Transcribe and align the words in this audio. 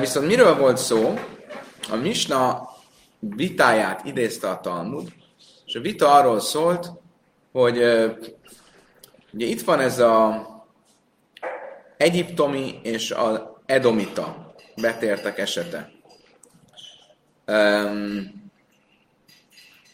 Viszont 0.00 0.26
miről 0.26 0.56
volt 0.56 0.76
szó? 0.76 1.18
A 1.90 1.96
Misna 1.96 2.68
vitáját 3.18 4.04
idézte 4.04 4.48
a 4.48 4.60
Talmud, 4.60 5.12
és 5.64 5.74
a 5.74 5.80
vita 5.80 6.12
arról 6.14 6.40
szólt, 6.40 6.90
hogy 7.52 7.76
ugye 9.32 9.46
itt 9.46 9.62
van 9.62 9.80
ez 9.80 9.98
a 9.98 10.46
egyiptomi 11.96 12.80
és 12.82 13.10
az 13.10 13.42
edomita 13.66 14.54
betértek 14.80 15.38
esete. 15.38 15.90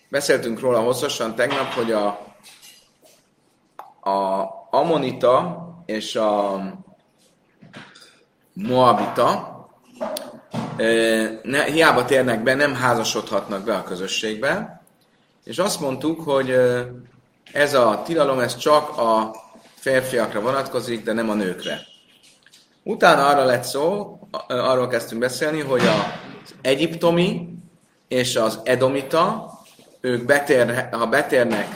Beszéltünk 0.09 0.61
róla 0.61 0.81
hosszasan 0.81 1.35
tegnap, 1.35 1.73
hogy 1.73 1.93
a, 1.93 2.07
a 4.11 4.49
Amonita 4.71 5.67
és 5.87 6.17
a 6.17 6.63
Moabita 8.53 9.58
ne, 11.43 11.65
hiába 11.65 12.05
térnek 12.05 12.43
be, 12.43 12.55
nem 12.55 12.75
házasodhatnak 12.75 13.65
be 13.65 13.75
a 13.75 13.83
közösségbe, 13.83 14.83
és 15.45 15.59
azt 15.59 15.81
mondtuk, 15.81 16.21
hogy 16.21 16.51
ez 17.53 17.75
a 17.75 18.03
tilalom, 18.05 18.39
ez 18.39 18.57
csak 18.57 18.99
a 18.99 19.35
férfiakra 19.75 20.41
vonatkozik, 20.41 21.05
de 21.05 21.13
nem 21.13 21.31
a 21.31 21.35
nőkre. 21.35 21.81
Utána 22.83 23.27
arra 23.27 23.45
lett 23.45 23.63
szó, 23.63 24.19
arról 24.49 24.89
kezdtünk 24.89 25.21
beszélni, 25.21 25.61
hogy 25.61 25.81
az 25.81 26.55
egyiptomi 26.61 27.49
és 28.09 28.37
az 28.37 28.61
edomita, 28.65 29.53
ők 30.01 30.25
betér, 30.25 30.89
ha 30.91 31.07
betérnek 31.07 31.69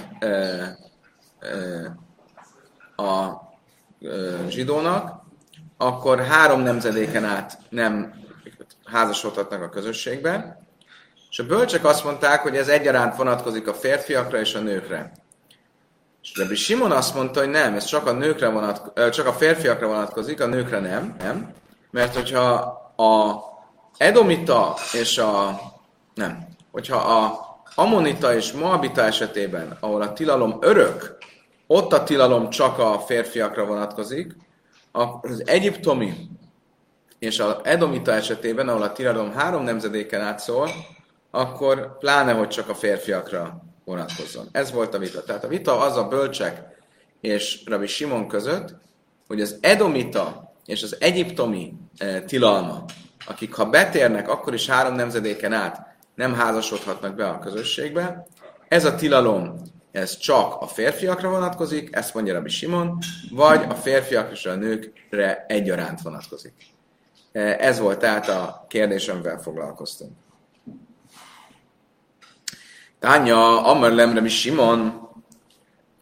a 2.97 3.29
zsidónak, 4.49 5.21
akkor 5.77 6.21
három 6.21 6.61
nemzedéken 6.61 7.25
át 7.25 7.59
nem 7.69 8.21
házasodhatnak 8.93 9.63
a 9.63 9.69
közösségbe, 9.69 10.63
és 11.31 11.39
a 11.39 11.47
bölcsek 11.47 11.85
azt 11.85 12.05
mondták, 12.05 12.41
hogy 12.41 12.57
ez 12.57 12.69
egyaránt 12.69 13.17
vonatkozik 13.17 13.69
a 13.69 13.75
férfiakra 13.75 14.41
és 14.41 14.55
a 14.55 14.61
nőkre. 14.61 15.13
És 16.23 16.37
Rabbi 16.37 16.55
Simon 16.55 16.91
azt 16.91 17.15
mondta, 17.15 17.41
hogy 17.41 17.49
nem, 17.49 17.75
ez 17.75 17.85
csak 17.85 18.07
a, 18.07 18.13
nőkre 18.13 18.49
vonatko- 18.49 19.11
csak 19.11 19.27
a 19.27 19.33
férfiakra 19.33 19.87
vonatkozik, 19.87 20.41
a 20.41 20.47
nőkre 20.47 20.81
nem, 20.81 21.17
nem. 21.19 21.53
Mert 21.91 22.15
hogyha 22.15 22.53
a 22.97 23.35
Edomita 23.97 24.77
és 24.93 25.19
a... 25.19 25.61
Nem. 26.15 26.47
Hogyha 26.71 26.97
a 26.97 27.51
Amonita 27.75 28.35
és 28.35 28.53
Moabita 28.53 29.03
esetében, 29.03 29.77
ahol 29.81 30.03
a 30.03 30.13
tilalom 30.13 30.59
örök, 30.61 31.17
ott 31.67 31.93
a 31.93 32.03
tilalom 32.03 32.51
csak 32.51 32.79
a 32.79 32.99
férfiakra 32.99 33.65
vonatkozik, 33.65 34.37
az 34.93 35.43
egyiptomi 35.47 36.15
és 37.23 37.39
az 37.39 37.57
Edomita 37.63 38.13
esetében, 38.13 38.69
ahol 38.69 38.83
a 38.83 38.93
tilalom 38.93 39.33
három 39.33 39.63
nemzedéken 39.63 40.21
át 40.21 40.39
szól, 40.39 40.71
akkor 41.31 41.99
pláne, 41.99 42.33
hogy 42.33 42.49
csak 42.49 42.69
a 42.69 42.75
férfiakra 42.75 43.63
vonatkozzon. 43.85 44.49
Ez 44.53 44.73
volt 44.73 44.95
a 44.95 44.99
vita. 44.99 45.23
Tehát 45.23 45.45
a 45.45 45.49
vita 45.49 45.81
az 45.81 45.97
a 45.97 46.09
bölcsek 46.09 46.63
és 47.21 47.63
Rabbi 47.67 47.87
Simon 47.87 48.29
között, 48.29 48.75
hogy 49.27 49.41
az 49.41 49.59
Edomita 49.61 50.53
és 50.67 50.83
az 50.83 50.97
egyiptomi 51.01 51.75
e, 51.99 52.23
tilalma, 52.23 52.85
akik 53.27 53.55
ha 53.55 53.65
betérnek, 53.65 54.29
akkor 54.29 54.55
is 54.55 54.69
három 54.69 54.95
nemzedéken 54.95 55.53
át 55.53 55.97
nem 56.15 56.35
házasodhatnak 56.35 57.15
be 57.15 57.29
a 57.29 57.39
közösségbe. 57.39 58.27
Ez 58.69 58.85
a 58.85 58.95
tilalom, 58.95 59.57
ez 59.93 60.17
csak 60.17 60.61
a 60.61 60.67
férfiakra 60.67 61.31
vonatkozik, 61.31 61.97
ezt 61.97 62.15
mondja 62.15 62.35
Rabbi 62.35 62.51
Simon, 62.51 62.99
vagy 63.31 63.65
a 63.69 63.75
férfiak 63.75 64.33
és 64.33 64.47
a 64.47 64.55
nőkre 64.55 65.45
egyaránt 65.49 66.01
vonatkozik. 66.03 66.71
E, 67.33 67.57
ez 67.61 67.79
volt 67.79 67.99
tehát 67.99 68.29
a 68.29 68.65
kérdés, 68.69 69.09
amivel 69.09 69.39
foglalkoztunk. 69.39 70.13
Tánya, 72.99 73.65
Amerlem, 73.65 74.15
Rabbi 74.15 74.29
Simon, 74.29 75.09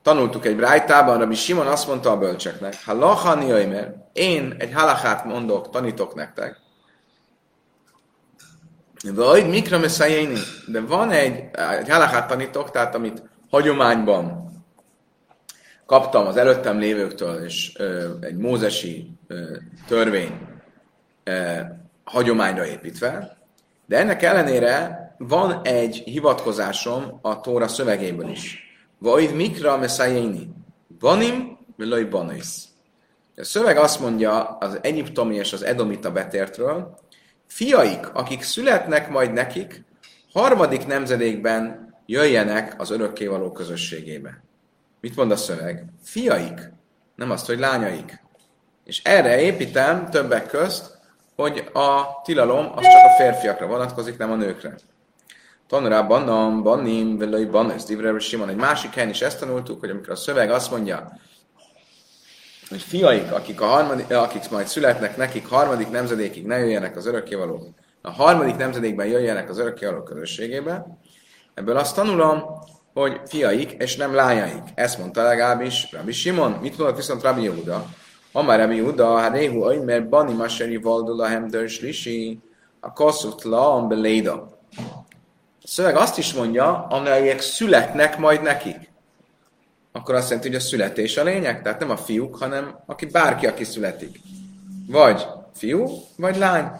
tanultuk 0.03 0.47
egy 0.47 0.57
brájtában, 0.57 1.19
Rabbi 1.19 1.35
Simon 1.35 1.67
azt 1.67 1.87
mondta 1.87 2.11
a 2.11 2.19
bölcseknek, 2.19 2.85
ha 2.85 2.95
lachani 2.95 3.67
mert 3.67 3.97
én 4.13 4.55
egy 4.59 4.73
halachát 4.73 5.25
mondok, 5.25 5.71
tanítok 5.71 6.15
nektek, 6.15 6.57
vagy 9.15 9.49
mikra 9.49 9.79
meszájéni, 9.79 10.39
de 10.67 10.81
van 10.81 11.11
egy, 11.11 11.51
egy 11.79 11.89
halachát 11.89 12.29
tanítok, 12.29 12.71
tehát 12.71 12.95
amit 12.95 13.23
hagyományban 13.51 14.51
kaptam 15.87 16.27
az 16.27 16.37
előttem 16.37 16.79
lévőktől, 16.79 17.45
és 17.45 17.73
ö, 17.79 18.11
egy 18.21 18.37
mózesi 18.37 19.11
ö, 19.27 19.57
törvény 19.87 20.50
hagyományra 22.05 22.67
építve, 22.67 23.39
de 23.87 23.99
ennek 23.99 24.23
ellenére 24.23 24.99
van 25.19 25.61
egy 25.63 25.97
hivatkozásom 25.97 27.19
a 27.23 27.41
Tóra 27.41 27.69
szövegéből 27.69 28.29
is. 28.29 28.59
Vaid 28.99 29.35
mikra 29.35 29.77
meszájéni. 29.77 30.49
Banim, 30.99 31.59
veloj 31.77 32.05
banais. 32.05 32.47
A 33.37 33.45
szöveg 33.45 33.77
azt 33.77 34.01
mondja 34.01 34.45
az 34.45 34.79
egyiptomi 34.83 35.35
és 35.35 35.53
az 35.53 35.63
edomita 35.63 36.13
betértről, 36.13 36.99
fiaik, 37.47 38.09
akik 38.13 38.43
születnek 38.43 39.09
majd 39.09 39.33
nekik, 39.33 39.85
harmadik 40.33 40.87
nemzedékben 40.87 41.95
jöjjenek 42.07 42.81
az 42.81 42.91
örökkévaló 42.91 43.53
közösségébe. 43.53 44.43
Mit 45.01 45.17
mond 45.17 45.31
a 45.31 45.37
szöveg? 45.37 45.85
Fiaik, 46.03 46.73
nem 47.15 47.31
azt, 47.31 47.47
hogy 47.47 47.59
lányaik. 47.59 48.23
És 48.85 49.03
erre 49.05 49.41
építem 49.41 50.11
többek 50.11 50.47
közt, 50.47 50.99
hogy 51.41 51.71
a 51.73 52.21
tilalom 52.25 52.73
az 52.75 52.83
csak 52.83 53.05
a 53.05 53.23
férfiakra 53.23 53.67
vonatkozik, 53.67 54.19
nem 54.19 54.31
a 54.31 54.35
nőkre. 54.35 54.75
Tanrában, 55.69 56.29
a 56.29 56.63
banim, 56.63 57.19
velői 57.19 57.45
ban, 57.45 57.71
ez 57.71 57.87
Simon. 58.19 58.49
Egy 58.49 58.57
másik 58.57 58.95
helyen 58.95 59.09
is 59.09 59.21
ezt 59.21 59.39
tanultuk, 59.39 59.81
hogy 59.81 59.91
amikor 59.91 60.11
a 60.11 60.17
szöveg 60.17 60.51
azt 60.51 60.71
mondja, 60.71 61.19
hogy 62.69 62.83
fiaik, 62.83 63.33
akik, 63.33 63.61
a 63.61 63.67
harmadik, 63.67 64.11
akik 64.11 64.51
majd 64.51 64.67
születnek, 64.67 65.17
nekik 65.17 65.49
harmadik 65.49 65.91
nemzedékig 65.91 66.47
ne 66.47 66.59
jöjjenek 66.59 66.97
az 66.97 67.07
örökkévaló, 67.07 67.75
a 68.03 68.11
harmadik 68.11 68.57
nemzedékben 68.57 69.07
jöjjenek 69.07 69.51
az 69.51 69.59
örökkévaló 69.59 70.03
közösségébe, 70.03 70.87
ebből 71.55 71.77
azt 71.77 71.95
tanulom, 71.95 72.43
hogy 72.93 73.21
fiaik 73.27 73.71
és 73.71 73.97
nem 73.97 74.15
lányaik. 74.15 74.63
Ezt 74.75 74.99
mondta 74.99 75.23
legalábbis 75.23 75.89
Rabbi 75.93 76.13
Simon. 76.13 76.51
Mit 76.51 76.79
mondott 76.79 76.97
viszont 76.97 77.23
Rabbi 77.23 77.43
Yehuda? 77.43 77.87
Amár 78.33 78.59
Rabbi 78.59 78.77
Yehuda, 78.77 79.19
hát 79.19 79.33
réhu, 79.33 79.85
mert 79.85 80.09
bani 80.09 80.33
maseri 80.33 80.77
valdula 80.77 81.27
hemdörs 81.27 81.81
lisi, 81.81 82.39
a 82.81 82.93
kaszut 82.93 83.43
la 83.43 83.87
beléda 83.89 84.59
szöveg 85.71 85.97
azt 85.97 86.19
is 86.19 86.35
mondja, 86.35 86.87
amelyek 86.87 87.41
születnek 87.41 88.19
majd 88.19 88.43
nekik. 88.43 88.93
Akkor 89.93 90.15
azt 90.15 90.29
jelenti, 90.29 90.49
hogy 90.49 90.57
a 90.57 90.61
születés 90.61 91.17
a 91.17 91.23
lényeg, 91.23 91.63
tehát 91.63 91.81
nem 91.81 91.91
a 91.91 91.97
fiúk, 91.97 92.37
hanem 92.37 92.79
aki 92.87 93.07
bárki, 93.07 93.47
aki 93.47 93.65
születik. 93.65 94.21
Vagy 94.89 95.27
fiú, 95.55 95.89
vagy 96.17 96.37
lány. 96.37 96.71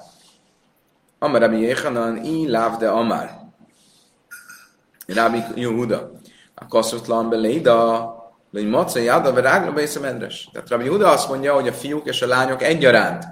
Amar 1.19 1.41
Rabbi 1.41 1.61
Yechanan, 1.61 2.25
i 2.25 2.47
de 2.79 2.89
amar. 2.89 3.31
Rabbi 5.07 5.43
Yehuda. 5.55 6.11
A 6.55 6.67
kaszutlan 6.67 7.29
beléda, 7.29 8.15
vagy 8.51 8.69
maca 8.69 8.99
jáda, 8.99 9.33
vagy 9.33 9.43
rágla 9.43 9.73
bészemendres. 9.73 10.49
Tehát 10.53 10.69
Rabbi 10.69 10.85
Yehuda 10.85 11.11
azt 11.11 11.29
mondja, 11.29 11.55
hogy 11.55 11.69
a 11.69 11.73
fiúk 11.73 12.07
és 12.07 12.23
a 12.23 12.27
lányok 12.27 12.63
egyaránt 12.63 13.25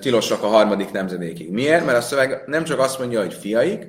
tilosak 0.00 0.42
a 0.42 0.46
harmadik 0.46 0.90
nemzedékig. 0.90 1.50
Miért? 1.50 1.84
Mert 1.84 1.98
a 1.98 2.00
szöveg 2.00 2.42
nem 2.46 2.64
csak 2.64 2.78
azt 2.78 2.98
mondja, 2.98 3.20
hogy 3.20 3.34
fiaik, 3.34 3.86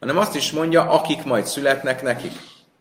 hanem 0.00 0.18
azt 0.18 0.34
is 0.34 0.52
mondja, 0.52 0.90
akik 0.90 1.24
majd 1.24 1.46
születnek 1.46 2.02
nekik. 2.02 2.32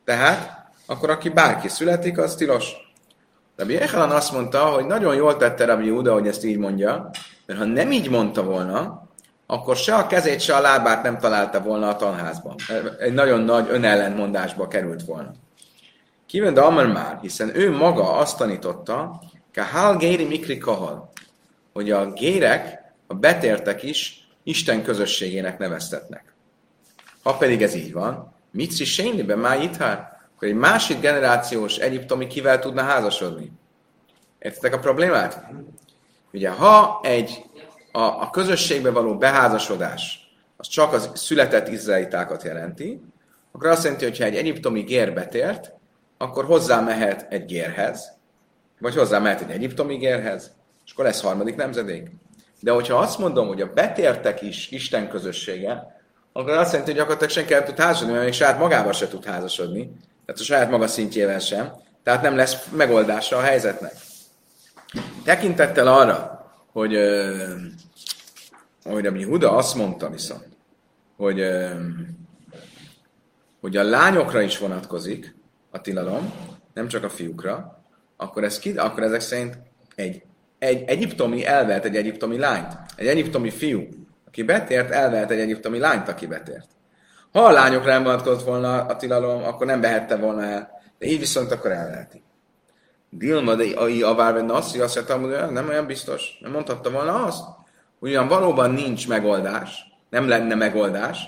Tehát, 0.06 0.68
akkor 0.86 1.09
aki 1.09 1.30
bárki 1.30 1.68
születik, 1.68 2.18
az 2.18 2.36
tilos. 2.36 2.72
Rabbi 3.56 3.78
Echanan 3.78 4.12
azt 4.12 4.31
mondta, 4.31 4.60
hogy 4.60 4.86
nagyon 4.86 5.16
jól 5.16 5.38
tette 5.38 5.66
Rabbi 5.66 5.90
Uda, 5.90 6.14
hogy 6.14 6.28
ezt 6.28 6.46
így 6.46 6.58
mondja, 6.58 7.10
mert 7.46 7.60
ha 7.60 7.66
nem 7.66 7.92
így 7.92 8.10
mondta 8.10 8.44
volna, 8.44 9.07
akkor 9.48 9.75
se 9.75 9.96
a 9.96 10.07
kezét, 10.07 10.39
se 10.39 10.56
a 10.56 10.62
lábát 10.62 11.04
nem 11.04 11.18
találta 11.18 11.62
volna 11.62 11.88
a 11.88 11.96
tanházban. 11.96 12.56
Egy 13.00 13.13
nagyon 13.13 13.42
nagy 13.42 13.68
önellentmondásba 13.69 14.68
került 14.68 15.06
volna. 15.06 15.31
Kívül 16.33 16.57
Amar 16.57 16.88
már, 16.88 17.19
hiszen 17.21 17.56
ő 17.56 17.71
maga 17.71 18.12
azt 18.12 18.38
tanította, 18.38 19.21
Kahal 19.53 19.97
Géri 19.97 20.25
Mikri 20.25 20.57
Kahal, 20.57 21.12
hogy 21.74 21.91
a 21.91 22.12
gérek, 22.12 22.94
a 23.07 23.13
betértek 23.13 23.83
is 23.83 24.27
Isten 24.44 24.83
közösségének 24.83 25.57
neveztetnek. 25.57 26.33
Ha 27.24 27.38
pedig 27.38 27.62
ez 27.62 27.75
így 27.75 27.94
van, 27.94 28.33
mit 28.51 28.80
is 28.80 28.94
sényliben 28.94 29.38
már 29.39 29.62
itt 29.62 29.81
akkor 29.81 30.47
egy 30.47 30.53
másik 30.53 31.00
generációs 31.00 31.77
egyiptomi 31.77 32.27
kivel 32.27 32.59
tudna 32.59 32.81
házasodni? 32.81 33.51
Értitek 34.39 34.74
a 34.74 34.79
problémát? 34.79 35.45
Ugye, 36.31 36.50
ha 36.50 37.00
egy 37.03 37.45
a, 37.91 38.01
a 38.01 38.29
közösségbe 38.29 38.91
való 38.91 39.18
beházasodás 39.18 40.31
az 40.57 40.68
csak 40.68 40.94
az 40.94 41.09
született 41.13 41.68
izraelitákat 41.68 42.44
jelenti, 42.44 43.01
akkor 43.51 43.69
azt 43.69 43.83
jelenti, 43.83 44.06
hogy 44.06 44.18
ha 44.18 44.24
egy 44.25 44.36
egyiptomi 44.36 44.81
gér 44.81 45.13
betért, 45.13 45.81
akkor 46.24 46.46
hozzá 46.46 46.80
mehet 46.80 47.25
egy 47.30 47.46
gérhez, 47.46 48.12
vagy 48.80 48.96
hozzá 48.96 49.20
mehet 49.20 49.42
egy 49.42 49.50
egyiptomi 49.50 49.96
gérhez, 49.96 50.52
és 50.86 50.92
akkor 50.92 51.06
lesz 51.06 51.22
harmadik 51.22 51.56
nemzedék. 51.56 52.12
De 52.60 52.72
hogyha 52.72 52.98
azt 52.98 53.20
mondom, 53.20 53.48
hogy 53.48 53.62
a 53.62 53.74
betértek 53.74 54.42
is 54.42 54.70
Isten 54.72 55.10
közössége, 55.10 56.02
akkor 56.34 56.52
azt 56.52 56.72
jelenti, 56.72 56.92
hogy 56.92 57.00
gyakorlatilag 57.00 57.34
senki 57.34 57.54
nem 57.54 57.64
tud 57.64 57.80
házasodni, 57.80 58.14
mert 58.14 58.24
még 58.24 58.34
saját 58.34 58.60
magával 58.60 58.94
se 58.94 59.08
tud 59.08 59.25
házasodni. 59.25 59.92
Tehát 60.25 60.42
a 60.42 60.44
saját 60.44 60.70
maga 60.70 60.88
szintjével 60.88 61.40
sem. 61.40 61.72
Tehát 62.04 62.22
nem 62.22 62.36
lesz 62.36 62.68
megoldása 62.72 63.38
a 63.38 63.42
helyzetnek. 63.42 63.94
Tekintettel 65.24 65.88
arra, 65.88 66.46
hogy, 66.72 66.98
hogy 68.84 69.06
ami 69.06 69.24
Huda 69.24 69.56
azt 69.56 69.75
mondta 69.75 70.10
viszont, 70.10 70.48
hogy, 71.18 71.44
hogy 73.62 73.78
a 73.78 73.84
lányokra 73.84 74.42
is 74.42 74.58
vonatkozik 74.58 75.42
a 75.74 75.81
tilalom, 75.81 76.34
nem 76.74 76.88
csak 76.88 77.04
a 77.04 77.10
fiúkra, 77.10 77.84
akkor, 78.18 78.44
ez 78.44 78.60
ki, 78.60 78.78
akkor 78.78 79.04
ezek 79.04 79.22
szerint 79.22 79.58
egy, 79.96 80.24
egy 80.60 80.84
egyiptomi 80.88 81.46
elvelt 81.46 81.86
egy 81.86 81.96
egyiptomi 81.96 82.38
lányt, 82.38 82.78
egy 82.96 83.08
egyiptomi 83.08 83.50
fiú, 83.50 83.88
aki 84.28 84.44
betért, 84.44 84.92
elvelt 84.92 85.31
egy 85.31 85.40
egyiptomi 85.40 85.80
lányt, 85.80 86.08
aki 86.08 86.25
betért. 86.25 86.68
Ha 87.31 87.40
a 87.40 87.52
lányokra 87.52 87.92
nem 87.92 88.04
vonatkozott 88.04 88.44
volna 88.44 88.86
a 88.86 88.96
tilalom, 88.96 89.44
akkor 89.44 89.66
nem 89.66 89.81
behette 89.81 90.16
volna 90.16 90.44
el, 90.44 90.70
de 91.00 91.06
így 91.06 91.20
viszont 91.20 91.52
akkor 91.52 91.72
elveheti. 91.72 92.24
Dilma 93.10 93.56
de 93.56 93.66
a 94.06 94.16
várven 94.16 94.50
azt 94.50 94.78
mondja, 95.10 95.46
hogy 95.46 95.54
nem 95.54 95.68
olyan 95.68 95.86
biztos. 95.86 96.38
Nem 96.42 96.52
mondhatta 96.52 96.92
volna 96.92 97.25
azt, 97.25 97.44
hogy 98.00 98.10
ugyan 98.10 98.28
valóban 98.28 98.72
nincs 98.72 99.08
megoldás, 99.08 99.86
nem 100.10 100.28
lenne 100.28 100.56
megoldás, 100.56 101.28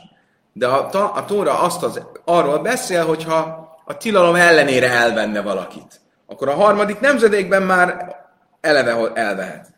de 0.54 0.68
a, 0.68 1.16
a 1.16 1.26
Tóra 1.26 1.60
azt 1.60 1.84
az, 1.84 2.02
arról 2.26 2.60
beszél, 2.60 3.06
hogyha 3.06 3.66
a 3.86 3.98
tilalom 3.98 4.36
ellenére 4.36 4.90
elvenne 4.90 5.42
valakit, 5.42 6.02
akkor 6.26 6.50
a 6.50 6.54
harmadik 6.54 7.00
nemzedékben 7.00 7.64
már 7.64 8.16
eleve 8.62 9.12
elvehet. 9.14 9.74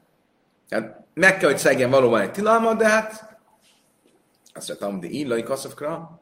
Tehát 0.70 1.06
meg 1.14 1.38
kell, 1.38 1.50
hogy 1.50 1.58
szegjen 1.58 1.90
valóban 1.90 2.22
egy 2.22 2.32
tilalmat, 2.32 2.78
de 2.78 2.88
hát 2.88 3.38
azt 4.54 4.68
mondtam, 4.68 5.00
de 5.00 5.08
illai 5.08 5.44
kaszovkra, 5.44 6.20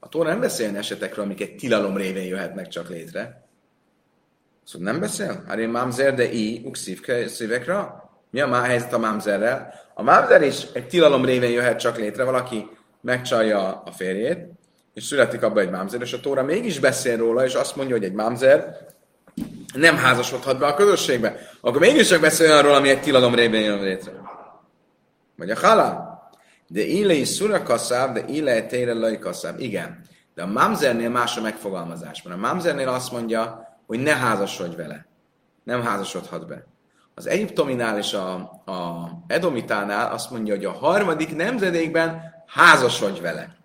a 0.00 0.08
Tóra 0.08 0.28
nem 0.28 0.40
beszél 0.40 0.76
esetekről, 0.76 1.24
amik 1.24 1.40
egy 1.40 1.56
tilalom 1.56 1.96
révén 1.96 2.26
jöhetnek 2.26 2.68
csak 2.68 2.88
létre. 2.88 3.46
Szóval 4.64 4.92
nem 4.92 5.00
beszél? 5.00 5.44
Hát 5.46 5.58
én 5.58 5.68
mámzer, 5.68 6.14
de 6.14 6.32
i, 6.32 6.62
ukszív 6.64 7.00
szívekre. 7.26 8.06
Mi 8.30 8.40
a 8.40 8.62
helyzet 8.62 8.92
a 8.92 8.98
mámzerrel? 8.98 9.74
A 9.94 10.02
mámzer 10.02 10.42
is 10.42 10.62
egy 10.72 10.88
tilalom 10.88 11.24
révén 11.24 11.50
jöhet 11.50 11.78
csak 11.78 11.96
létre, 11.96 12.24
valaki 12.24 12.68
megcsalja 13.00 13.82
a 13.84 13.92
férjét, 13.92 14.57
és 14.98 15.04
születik 15.04 15.42
abba 15.42 15.60
egy 15.60 15.70
mámzer, 15.70 16.00
és 16.00 16.12
a 16.12 16.20
Tóra 16.20 16.42
mégis 16.42 16.78
beszél 16.78 17.16
róla, 17.16 17.44
és 17.44 17.54
azt 17.54 17.76
mondja, 17.76 17.94
hogy 17.94 18.04
egy 18.04 18.12
mámzer 18.12 18.76
nem 19.74 19.96
házasodhat 19.96 20.58
be 20.58 20.66
a 20.66 20.74
közösségbe. 20.74 21.36
Akkor 21.60 21.80
mégis 21.80 22.08
csak 22.08 22.20
beszél 22.20 22.52
arról, 22.52 22.74
ami 22.74 22.88
egy 22.88 23.00
tilalom 23.00 23.34
révén 23.34 23.62
jön 23.62 23.82
létre. 23.82 24.12
Vagy 25.36 25.50
a 25.50 25.58
hala. 25.58 26.18
De 26.66 26.80
illei 26.80 27.24
szurakaszáv, 27.24 28.12
de 28.12 28.24
illei 28.26 28.66
tére 28.66 28.92
lajkaszáv. 28.92 29.60
Igen. 29.60 30.00
De 30.34 30.42
a 30.42 30.46
mamzernél 30.46 31.10
más 31.10 31.36
a 31.36 31.40
megfogalmazás. 31.40 32.22
Mert 32.22 32.36
a 32.36 32.40
mamzernél 32.40 32.88
azt 32.88 33.12
mondja, 33.12 33.68
hogy 33.86 33.98
ne 33.98 34.14
házasodj 34.14 34.76
vele. 34.76 35.06
Nem 35.64 35.82
házasodhat 35.82 36.46
be. 36.46 36.66
Az 37.14 37.26
egyiptominál 37.26 37.98
és 37.98 38.12
a, 38.12 38.34
a 38.64 39.08
edomitánál 39.26 40.12
azt 40.12 40.30
mondja, 40.30 40.54
hogy 40.54 40.64
a 40.64 40.72
harmadik 40.72 41.36
nemzedékben 41.36 42.22
házasodj 42.46 43.20
vele. 43.20 43.57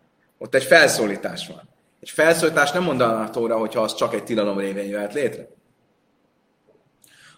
Ott 0.44 0.56
egy 0.56 0.63
felszólítás 0.63 1.48
van. 1.48 1.69
Egy 2.00 2.10
felszólítás 2.10 2.72
nem 2.72 2.84
mondaná 2.84 3.24
a 3.24 3.30
Tóra, 3.30 3.57
hogyha 3.57 3.81
az 3.81 3.95
csak 3.95 4.13
egy 4.13 4.24
tilalom 4.24 4.57
révén 4.57 4.90
jöhet 4.90 5.13
létre. 5.13 5.48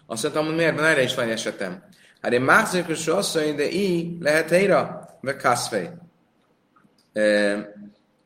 Azt 0.06 0.22
mondtam, 0.22 0.46
hogy 0.46 0.54
miért? 0.54 0.74
Mert 0.74 0.86
erre 0.86 1.02
is 1.02 1.14
van 1.14 1.28
esetem. 1.28 1.84
Hát 2.20 2.32
én 2.32 2.48
azt 2.48 3.34
mondja, 3.34 3.54
de 3.54 3.70
így 3.70 4.22
lehet 4.22 4.48
helyra, 4.48 5.08
vagy 5.20 5.36
kaszfej. 5.36 5.92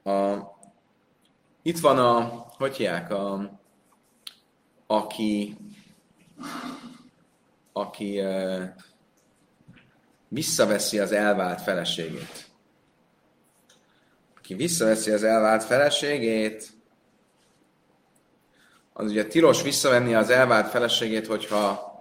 A, 0.02 0.36
itt 1.62 1.78
van 1.78 1.98
a, 1.98 2.46
hogy 2.58 2.76
hívják, 2.76 3.10
a, 3.10 3.50
aki, 4.86 5.56
aki 7.72 8.22
visszaveszi 10.28 10.98
az 10.98 11.12
elvált 11.12 11.60
feleségét 11.60 12.49
aki 14.50 14.62
visszaveszi 14.62 15.10
az 15.10 15.22
elvált 15.22 15.64
feleségét, 15.64 16.68
az 18.92 19.10
ugye 19.10 19.26
tilos 19.26 19.62
visszavenni 19.62 20.14
az 20.14 20.30
elvált 20.30 20.68
feleségét, 20.70 21.26
hogyha 21.26 21.92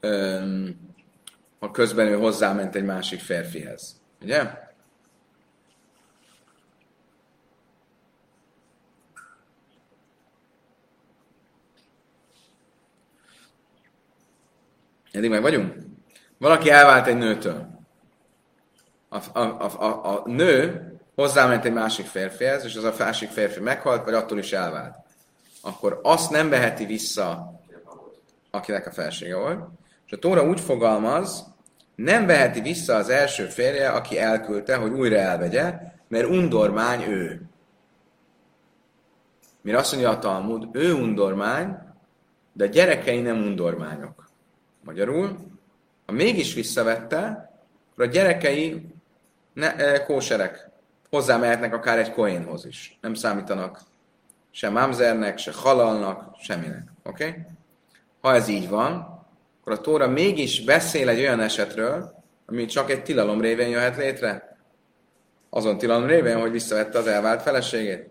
öm, 0.00 0.76
ha 1.58 1.70
közben 1.70 2.06
ő 2.06 2.16
hozzáment 2.16 2.74
egy 2.74 2.84
másik 2.84 3.20
férfihez. 3.20 4.00
Ugye? 4.20 4.50
Eddig 15.12 15.30
meg 15.30 15.42
vagyunk? 15.42 15.74
Valaki 16.38 16.70
elvált 16.70 17.06
egy 17.06 17.16
nőtől. 17.16 17.66
A, 19.08 19.38
a, 19.38 19.40
a, 19.40 19.82
a, 19.82 20.14
a 20.14 20.28
nő 20.28 20.91
hozzáment 21.14 21.64
egy 21.64 21.72
másik 21.72 22.06
férfihez, 22.06 22.64
és 22.64 22.76
az 22.76 22.84
a 22.84 22.94
másik 22.98 23.30
férfi 23.30 23.60
meghalt, 23.60 24.04
vagy 24.04 24.14
attól 24.14 24.38
is 24.38 24.52
elvált, 24.52 24.96
akkor 25.60 26.00
azt 26.02 26.30
nem 26.30 26.48
veheti 26.48 26.86
vissza, 26.86 27.60
akinek 28.50 28.86
a 28.86 28.90
felsége 28.90 29.36
volt. 29.36 29.68
És 30.06 30.12
a 30.12 30.18
Tóra 30.18 30.44
úgy 30.44 30.60
fogalmaz, 30.60 31.46
nem 31.94 32.26
veheti 32.26 32.60
vissza 32.60 32.94
az 32.94 33.08
első 33.08 33.46
férje, 33.46 33.88
aki 33.88 34.18
elküldte, 34.18 34.76
hogy 34.76 34.92
újra 34.92 35.16
elvegye, 35.16 35.78
mert 36.08 36.28
undormány 36.28 37.02
ő. 37.02 37.42
Mire 39.60 39.78
azt 39.78 39.92
mondja 39.92 40.10
a 40.10 40.18
Talmud, 40.18 40.68
ő 40.72 40.94
undormány, 40.94 41.76
de 42.52 42.64
a 42.64 42.68
gyerekei 42.68 43.20
nem 43.20 43.36
undormányok. 43.36 44.30
Magyarul, 44.84 45.38
ha 46.06 46.12
mégis 46.12 46.54
visszavette, 46.54 47.50
akkor 47.92 48.04
a 48.04 48.08
gyerekei 48.08 48.86
ne, 49.52 49.76
e, 49.76 50.04
kóserek 50.04 50.70
hozzámehetnek 51.12 51.74
akár 51.74 51.98
egy 51.98 52.12
koénhoz 52.12 52.66
is. 52.66 52.98
Nem 53.00 53.14
számítanak 53.14 53.80
se 54.50 54.70
mamzernek, 54.70 55.38
se 55.38 55.52
halalnak, 55.54 56.36
semminek. 56.40 56.88
Oké? 57.02 57.28
Okay? 57.28 57.40
Ha 58.20 58.34
ez 58.34 58.48
így 58.48 58.68
van, 58.68 58.90
akkor 59.60 59.72
a 59.72 59.80
Tóra 59.80 60.08
mégis 60.08 60.64
beszél 60.64 61.08
egy 61.08 61.18
olyan 61.18 61.40
esetről, 61.40 62.14
ami 62.46 62.64
csak 62.64 62.90
egy 62.90 63.02
tilalom 63.02 63.40
révén 63.40 63.68
jöhet 63.68 63.96
létre. 63.96 64.56
Azon 65.50 65.78
tilalom 65.78 66.06
révén, 66.06 66.40
hogy 66.40 66.50
visszavette 66.50 66.98
az 66.98 67.06
elvált 67.06 67.42
feleségét. 67.42 68.10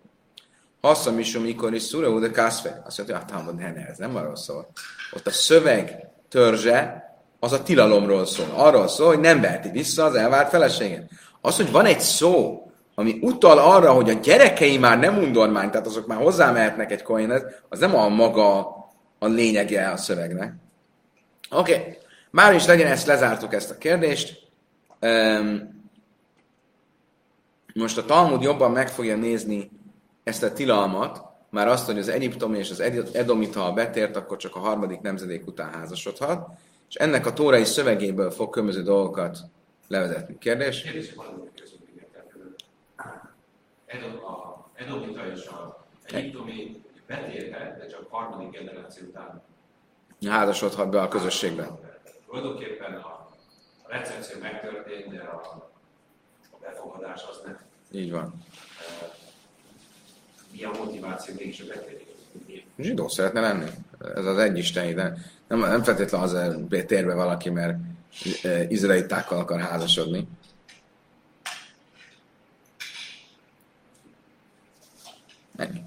Hasszam 0.82 1.20
is, 1.20 1.38
mikor 1.38 1.74
is 1.74 1.82
szúra, 1.82 2.20
de 2.20 2.32
kászfe. 2.32 2.82
Azt 2.86 2.98
mondja, 2.98 3.18
hogy 3.18 3.32
hát, 3.32 3.56
ne, 3.58 3.72
ne, 3.72 3.88
ez 3.88 3.98
nem 3.98 4.16
arról 4.16 4.36
szól. 4.36 4.68
Ott 5.14 5.28
a 5.28 5.32
szöveg 5.32 6.08
törzse, 6.30 7.10
az 7.40 7.52
a 7.52 7.64
tilalomról 7.64 8.26
szól. 8.26 8.54
Arról 8.56 8.88
szól, 8.88 9.08
hogy 9.08 9.20
nem 9.20 9.42
veheti 9.42 9.70
vissza 9.70 10.04
az 10.04 10.16
elvált 10.16 10.50
feleségét. 10.50 11.10
Az, 11.42 11.56
hogy 11.56 11.72
van 11.72 11.86
egy 11.86 12.00
szó, 12.00 12.66
ami 13.02 13.20
utal 13.22 13.58
arra, 13.58 13.92
hogy 13.92 14.10
a 14.10 14.14
gyerekei 14.14 14.78
már 14.78 15.00
nem 15.00 15.18
undormány, 15.18 15.70
tehát 15.70 15.88
azok 15.88 16.08
már 16.08 16.18
hozzámehetnek 16.18 16.92
egy 16.92 17.02
coinhez, 17.02 17.44
az 17.70 17.80
nem 17.80 17.96
a 17.96 18.08
maga 18.08 18.60
a 19.20 19.28
lényege 19.28 19.90
a 19.90 19.98
szövegnek. 19.98 20.54
Oké, 21.52 21.74
okay. 21.74 21.98
már 22.30 22.54
is 22.54 22.66
legyen 22.66 22.88
ezt, 22.88 23.08
lezártuk 23.08 23.54
ezt 23.54 23.72
a 23.72 23.78
kérdést. 23.78 24.40
Most 27.74 27.98
a 27.98 28.06
Talmud 28.06 28.42
jobban 28.42 28.72
meg 28.72 28.90
fogja 28.90 29.16
nézni 29.16 29.72
ezt 30.24 30.44
a 30.44 30.54
tilalmat, 30.54 31.22
már 31.50 31.68
azt, 31.68 31.86
hogy 31.86 31.98
az 31.98 32.10
egyiptomi 32.10 32.58
és 32.58 32.70
az 32.70 32.80
edomita, 33.14 33.60
ha 33.60 33.72
betért, 33.72 34.16
akkor 34.16 34.38
csak 34.38 34.56
a 34.56 34.60
harmadik 34.60 35.02
nemzedék 35.02 35.48
után 35.48 35.74
házasodhat, 35.74 36.48
és 36.90 36.96
ennek 36.96 37.26
a 37.26 37.34
tórai 37.34 37.64
szövegéből 37.64 38.32
fog 38.32 38.50
különböző 38.50 38.82
dolgokat 38.84 39.38
levezetni. 39.88 40.38
Kérdés? 40.38 40.82
Kérdés 40.82 41.14
Edom, 43.92 44.26
a 44.26 44.70
Edomita 44.74 45.32
és 45.32 45.46
a 45.46 45.86
Egyiptomi 46.04 46.82
betérhet, 47.08 47.78
de 47.78 47.88
csak 47.88 48.08
harmadik 48.10 48.52
generáció 48.52 49.08
után 49.08 49.42
házasodhat 50.30 50.90
be 50.90 51.02
a 51.02 51.08
közösségbe. 51.08 51.68
Tulajdonképpen 52.26 52.94
a, 52.94 53.30
recepció 53.88 54.40
megtörtént, 54.42 55.12
de 55.14 55.20
a, 55.20 55.70
a 56.52 56.58
befogadás 56.62 57.22
az 57.30 57.42
nem. 57.46 57.60
Így 57.92 58.12
van. 58.12 58.34
Mi 60.52 60.64
a 60.64 60.72
motiváció 60.78 61.36
mégis 61.38 61.62
a 61.62 61.66
betérés? 61.68 62.66
Zsidó 62.78 63.08
szeretne 63.08 63.40
lenni. 63.40 63.70
Ez 64.16 64.26
az 64.26 64.38
egy 64.38 64.58
isteni, 64.58 64.94
de 64.94 65.18
nem, 65.48 65.60
nem 65.60 65.84
feltétlenül 65.84 66.28
az 66.28 66.86
térbe 66.86 67.14
valaki, 67.14 67.50
mert 67.50 67.78
izraelitákkal 68.68 69.40
akar 69.40 69.60
házasodni. 69.60 70.28
Ennyi. 75.62 75.84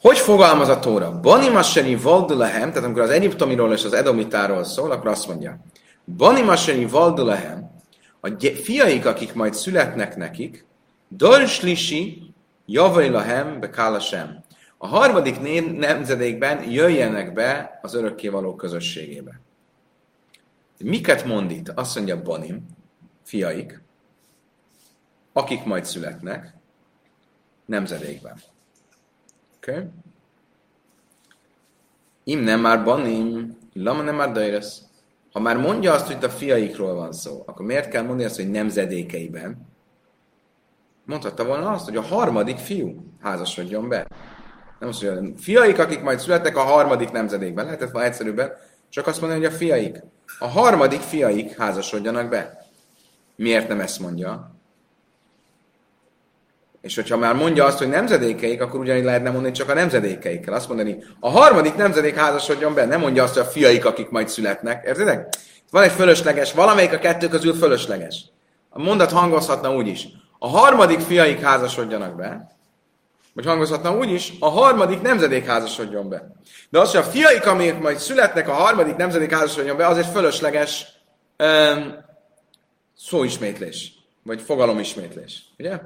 Hogy 0.00 0.18
fogalmaz 0.18 0.68
a 0.68 0.78
Tóra? 0.78 1.20
Bani 1.20 1.48
Maseri 1.48 1.96
Voldulehem, 1.96 2.68
tehát 2.68 2.84
amikor 2.84 3.02
az 3.02 3.10
egyiptomiról 3.10 3.72
és 3.72 3.84
az 3.84 3.92
edomitáról 3.92 4.64
szól, 4.64 4.90
akkor 4.90 5.10
azt 5.10 5.28
mondja, 5.28 5.58
Bani 6.04 6.42
Maseni 6.42 6.86
Valdulahem, 6.86 7.70
a 8.20 8.28
fiaik, 8.62 9.06
akik 9.06 9.34
majd 9.34 9.54
születnek 9.54 10.16
nekik, 10.16 10.64
Dorslisi 11.08 12.32
Javailahem 12.66 13.60
Bekálasem. 13.60 14.44
A 14.78 14.86
harmadik 14.86 15.40
nemzedékben 15.78 16.70
jöjjenek 16.70 17.32
be 17.32 17.78
az 17.82 17.94
örökkévaló 17.94 18.54
közösségébe. 18.54 19.40
Miket 20.78 21.24
mond 21.24 21.50
itt? 21.50 21.68
Azt 21.68 21.94
mondja 21.94 22.22
Banim, 22.22 22.66
fiaik, 23.22 23.82
akik 25.32 25.64
majd 25.64 25.84
születnek, 25.84 26.54
nemzedékben. 27.72 28.36
Oké? 29.56 29.70
Okay? 29.70 29.84
Im 32.24 32.40
nem 32.40 32.60
már 32.60 32.84
banim, 32.84 33.58
lama 33.72 34.02
nem 34.02 34.14
már 34.14 34.32
dajresz. 34.32 34.82
Ha 35.32 35.40
már 35.40 35.56
mondja 35.56 35.92
azt, 35.92 36.06
hogy 36.06 36.24
a 36.24 36.30
fiaikról 36.30 36.94
van 36.94 37.12
szó, 37.12 37.42
akkor 37.46 37.66
miért 37.66 37.88
kell 37.88 38.02
mondani 38.02 38.24
azt, 38.24 38.36
hogy 38.36 38.50
nemzedékeiben? 38.50 39.66
Mondhatta 41.04 41.44
volna 41.44 41.70
azt, 41.70 41.84
hogy 41.84 41.96
a 41.96 42.02
harmadik 42.02 42.58
fiú 42.58 43.04
házasodjon 43.20 43.88
be. 43.88 44.06
Nem 44.78 44.88
azt 44.88 45.02
mondja, 45.02 45.32
fiaik, 45.36 45.78
akik 45.78 46.02
majd 46.02 46.18
születnek 46.18 46.56
a 46.56 46.62
harmadik 46.62 47.10
nemzedékben. 47.10 47.64
Lehetett 47.64 47.90
volna 47.90 48.08
egyszerűbben, 48.08 48.52
csak 48.88 49.06
azt 49.06 49.20
mondani, 49.20 49.44
hogy 49.44 49.52
a 49.54 49.56
fiaik. 49.56 50.02
A 50.38 50.46
harmadik 50.46 51.00
fiaik 51.00 51.56
házasodjanak 51.56 52.28
be. 52.28 52.66
Miért 53.36 53.68
nem 53.68 53.80
ezt 53.80 54.00
mondja? 54.00 54.51
És 56.82 56.94
hogyha 56.94 57.16
már 57.16 57.34
mondja 57.34 57.64
azt, 57.64 57.78
hogy 57.78 57.88
nemzedékeik, 57.88 58.62
akkor 58.62 58.80
ugyanígy 58.80 59.04
lehetne 59.04 59.30
mondani 59.30 59.54
csak 59.54 59.68
a 59.68 59.74
nemzedékeikkel. 59.74 60.54
Azt 60.54 60.68
mondani, 60.68 61.04
a 61.20 61.30
harmadik 61.30 61.74
nemzedék 61.74 62.16
házasodjon 62.16 62.74
be, 62.74 62.84
nem 62.84 63.00
mondja 63.00 63.22
azt, 63.22 63.34
hogy 63.34 63.42
a 63.42 63.50
fiaik, 63.50 63.84
akik 63.84 64.10
majd 64.10 64.28
születnek. 64.28 64.86
Értedek? 64.86 65.34
Van 65.70 65.82
egy 65.82 65.92
fölösleges, 65.92 66.52
valamelyik 66.52 66.92
a 66.92 66.98
kettő 66.98 67.28
közül 67.28 67.54
fölösleges. 67.54 68.24
A 68.68 68.82
mondat 68.82 69.12
hangozhatna 69.12 69.74
úgy 69.74 69.86
is. 69.86 70.08
A 70.38 70.48
harmadik 70.48 71.00
fiaik 71.00 71.40
házasodjanak 71.40 72.16
be, 72.16 72.56
vagy 73.34 73.46
hangozhatna 73.46 73.96
úgy 73.96 74.10
is, 74.10 74.32
a 74.40 74.48
harmadik 74.48 75.00
nemzedék 75.02 75.46
házasodjon 75.46 76.08
be. 76.08 76.32
De 76.70 76.80
az, 76.80 76.90
hogy 76.90 77.00
a 77.00 77.04
fiaik, 77.04 77.46
amik 77.46 77.78
majd 77.78 77.98
születnek, 77.98 78.48
a 78.48 78.52
harmadik 78.52 78.96
nemzedék 78.96 79.30
házasodjon 79.30 79.76
be, 79.76 79.86
az 79.86 79.98
egy 79.98 80.06
fölösleges 80.06 80.86
um, 81.38 81.94
szóismétlés, 82.96 83.92
vagy 84.22 84.40
fogalomismétlés. 84.40 85.42
Ugye? 85.58 85.80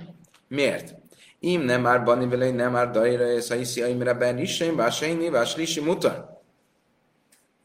Miért? 0.49 0.95
Im 1.41 1.61
nem 1.61 1.81
már 1.81 2.05
bani 2.05 2.29
vele, 2.29 2.51
nem 2.51 2.73
már 2.73 2.91
daira, 2.91 3.25
ha 3.49 3.55
hiszi, 3.55 3.83
aimre 3.83 4.15
ben 4.15 4.39
is, 4.39 4.61
én 4.61 4.77
vásaini, 4.77 5.31
váslisi 5.31 5.81
mutar. 5.81 6.35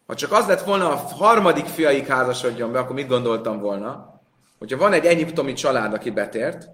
Ha 0.07 0.15
csak 0.15 0.31
az 0.31 0.47
lett 0.47 0.63
volna, 0.63 0.89
a 0.89 0.95
harmadik 0.95 1.65
fiaik 1.65 2.07
házasodjon 2.07 2.71
be, 2.71 2.79
akkor 2.79 2.95
mit 2.95 3.07
gondoltam 3.07 3.59
volna? 3.59 4.21
Hogyha 4.59 4.77
van 4.77 4.93
egy 4.93 5.05
egyiptomi 5.05 5.53
család, 5.53 5.93
aki 5.93 6.09
betért, 6.09 6.69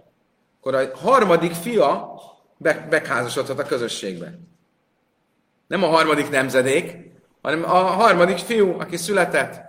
akkor 0.59 0.75
a 0.75 0.97
harmadik 0.97 1.53
fia 1.53 2.11
be, 2.57 2.87
megházasodhat 2.89 3.59
a 3.59 3.63
közösségbe. 3.63 4.39
Nem 5.67 5.83
a 5.83 5.87
harmadik 5.87 6.29
nemzedék, 6.29 6.95
hanem 7.41 7.63
a 7.63 7.77
harmadik 7.77 8.37
fiú, 8.37 8.79
aki 8.79 8.97
született. 8.97 9.66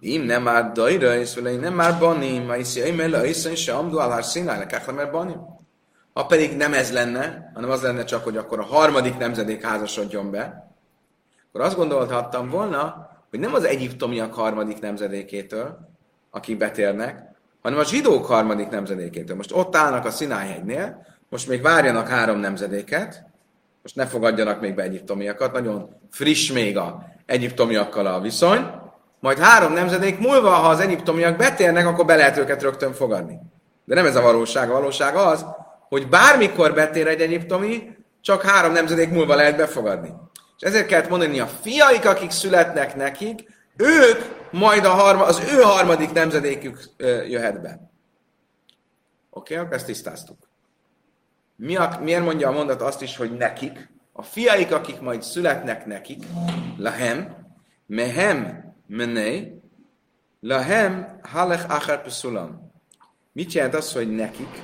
És 0.00 1.34
vele 1.34 1.56
nem 1.56 1.74
már 1.74 1.98
banim, 1.98 2.44
ma 2.44 2.56
iszi, 2.56 2.80
én 2.80 2.94
mele, 2.94 3.28
iszi, 3.28 3.54
se 3.54 3.72
amdu 3.72 3.98
alár 3.98 4.24
színálni, 4.24 4.66
káhla 4.66 5.10
banim. 5.10 5.58
Ha 6.12 6.26
pedig 6.26 6.56
nem 6.56 6.74
ez 6.74 6.92
lenne, 6.92 7.50
hanem 7.54 7.70
az 7.70 7.82
lenne 7.82 8.04
csak, 8.04 8.24
hogy 8.24 8.36
akkor 8.36 8.58
a 8.58 8.64
harmadik 8.64 9.18
nemzedék 9.18 9.62
házasodjon 9.62 10.30
be, 10.30 10.72
akkor 11.48 11.60
azt 11.60 11.76
gondolhattam 11.76 12.48
volna, 12.48 13.10
hogy 13.30 13.38
nem 13.38 13.54
az 13.54 13.64
egyiptomiak 13.64 14.34
harmadik 14.34 14.80
nemzedékétől, 14.80 15.78
akik 16.30 16.56
betérnek, 16.56 17.22
hanem 17.62 17.78
a 17.78 17.84
zsidók 17.84 18.26
harmadik 18.26 18.68
nemzedékétől. 18.68 19.36
Most 19.36 19.52
ott 19.52 19.76
állnak 19.76 20.04
a 20.04 20.10
Szinájhegynél, 20.10 21.06
most 21.28 21.48
még 21.48 21.62
várjanak 21.62 22.08
három 22.08 22.38
nemzedéket, 22.38 23.24
most 23.82 23.96
ne 23.96 24.06
fogadjanak 24.06 24.60
még 24.60 24.74
be 24.74 24.82
egyiptomiakat, 24.82 25.52
nagyon 25.52 25.96
friss 26.10 26.52
még 26.52 26.76
a 26.76 27.04
egyiptomiakkal 27.26 28.06
a 28.06 28.20
viszony, 28.20 28.70
majd 29.20 29.38
három 29.38 29.72
nemzedék 29.72 30.18
múlva, 30.18 30.50
ha 30.50 30.68
az 30.68 30.80
egyiptomiak 30.80 31.36
betérnek, 31.36 31.86
akkor 31.86 32.04
be 32.04 32.16
lehet 32.16 32.36
őket 32.36 32.62
rögtön 32.62 32.92
fogadni. 32.92 33.38
De 33.84 33.94
nem 33.94 34.06
ez 34.06 34.16
a 34.16 34.22
valóság. 34.22 34.70
A 34.70 34.72
valóság 34.72 35.16
az, 35.16 35.46
hogy 35.88 36.08
bármikor 36.08 36.74
betér 36.74 37.06
egy 37.06 37.20
egyiptomi, 37.20 37.96
csak 38.20 38.42
három 38.42 38.72
nemzedék 38.72 39.10
múlva 39.10 39.34
lehet 39.34 39.56
befogadni. 39.56 40.12
És 40.56 40.66
ezért 40.66 40.86
kellett 40.86 41.08
mondani, 41.08 41.40
a 41.40 41.46
fiaik, 41.46 42.06
akik 42.06 42.30
születnek 42.30 42.96
nekik, 42.96 43.48
ők 43.76 44.22
majd 44.50 44.84
a 44.84 44.90
harma, 44.90 45.24
az 45.24 45.42
ő 45.54 45.60
harmadik 45.60 46.12
nemzedékük 46.12 46.80
jöhet 47.28 47.60
be. 47.62 47.68
Oké, 49.30 49.54
okay, 49.54 49.56
akkor 49.56 49.76
ezt 49.76 49.86
tisztáztuk. 49.86 50.48
Mi 51.56 51.76
a, 51.76 51.98
miért 52.02 52.24
mondja 52.24 52.48
a 52.48 52.52
mondat 52.52 52.82
azt 52.82 53.02
is, 53.02 53.16
hogy 53.16 53.36
nekik? 53.36 53.90
A 54.12 54.22
fiaik, 54.22 54.72
akik 54.72 55.00
majd 55.00 55.22
születnek 55.22 55.86
nekik, 55.86 56.24
lahem, 56.76 57.36
mehem 57.86 58.69
menei, 58.90 59.62
lahem 60.40 61.20
halech 61.22 61.70
achar 61.70 62.02
pesulam. 62.02 62.72
Mit 63.32 63.52
jelent 63.52 63.74
az, 63.74 63.92
hogy 63.92 64.10
nekik? 64.10 64.62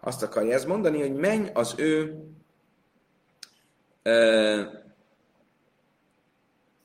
Azt 0.00 0.22
akarja 0.22 0.54
ez 0.54 0.64
mondani, 0.64 1.00
hogy 1.00 1.14
menj 1.14 1.50
az 1.52 1.74
ő 1.76 2.24
ö, 4.02 4.62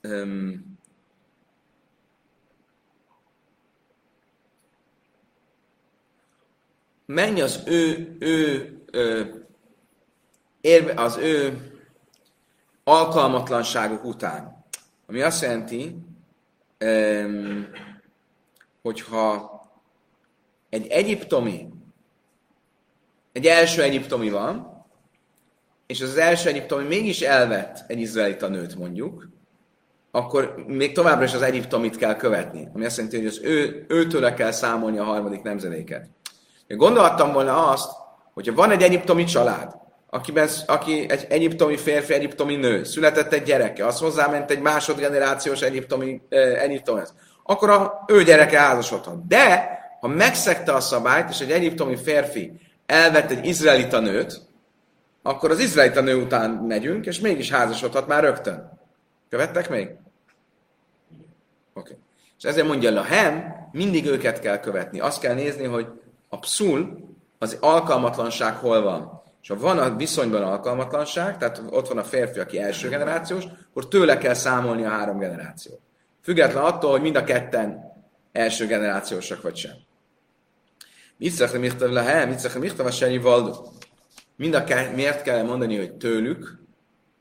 ö, 0.01 0.51
menj 7.05 7.41
az 7.41 7.63
ő, 7.65 8.15
ő, 8.19 8.77
ő 8.91 9.45
érve, 10.61 11.01
az 11.01 11.17
ő 11.17 11.71
alkalmatlanságuk 12.83 14.03
után. 14.03 14.65
Ami 15.07 15.21
azt 15.21 15.41
jelenti, 15.41 16.02
hogyha 18.81 19.61
egy 20.69 20.87
egyiptomi, 20.87 21.67
egy 23.31 23.45
első 23.45 23.81
egyiptomi 23.81 24.29
van, 24.29 24.85
és 25.85 26.01
az, 26.01 26.17
első 26.17 26.49
egyiptomi 26.49 26.83
mégis 26.87 27.21
elvett 27.21 27.83
egy 27.87 27.99
izraelita 27.99 28.47
nőt 28.47 28.75
mondjuk, 28.75 29.29
akkor 30.11 30.63
még 30.67 30.93
továbbra 30.93 31.23
is 31.23 31.33
az 31.33 31.41
egyiptomit 31.41 31.97
kell 31.97 32.15
követni. 32.15 32.69
Ami 32.73 32.85
azt 32.85 32.95
jelenti, 32.97 33.17
hogy 33.17 33.27
az 33.27 33.39
ő, 33.43 33.85
őtőle 33.87 34.33
kell 34.33 34.51
számolni 34.51 34.97
a 34.97 35.03
harmadik 35.03 35.41
nemzedéket. 35.41 36.09
Én 36.67 36.77
gondolhattam 36.77 37.31
volna 37.31 37.67
azt, 37.67 37.91
hogyha 38.33 38.53
van 38.53 38.71
egy 38.71 38.81
egyiptomi 38.81 39.23
család, 39.23 39.82
akiben, 40.13 40.49
aki 40.65 41.09
egy 41.09 41.25
egyiptomi 41.29 41.77
férfi, 41.77 42.13
egyiptomi 42.13 42.55
nő, 42.55 42.83
született 42.83 43.33
egy 43.33 43.43
gyereke, 43.43 43.85
az 43.85 43.99
hozzáment 43.99 44.51
egy 44.51 44.59
másodgenerációs 44.59 45.61
egyiptomi, 45.61 46.21
eh, 46.29 46.69
akkor 47.43 47.69
a 47.69 48.03
ő 48.07 48.23
gyereke 48.23 48.59
házasodhat. 48.59 49.27
De, 49.27 49.69
ha 49.99 50.07
megszegte 50.07 50.73
a 50.73 50.79
szabályt, 50.79 51.29
és 51.29 51.39
egy 51.39 51.51
egyiptomi 51.51 51.95
férfi 51.95 52.51
elvett 52.85 53.31
egy 53.31 53.45
izraelita 53.45 53.99
nőt, 53.99 54.41
akkor 55.21 55.51
az 55.51 55.59
izraelita 55.59 56.01
nő 56.01 56.15
után 56.15 56.49
megyünk, 56.49 57.05
és 57.05 57.19
mégis 57.19 57.51
házasodhat 57.51 58.07
már 58.07 58.23
rögtön. 58.23 58.79
Követtek 59.29 59.69
még? 59.69 59.87
Oké. 59.87 59.97
Okay. 61.73 61.95
És 62.37 62.43
ezért 62.43 62.67
mondja 62.67 62.91
Lahem, 62.91 63.55
mindig 63.71 64.05
őket 64.05 64.39
kell 64.39 64.59
követni. 64.59 64.99
Azt 64.99 65.21
kell 65.21 65.33
nézni, 65.33 65.65
hogy 65.65 65.87
a 66.29 66.39
pszul, 66.39 66.97
az 67.39 67.57
alkalmatlanság 67.59 68.55
hol 68.55 68.81
van. 68.81 69.22
És 69.43 69.49
ha 69.49 69.55
van 69.55 69.79
a 69.79 69.95
viszonyban 69.95 70.41
alkalmatlanság, 70.43 71.37
tehát 71.37 71.61
ott 71.69 71.87
van 71.87 71.97
a 71.97 72.03
férfi, 72.03 72.39
aki 72.39 72.59
első 72.59 72.89
generációs, 72.89 73.43
akkor 73.69 73.87
tőle 73.87 74.17
kell 74.17 74.33
számolni 74.33 74.83
a 74.83 74.89
három 74.89 75.17
generációt. 75.17 75.79
Független 76.21 76.63
attól, 76.63 76.91
hogy 76.91 77.01
mind 77.01 77.15
a 77.15 77.23
ketten 77.23 77.91
első 78.31 78.65
generációsak 78.65 79.41
vagy 79.41 79.55
sem. 79.55 79.71
Mitzach 81.17 81.57
michtav 81.57 81.91
lehem, 81.91 82.29
mitzach 82.29 82.59
michtav 82.59 82.85
a 82.85 83.21
valdu. 83.21 83.51
Mind 84.35 84.53
a 84.53 84.63
ke- 84.63 84.95
miért 84.95 85.21
kell 85.21 85.43
mondani, 85.43 85.77
hogy 85.77 85.93
tőlük, 85.93 86.59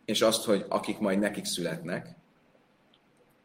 és 0.05 0.21
azt, 0.21 0.45
hogy 0.45 0.65
akik 0.69 0.99
majd 0.99 1.19
nekik 1.19 1.45
születnek. 1.45 2.07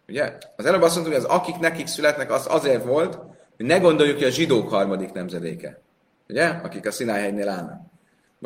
Ugye? 0.07 0.37
Az 0.55 0.65
előbb 0.65 0.81
azt 0.81 0.95
mondtuk, 0.95 1.15
hogy 1.15 1.25
az 1.25 1.31
akik 1.31 1.57
nekik 1.57 1.87
születnek, 1.87 2.31
az 2.31 2.45
azért 2.49 2.83
volt, 2.83 3.15
hogy 3.55 3.65
ne 3.65 3.77
gondoljuk, 3.77 4.17
hogy 4.17 4.27
a 4.27 4.31
zsidók 4.31 4.69
harmadik 4.69 5.11
nemzedéke. 5.11 5.81
Ugye? 6.29 6.45
Akik 6.45 6.85
a 6.85 6.91
Szinályhegynél 6.91 7.49
állnak. 7.49 7.95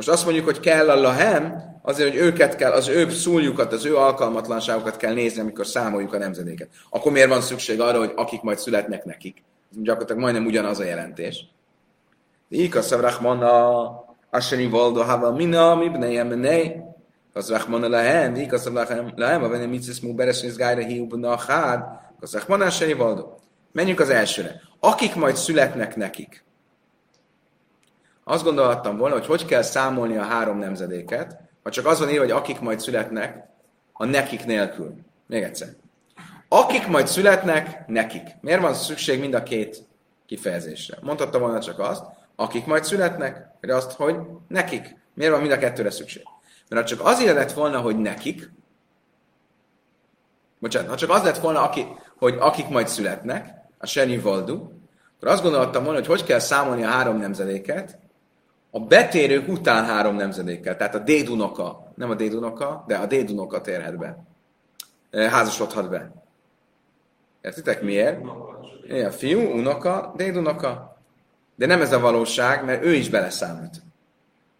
Most 0.01 0.13
azt 0.13 0.25
mondjuk, 0.25 0.45
hogy 0.45 0.59
kell 0.59 0.89
a 0.89 1.01
lahem, 1.01 1.63
azért, 1.81 2.09
hogy 2.09 2.19
őket 2.19 2.55
kell, 2.55 2.71
az 2.71 2.87
ő 2.87 3.09
szúljukat, 3.09 3.73
az 3.73 3.85
ő 3.85 3.95
alkalmatlanságokat 3.97 4.97
kell 4.97 5.13
nézni, 5.13 5.41
amikor 5.41 5.65
számoljuk 5.67 6.13
a 6.13 6.17
nemzedéket. 6.17 6.69
Akkor 6.89 7.11
miért 7.11 7.29
van 7.29 7.41
szükség 7.41 7.81
arra, 7.81 7.97
hogy 7.97 8.11
akik 8.15 8.41
majd 8.41 8.57
születnek 8.57 9.05
nekik? 9.05 9.43
Gyakorlatilag 9.69 10.21
majdnem 10.21 10.45
ugyanaz 10.45 10.79
a 10.79 10.83
jelentés. 10.83 11.45
Ika 12.49 12.81
szavrachman 12.81 13.41
a 13.41 13.89
asani 14.29 14.65
valdo 14.65 15.01
hava 15.01 15.31
mina, 15.31 15.75
mi 15.75 15.89
bnei 15.89 16.17
emenei. 16.17 16.75
Az 17.33 17.49
rachman 17.49 17.89
lehem, 17.89 18.35
ika 18.35 18.57
szavrachman 18.57 19.13
lehem, 19.15 19.43
a 19.43 19.49
benne 19.49 19.65
mitzis 19.65 19.99
mu 19.99 20.13
beres 20.13 20.55
gájra 20.55 20.81
hiú 20.81 21.07
bna 21.07 21.37
chád, 21.37 21.83
Kasszák 22.19 22.47
manásai 22.47 22.93
valdó. 22.93 23.39
Menjünk 23.71 23.99
az 23.99 24.09
elsőre. 24.09 24.61
Akik 24.79 25.15
majd 25.15 25.35
születnek 25.35 25.95
nekik. 25.95 26.43
Azt 28.23 28.43
gondolhattam 28.43 28.97
volna, 28.97 29.15
hogy 29.15 29.25
hogy 29.25 29.45
kell 29.45 29.61
számolni 29.61 30.17
a 30.17 30.23
három 30.23 30.57
nemzedéket, 30.57 31.39
ha 31.63 31.69
csak 31.69 31.85
az 31.85 31.99
van 31.99 32.09
írva, 32.09 32.21
hogy 32.21 32.31
akik 32.31 32.59
majd 32.59 32.79
születnek, 32.79 33.49
a 33.93 34.05
nekik 34.05 34.45
nélkül. 34.45 34.95
Még 35.27 35.43
egyszer. 35.43 35.67
Akik 36.47 36.87
majd 36.87 37.07
születnek, 37.07 37.87
nekik. 37.87 38.27
Miért 38.41 38.61
van 38.61 38.73
szükség 38.73 39.19
mind 39.19 39.33
a 39.33 39.43
két 39.43 39.83
kifejezésre? 40.25 40.97
Mondhatta 41.01 41.39
volna 41.39 41.59
csak 41.59 41.79
azt, 41.79 42.03
akik 42.35 42.65
majd 42.65 42.83
születnek, 42.83 43.47
vagy 43.61 43.69
azt, 43.69 43.91
hogy 43.91 44.15
nekik. 44.47 44.95
Miért 45.13 45.31
van 45.31 45.41
mind 45.41 45.53
a 45.53 45.57
kettőre 45.57 45.91
szükség? 45.91 46.23
Mert 46.69 46.81
ha 46.81 46.95
csak 46.95 47.07
azért 47.07 47.35
lett 47.35 47.51
volna, 47.51 47.79
hogy 47.79 47.97
nekik, 47.97 48.51
bocsánat, 50.59 50.89
ha 50.89 50.95
csak 50.95 51.09
az 51.09 51.23
lett 51.23 51.37
volna, 51.37 51.61
aki, 51.61 51.85
hogy 52.17 52.35
akik 52.39 52.67
majd 52.67 52.87
születnek, 52.87 53.53
a 53.77 53.85
Seni 53.85 54.17
Valdu, 54.17 54.53
akkor 55.15 55.27
azt 55.27 55.43
gondoltam 55.43 55.83
volna, 55.83 55.97
hogy 55.97 56.07
hogy 56.07 56.23
kell 56.23 56.39
számolni 56.39 56.83
a 56.83 56.89
három 56.89 57.17
nemzedéket, 57.17 57.97
a 58.71 58.79
betérők 58.79 59.47
után 59.47 59.85
három 59.85 60.15
nemzedékkel. 60.15 60.77
Tehát 60.77 60.95
a 60.95 60.99
dédunoka, 60.99 61.91
nem 61.95 62.09
a 62.09 62.15
dédunoka, 62.15 62.83
de 62.87 62.95
a 62.95 63.05
dédunoka 63.05 63.61
térhet 63.61 63.97
be. 63.97 64.17
Házasodhat 65.11 65.89
be. 65.89 66.11
Értitek 67.41 67.81
miért? 67.81 68.21
Igen, 68.83 69.11
fiú, 69.11 69.39
unoka, 69.39 70.13
dédunoka. 70.15 70.97
De 71.55 71.65
nem 71.65 71.81
ez 71.81 71.91
a 71.91 71.99
valóság, 71.99 72.65
mert 72.65 72.83
ő 72.83 72.93
is 72.93 73.09
beleszámít. 73.09 73.81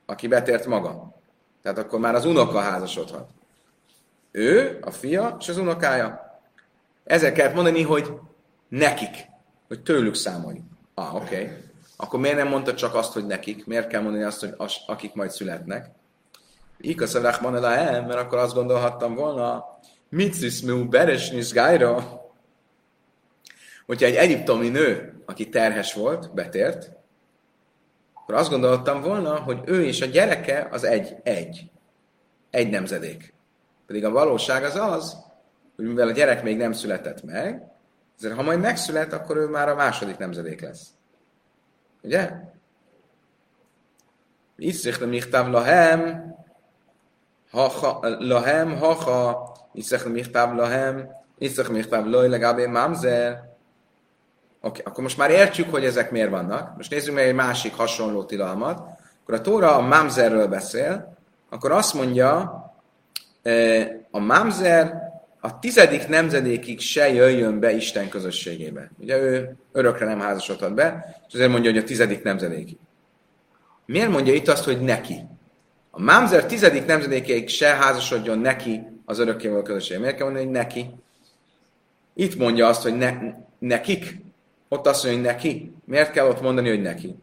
Aki 0.05 0.27
betért 0.27 0.65
maga. 0.65 1.13
Tehát 1.61 1.77
akkor 1.77 1.99
már 1.99 2.15
az 2.15 2.25
unoka 2.25 2.59
házasodhat. 2.59 3.29
Ő, 4.31 4.79
a 4.81 4.91
fia 4.91 5.37
és 5.39 5.49
az 5.49 5.57
unokája. 5.57 6.39
Ezzel 7.03 7.31
kellett 7.31 7.53
mondani, 7.53 7.81
hogy 7.81 8.13
nekik, 8.67 9.27
hogy 9.67 9.83
tőlük 9.83 10.15
számoljuk. 10.15 10.65
Ah, 10.93 11.15
oké. 11.15 11.35
Okay. 11.35 11.57
Akkor 12.01 12.19
miért 12.19 12.37
nem 12.37 12.47
mondta 12.47 12.73
csak 12.73 12.95
azt, 12.95 13.13
hogy 13.13 13.25
nekik? 13.25 13.65
Miért 13.65 13.87
kell 13.87 14.01
mondani 14.01 14.23
azt, 14.23 14.39
hogy 14.39 14.53
as, 14.57 14.81
akik 14.87 15.13
majd 15.13 15.31
születnek? 15.31 15.89
Ikaszavach 16.77 17.41
manela 17.41 17.73
el, 17.73 18.05
mert 18.05 18.19
akkor 18.19 18.37
azt 18.37 18.53
gondolhattam 18.53 19.15
volna, 19.15 19.65
mitzismu 20.09 20.87
beresnis 20.87 21.51
gájra, 21.51 22.21
hogyha 23.85 24.05
egy 24.05 24.15
egyiptomi 24.15 24.69
nő, 24.69 25.21
aki 25.25 25.49
terhes 25.49 25.93
volt, 25.93 26.33
betért, 26.33 26.91
akkor 28.13 28.35
azt 28.35 28.49
gondoltam 28.49 29.01
volna, 29.01 29.39
hogy 29.39 29.61
ő 29.65 29.83
és 29.83 30.01
a 30.01 30.05
gyereke 30.05 30.67
az 30.71 30.83
egy, 30.83 31.15
egy. 31.23 31.71
Egy 32.49 32.69
nemzedék. 32.69 33.33
Pedig 33.87 34.05
a 34.05 34.11
valóság 34.11 34.63
az 34.63 34.75
az, 34.75 35.17
hogy 35.75 35.85
mivel 35.85 36.07
a 36.07 36.11
gyerek 36.11 36.43
még 36.43 36.57
nem 36.57 36.71
született 36.71 37.23
meg, 37.23 37.63
ezért 38.17 38.35
ha 38.35 38.41
majd 38.41 38.59
megszület, 38.59 39.13
akkor 39.13 39.37
ő 39.37 39.47
már 39.47 39.69
a 39.69 39.75
második 39.75 40.17
nemzedék 40.17 40.61
lesz. 40.61 40.87
Ugye? 42.03 42.31
Iszrich 44.57 44.99
nem 44.99 45.09
michtav 45.09 45.47
lahem, 45.47 46.31
lahem, 48.19 48.77
haha, 48.77 49.55
iszrich 49.73 50.03
nem 50.03 50.13
michtav 50.13 50.55
lahem, 50.55 51.09
iszrich 51.37 51.69
michtav 51.69 52.05
loj 52.05 52.27
legabe 52.27 52.67
mamzer. 52.67 53.49
Oké, 54.61 54.81
akkor 54.85 55.03
most 55.03 55.17
már 55.17 55.29
értjük, 55.29 55.69
hogy 55.69 55.85
ezek 55.85 56.11
miért 56.11 56.29
vannak. 56.29 56.75
Most 56.77 56.91
nézzük 56.91 57.13
meg 57.13 57.27
egy 57.27 57.35
másik 57.35 57.75
hasonló 57.75 58.23
tilalmat. 58.23 58.79
Akkor 59.21 59.33
a 59.33 59.41
Tóra 59.41 59.75
a 59.75 59.81
mamzerről 59.81 60.47
beszél, 60.47 61.17
akkor 61.49 61.71
azt 61.71 61.93
mondja, 61.93 62.61
eh, 63.41 63.87
a 64.11 64.19
mamzer 64.19 65.10
a 65.43 65.59
tizedik 65.59 66.07
nemzedékig 66.07 66.79
se 66.79 67.13
jöjjön 67.13 67.59
be 67.59 67.71
Isten 67.71 68.09
közösségébe. 68.09 68.91
Ugye 68.99 69.17
ő 69.17 69.55
örökre 69.71 70.05
nem 70.05 70.19
házasodhat 70.19 70.73
be, 70.73 71.15
és 71.27 71.33
azért 71.33 71.49
mondja, 71.49 71.71
hogy 71.71 71.79
a 71.79 71.83
tizedik 71.83 72.23
nemzedékig. 72.23 72.77
Miért 73.85 74.09
mondja 74.09 74.33
itt 74.33 74.47
azt, 74.47 74.63
hogy 74.63 74.81
neki? 74.81 75.19
A 75.91 76.01
mámzer 76.01 76.45
tizedik 76.45 76.85
nemzedékig 76.85 77.49
se 77.49 77.67
házasodjon 77.67 78.39
neki 78.39 78.81
az 79.05 79.19
örökkévaló 79.19 79.61
közösség. 79.61 79.99
Miért 79.99 80.15
kell 80.15 80.25
mondani, 80.25 80.45
hogy 80.45 80.55
neki? 80.55 80.89
Itt 82.13 82.35
mondja 82.35 82.67
azt, 82.67 82.81
hogy 82.81 82.97
ne, 82.97 83.13
nekik. 83.59 84.17
Ott 84.69 84.87
azt 84.87 85.03
mondja, 85.03 85.21
hogy 85.21 85.31
neki. 85.31 85.73
Miért 85.85 86.11
kell 86.11 86.27
ott 86.27 86.41
mondani, 86.41 86.69
hogy 86.69 86.81
neki? 86.81 87.15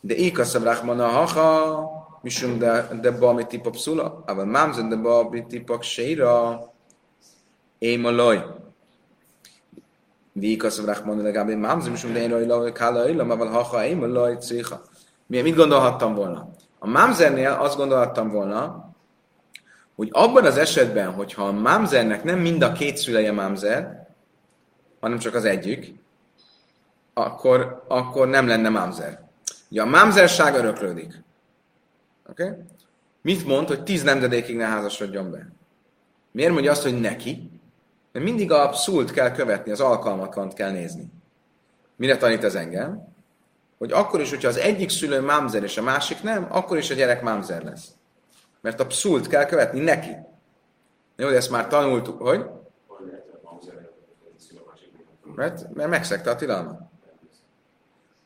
De 0.00 0.14
Ikaszab 0.14 0.62
Rahmana 0.62 1.06
Haha, 1.06 2.09
משום 2.23 2.59
דבא 3.01 3.31
מטיפה 3.31 3.71
פסולה, 3.71 4.07
אבל 4.27 4.43
ממזר 4.43 4.81
דבא 4.91 5.21
מטיפה 5.31 5.77
כשרה, 5.77 6.57
אימה 7.81 8.11
לוי. 8.11 8.37
Díjkaszom 10.35 10.85
Rachman 10.85 11.21
legalább 11.21 11.59
mamzim, 11.59 11.93
és 11.93 12.03
minden 12.03 12.31
olyan 12.31 12.47
loj 12.47 12.71
kála 12.71 13.09
illam, 13.09 13.29
aval 13.29 13.47
haha 13.47 13.83
ima 13.83 14.05
loj 14.05 14.37
cicha. 14.37 14.81
Mit 15.27 15.55
gondolhattam 15.55 16.13
volna? 16.15 16.49
A 16.79 16.87
mamzernél 16.87 17.51
azt 17.51 17.77
gondolhattam 17.77 18.29
volna, 18.29 18.89
hogy 19.95 20.09
abban 20.11 20.45
az 20.45 20.57
esetben, 20.57 21.13
hogyha 21.13 21.43
a 21.43 21.51
mamzernek 21.51 22.23
nem 22.23 22.39
mind 22.39 22.61
a 22.61 22.71
két 22.71 22.97
szüleje 22.97 23.31
mamzer, 23.31 24.07
hanem 24.99 25.17
csak 25.17 25.35
az 25.35 25.45
egyik, 25.45 25.93
akkor, 27.13 27.85
akkor 27.87 28.27
nem 28.27 28.47
lenne 28.47 28.69
mamzer. 28.69 29.19
Ugye 29.69 29.81
a 29.81 29.85
mamzerság 29.85 30.55
öröklődik. 30.55 31.23
Oké? 32.30 32.42
Okay? 32.42 32.56
Mit 33.22 33.46
mond, 33.46 33.68
hogy 33.68 33.82
tíz 33.82 34.02
nemzedékig 34.02 34.56
ne 34.56 34.64
házasodjon 34.64 35.30
be? 35.30 35.48
Miért 36.30 36.52
mondja 36.52 36.70
azt, 36.70 36.82
hogy 36.82 37.00
neki? 37.00 37.50
Mert 38.12 38.24
mindig 38.24 38.52
a 38.52 38.72
szult 38.72 39.10
kell 39.10 39.32
követni, 39.32 39.70
az 39.70 39.80
alkalmatlant 39.80 40.54
kell 40.54 40.70
nézni. 40.70 41.12
Mire 41.96 42.16
tanít 42.16 42.44
ez 42.44 42.54
engem? 42.54 43.08
Hogy 43.78 43.92
akkor 43.92 44.20
is, 44.20 44.30
hogyha 44.30 44.48
az 44.48 44.56
egyik 44.56 44.90
szülő 44.90 45.20
mámzer 45.20 45.62
és 45.62 45.76
a 45.76 45.82
másik 45.82 46.22
nem, 46.22 46.46
akkor 46.50 46.78
is 46.78 46.90
a 46.90 46.94
gyerek 46.94 47.22
mámzer 47.22 47.62
lesz. 47.62 47.88
Mert 48.60 48.80
a 48.80 48.86
pszult 48.86 49.26
kell 49.26 49.44
követni 49.44 49.80
neki. 49.80 50.16
Jó, 51.16 51.28
de 51.28 51.36
ezt 51.36 51.50
már 51.50 51.68
tanultuk, 51.68 52.22
hogy? 52.22 52.46
Mert, 55.34 55.74
mert 55.74 55.90
megszegte 55.90 56.30
a 56.30 56.36
tilalmat. 56.36 56.80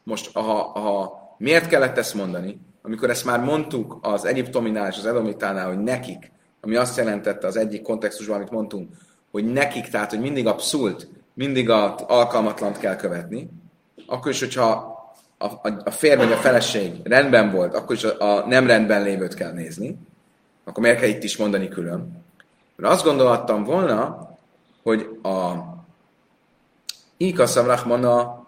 Most, 0.02 0.32
ha, 0.32 0.62
ha 0.62 1.18
miért 1.38 1.68
kellett 1.68 1.98
ezt 1.98 2.14
mondani? 2.14 2.60
Amikor 2.86 3.10
ezt 3.10 3.24
már 3.24 3.40
mondtuk 3.40 3.98
az 4.02 4.24
egyiptominál 4.24 4.88
és 4.90 4.98
az 4.98 5.06
edomitánál, 5.06 5.66
hogy 5.66 5.82
nekik, 5.82 6.32
ami 6.60 6.76
azt 6.76 6.96
jelentette 6.96 7.46
az 7.46 7.56
egyik 7.56 7.82
kontextusban, 7.82 8.36
amit 8.36 8.50
mondtunk, 8.50 8.90
hogy 9.30 9.52
nekik, 9.52 9.88
tehát, 9.88 10.10
hogy 10.10 10.20
mindig 10.20 10.46
a 10.46 10.54
pszult, 10.54 11.08
mindig 11.34 11.70
a 11.70 11.94
alkalmatlant 12.06 12.78
kell 12.78 12.96
követni, 12.96 13.48
akkor 14.06 14.30
is, 14.30 14.40
hogyha 14.40 14.92
a, 15.38 15.44
a, 15.46 15.82
a 15.84 15.90
férj 15.90 16.16
vagy 16.16 16.32
a 16.32 16.36
feleség 16.36 16.92
rendben 17.04 17.50
volt, 17.50 17.74
akkor 17.74 17.96
is 17.96 18.04
a, 18.04 18.20
a 18.20 18.46
nem 18.46 18.66
rendben 18.66 19.02
lévőt 19.02 19.34
kell 19.34 19.52
nézni, 19.52 19.98
akkor 20.64 20.82
miért 20.82 20.98
kell 21.00 21.08
itt 21.08 21.22
is 21.22 21.36
mondani 21.36 21.68
külön? 21.68 22.24
Mert 22.76 22.92
azt 22.92 23.04
gondolhattam 23.04 23.64
volna, 23.64 24.30
hogy 24.82 25.18
a 25.22 25.52
Ika 27.16 27.46
Rachmana 27.54 28.46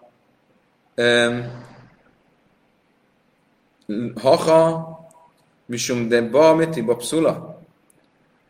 haha, 4.21 4.97
misum 5.65 6.07
de 6.07 6.21
ba 6.21 6.55
meti 6.55 6.83
pszula. 6.83 7.61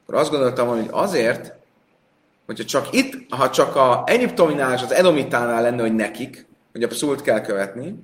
Akkor 0.04 0.20
azt 0.20 0.32
gondoltam, 0.32 0.68
hogy 0.68 0.88
azért, 0.92 1.54
hogyha 2.46 2.64
csak 2.64 2.88
itt, 2.92 3.34
ha 3.34 3.50
csak 3.50 3.76
a 3.76 4.04
egyiptominál 4.06 4.74
az 4.74 4.92
edomitánál 4.92 5.62
lenne, 5.62 5.82
hogy 5.82 5.96
nekik, 5.96 6.48
hogy 6.72 6.84
a 6.84 6.88
pszult 6.88 7.22
kell 7.22 7.42
követni, 7.42 8.04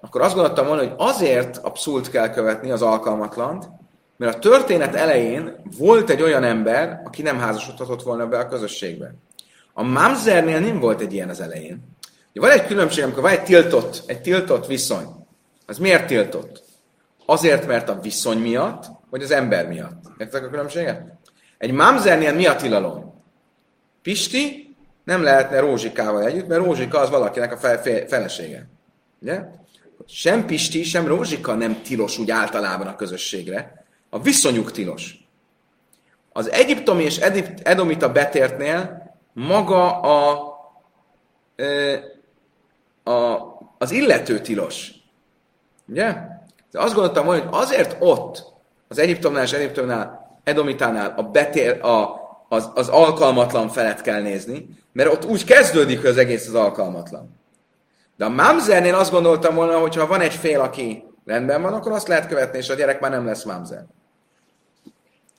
akkor 0.00 0.20
azt 0.20 0.34
gondoltam 0.34 0.66
volna, 0.66 0.82
hogy 0.82 0.94
azért 0.96 1.56
a 1.56 1.70
pszult 1.70 2.10
kell 2.10 2.30
követni, 2.30 2.70
az 2.70 2.82
alkalmatlant, 2.82 3.68
mert 4.16 4.34
a 4.34 4.38
történet 4.38 4.94
elején 4.94 5.56
volt 5.78 6.10
egy 6.10 6.22
olyan 6.22 6.44
ember, 6.44 7.00
aki 7.04 7.22
nem 7.22 7.38
házasodhatott 7.38 8.02
volna 8.02 8.26
be 8.26 8.38
a 8.38 8.48
közösségbe. 8.48 9.14
A 9.72 9.82
Mamzernél 9.82 10.60
nem 10.60 10.80
volt 10.80 11.00
egy 11.00 11.12
ilyen 11.12 11.28
az 11.28 11.40
elején. 11.40 11.96
Van 12.32 12.50
egy 12.50 12.66
különbség, 12.66 13.04
amikor 13.04 13.22
van 13.22 13.32
egy 13.32 13.42
tiltott, 13.42 14.02
egy 14.06 14.20
tiltott 14.20 14.66
viszony. 14.66 15.06
Az 15.66 15.78
miért 15.78 16.06
tiltott? 16.06 16.62
Azért, 17.26 17.66
mert 17.66 17.88
a 17.88 18.00
viszony 18.00 18.38
miatt, 18.38 18.84
vagy 19.10 19.22
az 19.22 19.30
ember 19.30 19.68
miatt? 19.68 20.02
Értek 20.18 20.44
a 20.44 20.48
különbséget? 20.48 21.02
Egy 21.58 21.72
mamzernél 21.72 22.34
mi 22.34 22.46
a 22.46 22.56
tilalom? 22.56 23.22
Pisti 24.02 24.76
nem 25.04 25.22
lehetne 25.22 25.60
Rózsikával 25.60 26.24
együtt, 26.24 26.46
mert 26.46 26.64
Rózsika 26.64 26.98
az 26.98 27.10
valakinek 27.10 27.52
a 27.52 27.56
fe- 27.56 28.08
felesége. 28.08 28.66
Ugye? 29.22 29.40
Sem 30.06 30.46
Pisti, 30.46 30.82
sem 30.82 31.06
Rózsika 31.06 31.54
nem 31.54 31.82
tilos 31.82 32.18
úgy 32.18 32.30
általában 32.30 32.86
a 32.86 32.96
közösségre. 32.96 33.84
A 34.10 34.20
viszonyuk 34.20 34.70
tilos. 34.70 35.18
Az 36.32 36.50
egyiptomi 36.50 37.02
és 37.02 37.18
edomita 37.62 38.12
betértnél 38.12 39.12
maga 39.32 40.00
a, 40.00 40.30
a, 43.02 43.12
az 43.78 43.90
illető 43.90 44.40
tilos. 44.40 44.92
Ugye? 45.88 46.16
De 46.70 46.80
azt 46.80 46.94
gondoltam 46.94 47.26
hogy 47.26 47.44
azért 47.50 47.96
ott, 47.98 48.44
az 48.88 48.98
Egyiptomnál 48.98 49.42
és 49.42 49.52
Egyiptomnál, 49.52 50.22
Edomitánál 50.44 51.14
a, 51.16 51.22
betér, 51.22 51.84
a, 51.84 52.22
az, 52.48 52.70
az 52.74 52.88
alkalmatlan 52.88 53.68
felet 53.68 54.00
kell 54.00 54.20
nézni, 54.20 54.68
mert 54.92 55.12
ott 55.12 55.24
úgy 55.24 55.44
kezdődik, 55.44 56.00
hogy 56.00 56.10
az 56.10 56.16
egész 56.16 56.48
az 56.48 56.54
alkalmatlan. 56.54 57.40
De 58.16 58.24
a 58.24 58.28
mamzernél 58.28 58.94
azt 58.94 59.10
gondoltam 59.10 59.54
volna, 59.54 59.78
hogy 59.78 59.96
ha 59.96 60.06
van 60.06 60.20
egy 60.20 60.32
fél, 60.32 60.60
aki 60.60 61.04
rendben 61.24 61.62
van, 61.62 61.72
akkor 61.72 61.92
azt 61.92 62.08
lehet 62.08 62.28
követni, 62.28 62.58
és 62.58 62.68
a 62.68 62.74
gyerek 62.74 63.00
már 63.00 63.10
nem 63.10 63.26
lesz 63.26 63.44
mamzer. 63.44 63.86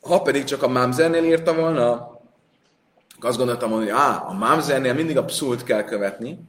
Ha 0.01 0.21
pedig 0.21 0.43
csak 0.43 0.63
a 0.63 0.67
mamzernél 0.67 1.23
írta 1.23 1.53
volna, 1.53 1.91
akkor 3.15 3.29
azt 3.29 3.37
gondoltam 3.37 3.69
volna, 3.69 3.85
hogy 3.85 3.93
á, 3.93 4.23
a 4.27 4.33
mamzernél 4.33 4.93
mindig 4.93 5.17
a 5.17 5.25
pszult 5.25 5.63
kell 5.63 5.83
követni, 5.83 6.39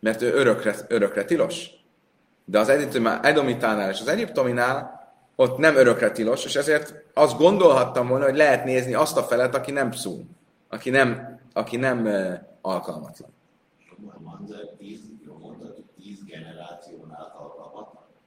mert 0.00 0.22
ő 0.22 0.32
örökre, 0.34 0.74
örökre 0.88 1.24
tilos. 1.24 1.70
De 2.50 2.58
az 2.58 2.68
Edomitánál 3.22 3.90
és 3.90 4.00
az 4.00 4.08
Egyiptominál 4.08 5.00
ott 5.36 5.58
nem 5.58 5.76
örökre 5.76 6.10
tilos, 6.10 6.44
és 6.44 6.56
ezért 6.56 6.94
azt 7.14 7.36
gondolhattam 7.36 8.08
volna, 8.08 8.24
hogy 8.24 8.36
lehet 8.36 8.64
nézni 8.64 8.94
azt 8.94 9.16
a 9.16 9.22
felet, 9.22 9.54
aki 9.54 9.70
nem 9.70 9.90
pszul, 9.90 10.24
aki 10.68 10.90
nem, 10.90 11.38
aki 11.52 11.76
nem 11.76 12.04
uh, 12.04 12.32
alkalmatlan. 12.60 13.30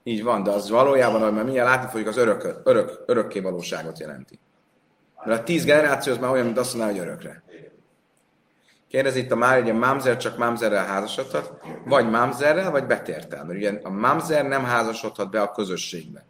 Így 0.04 0.24
van, 0.24 0.44
de 0.44 0.52
az 0.52 0.70
valójában, 0.70 1.22
hogy 1.22 1.34
már 1.34 1.44
mindjárt 1.44 1.70
látni 1.70 1.90
fogjuk, 1.90 2.08
az 2.08 2.18
örök, 2.18 2.62
örök, 2.64 3.04
örökké 3.06 3.40
valóságot 3.40 4.00
jelenti. 4.00 4.40
Mert 5.26 5.40
a 5.40 5.44
tíz 5.44 5.66
generáció 5.66 6.14
az 6.14 6.20
már 6.20 6.32
olyan, 6.32 6.46
mint 6.46 6.58
azt 6.58 6.76
mondaná, 6.76 6.98
hogy 6.98 7.08
örökre. 7.08 7.43
Kérdezi 8.94 9.20
itt 9.20 9.32
a 9.32 9.36
már, 9.36 9.62
hogy 9.62 9.70
a 9.70 9.74
mámzer 9.74 10.18
csak 10.18 10.38
mámzerrel 10.38 10.86
házasodhat, 10.86 11.54
vagy 11.86 12.10
mámzerrel, 12.10 12.72
vagy 12.72 12.86
betértel. 12.86 13.46
Mert 13.46 13.60
ugye 13.60 13.80
a 13.84 13.90
mámzer 13.90 14.46
nem 14.48 14.64
házasodhat 14.64 15.30
be 15.30 15.42
a 15.42 15.52
közösségbe. 15.52 16.26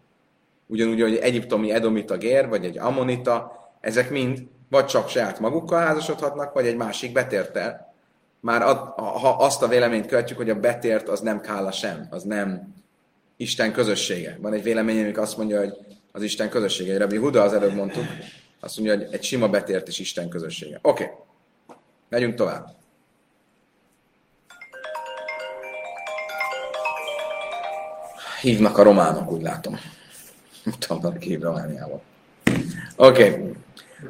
Ugyanúgy, 0.67 1.01
hogy 1.01 1.11
egy 1.11 1.21
egyiptomi 1.21 1.71
edomita 1.71 2.17
gér, 2.17 2.47
vagy 2.47 2.65
egy 2.65 2.77
ammonita, 2.77 3.51
ezek 3.79 4.09
mind 4.09 4.47
vagy 4.69 4.85
csak 4.85 5.09
saját 5.09 5.39
magukkal 5.39 5.79
házasodhatnak, 5.79 6.53
vagy 6.53 6.67
egy 6.67 6.75
másik 6.75 7.11
betértel. 7.11 7.93
Már 8.39 8.61
ad, 8.61 8.77
ha 8.97 9.29
azt 9.29 9.61
a 9.61 9.67
véleményt 9.67 10.07
követjük, 10.07 10.37
hogy 10.37 10.49
a 10.49 10.59
betért 10.59 11.09
az 11.09 11.19
nem 11.19 11.41
kála 11.41 11.71
sem, 11.71 12.07
az 12.09 12.23
nem 12.23 12.73
Isten 13.37 13.71
közössége. 13.71 14.37
Van 14.41 14.53
egy 14.53 14.63
vélemény, 14.63 15.01
amik 15.01 15.17
azt 15.17 15.37
mondja, 15.37 15.59
hogy 15.59 15.73
az 16.11 16.21
Isten 16.21 16.49
közössége. 16.49 16.97
Rabbi 16.97 17.17
Huda 17.17 17.41
az 17.41 17.53
előbb 17.53 17.73
mondtuk, 17.73 18.05
azt 18.59 18.77
mondja, 18.77 18.97
hogy 18.97 19.13
egy 19.13 19.23
sima 19.23 19.49
betért 19.49 19.87
is 19.87 19.99
Isten 19.99 20.29
közössége. 20.29 20.79
Oké, 20.81 21.03
okay. 21.03 21.15
Megyünk 22.13 22.35
tovább. 22.35 22.67
Hívnak 28.41 28.77
a 28.77 28.83
románok, 28.83 29.31
úgy 29.31 29.41
látom. 29.41 29.79
Tudom, 30.79 31.17
ki 31.17 31.35
Romániában. 31.35 32.01
Oké. 32.95 33.29
Okay. 33.29 33.53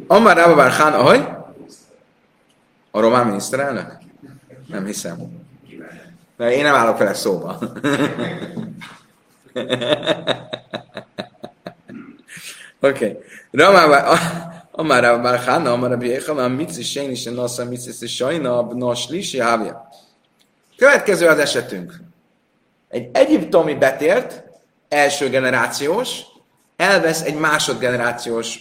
Amár 0.07 0.37
Rába 0.37 0.55
Bár 0.55 0.71
Hán, 0.71 0.93
ahogy? 0.93 1.27
A 2.91 2.99
román 2.99 3.25
miniszterelnök? 3.25 3.97
Nem 4.67 4.85
hiszem. 4.85 5.45
De 6.37 6.51
én 6.51 6.63
nem 6.63 6.75
állok 6.75 6.97
vele 6.97 7.13
szóba. 7.13 7.59
Oké. 12.79 13.17
Ramában, 13.51 14.17
Amara 14.75 15.21
Bar 15.21 15.39
Hana, 15.39 15.71
Amara 15.71 15.97
Biechana, 15.97 16.47
Mici 16.47 16.83
Séni, 16.83 17.15
Se 17.15 17.31
Nasza, 17.31 17.65
Mici 17.65 18.07
Sajna, 18.07 18.61
Nos 18.61 19.07
Lisi, 19.07 19.39
Hávja. 19.39 19.87
Következő 20.75 21.27
az 21.27 21.37
esetünk. 21.37 21.93
Egy 22.89 23.09
egyiptomi 23.11 23.73
betért, 23.73 24.43
első 24.89 25.29
generációs, 25.29 26.21
elvesz 26.75 27.21
egy 27.21 27.35
másodgenerációs 27.35 28.59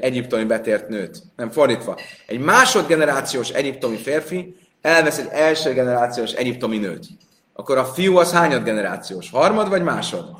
egyiptomi 0.00 0.44
betért 0.44 0.88
nőt. 0.88 1.22
Nem 1.36 1.50
fordítva. 1.50 1.98
Egy 2.26 2.38
másodgenerációs 2.38 3.50
egyiptomi 3.50 3.96
férfi 3.96 4.56
elvesz 4.80 5.18
egy 5.18 5.28
első 5.30 5.72
generációs 5.72 6.32
egyiptomi 6.32 6.78
nőt 6.78 7.06
akkor 7.54 7.78
a 7.78 7.84
fiú 7.84 8.16
az 8.16 8.32
hányad 8.32 8.64
generációs? 8.64 9.30
Harmad 9.30 9.68
vagy 9.68 9.82
másod? 9.82 10.30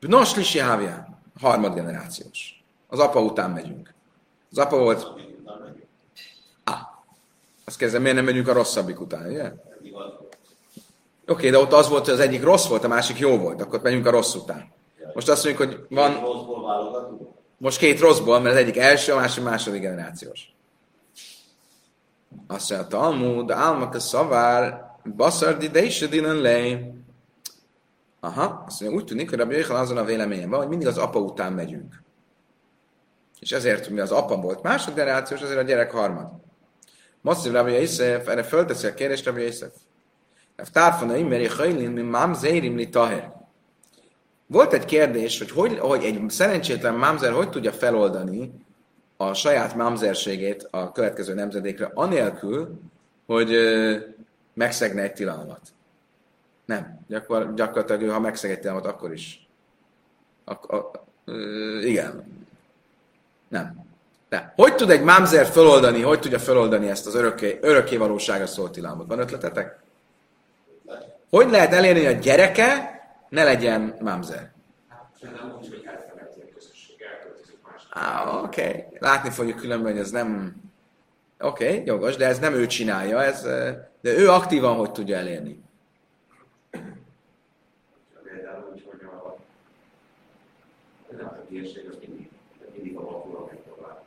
Nos, 0.00 0.34
Lisi 0.34 0.58
Hávja, 0.58 1.18
harmad 1.40 1.74
generációs. 1.74 2.51
Az 2.92 2.98
apa 2.98 3.20
után 3.20 3.50
megyünk. 3.50 3.94
Az 4.50 4.58
apa 4.58 4.78
volt... 4.78 5.06
Ah, 6.64 6.80
azt 7.64 7.76
kezdem, 7.76 8.02
miért 8.02 8.16
nem 8.16 8.24
megyünk 8.24 8.48
a 8.48 8.52
rosszabbik 8.52 9.00
után, 9.00 9.30
ugye? 9.30 9.44
Oké, 9.44 9.60
okay, 11.26 11.50
de 11.50 11.58
ott 11.58 11.72
az 11.72 11.88
volt, 11.88 12.04
hogy 12.04 12.14
az 12.14 12.20
egyik 12.20 12.42
rossz 12.42 12.66
volt, 12.66 12.84
a 12.84 12.88
másik 12.88 13.18
jó 13.18 13.38
volt, 13.38 13.60
akkor 13.60 13.80
megyünk 13.82 14.06
a 14.06 14.10
rossz 14.10 14.34
után. 14.34 14.72
Most 15.14 15.28
azt 15.28 15.44
mondjuk, 15.44 15.68
hogy 15.68 15.86
van... 15.88 16.12
Most 17.56 17.78
két 17.78 18.00
rosszból, 18.00 18.40
mert 18.40 18.54
az 18.54 18.60
egyik 18.60 18.76
első, 18.76 19.12
a 19.12 19.16
másik 19.16 19.44
második 19.44 19.80
generációs. 19.80 20.54
Azt 22.46 22.70
mondja, 22.70 22.88
Talmud, 22.88 23.50
álmak 23.50 23.94
a 23.94 24.00
szavár, 24.00 24.90
baszar 25.16 25.56
didése 25.56 26.06
dinen 26.06 26.36
lej. 26.36 26.94
Aha, 28.20 28.64
azt 28.66 28.80
mondja, 28.80 28.98
úgy 28.98 29.06
tűnik, 29.06 29.28
hogy 29.28 29.38
Rabbi 29.38 29.54
Jöjjel 29.54 29.76
azon 29.76 29.96
a 29.96 30.04
véleményen 30.04 30.50
van, 30.50 30.58
hogy 30.58 30.68
mindig 30.68 30.86
az 30.86 30.98
apa 30.98 31.18
után 31.18 31.52
megyünk. 31.52 32.01
És 33.42 33.52
ezért, 33.52 33.88
mi 33.88 34.00
az 34.00 34.10
apa 34.10 34.36
volt 34.36 34.62
másodgenerációs, 34.62 35.42
azért 35.42 35.58
a 35.58 35.62
gyerek 35.62 35.90
harmad. 35.90 36.30
Masszív 37.20 37.52
Rabbi 37.52 37.72
Yosef, 37.72 38.28
erre 38.28 38.42
fölteszi 38.42 38.86
a 38.86 38.94
kérdést 38.94 39.24
Rabbi 39.24 39.42
Yosef. 39.42 39.72
Tárfana 40.72 41.16
imeri 41.16 41.46
hajlin, 41.46 41.90
mi 41.90 42.02
mám 42.02 42.34
zérim 42.34 42.76
li 42.76 42.88
taher. 42.88 43.32
Volt 44.46 44.72
egy 44.72 44.84
kérdés, 44.84 45.38
hogy, 45.38 45.50
hogy, 45.50 45.78
hogy 45.78 46.04
egy 46.04 46.30
szerencsétlen 46.30 46.94
mámzer 46.94 47.32
hogy 47.32 47.50
tudja 47.50 47.72
feloldani 47.72 48.52
a 49.16 49.34
saját 49.34 49.74
mamzerségét 49.74 50.68
a 50.70 50.92
következő 50.92 51.34
nemzedékre, 51.34 51.90
anélkül, 51.94 52.80
hogy 53.26 53.56
megszegne 54.54 55.02
egy 55.02 55.12
tilalmat. 55.12 55.60
Nem. 56.64 57.00
Gyakor, 57.08 57.54
gyakorlatilag 57.54 58.02
ő, 58.02 58.08
ha 58.08 58.20
megszeg 58.20 58.50
egy 58.50 58.60
tilalmat, 58.60 58.86
akkor 58.86 59.12
is. 59.12 59.48
Ak- 60.44 60.70
a, 60.70 60.90
ö, 61.24 61.80
igen. 61.80 62.40
Nem. 63.52 63.84
De 64.28 64.52
hogy 64.56 64.74
tud 64.74 64.90
egy 64.90 65.02
mamzer 65.02 65.46
feloldani, 65.46 66.02
hogy 66.02 66.20
tudja 66.20 66.38
feloldani 66.38 66.88
ezt 66.88 67.06
az 67.06 67.14
örökké, 67.14 67.58
örökké 67.62 67.96
valóságra 67.96 68.46
szólt 68.46 68.72
tilalmat? 68.72 69.06
Van 69.06 69.18
ötletetek? 69.18 69.78
Hogy 71.30 71.50
lehet 71.50 71.72
elérni, 71.72 72.04
hogy 72.04 72.14
a 72.14 72.18
gyereke 72.18 73.00
ne 73.28 73.44
legyen 73.44 73.96
elköltözik 76.98 77.58
Ah, 77.90 78.44
oké. 78.44 78.62
Okay. 78.62 78.84
Látni 78.98 79.30
fogjuk 79.30 79.56
különben, 79.56 79.92
hogy 79.92 80.00
ez 80.00 80.10
nem... 80.10 80.56
Oké, 81.40 81.64
okay, 81.64 81.82
jogos, 81.84 82.16
de 82.16 82.26
ez 82.26 82.38
nem 82.38 82.54
ő 82.54 82.66
csinálja, 82.66 83.22
ez, 83.22 83.42
de 84.00 84.18
ő 84.18 84.30
aktívan 84.30 84.76
hogy 84.76 84.92
tudja 84.92 85.16
elérni. 85.16 85.62
Például 88.22 88.70
hogy 88.70 88.82
a, 91.20 91.24
a 91.24 91.44
térség, 91.48 91.88
az 91.90 91.96
mindig, 92.06 92.28
mindig 92.74 92.96
a 92.96 93.00
bakula 93.00 93.48
megpróbál. 93.50 94.04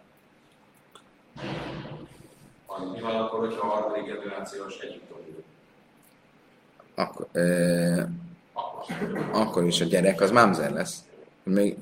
Mi 2.94 3.02
van 3.02 3.16
akkor, 3.16 3.40
hogyha 3.40 3.68
a 3.68 3.70
harmadik 3.70 4.06
generációs 4.06 4.80
egyiptomi? 4.80 5.44
Akkor, 6.96 7.28
e, 7.34 8.10
akkor 9.32 9.64
is 9.64 9.82
a 9.82 9.86
gyerek 9.86 10.22
az 10.22 10.32
mámzer 10.32 10.72
lesz. 10.72 11.04
Még, 11.44 11.78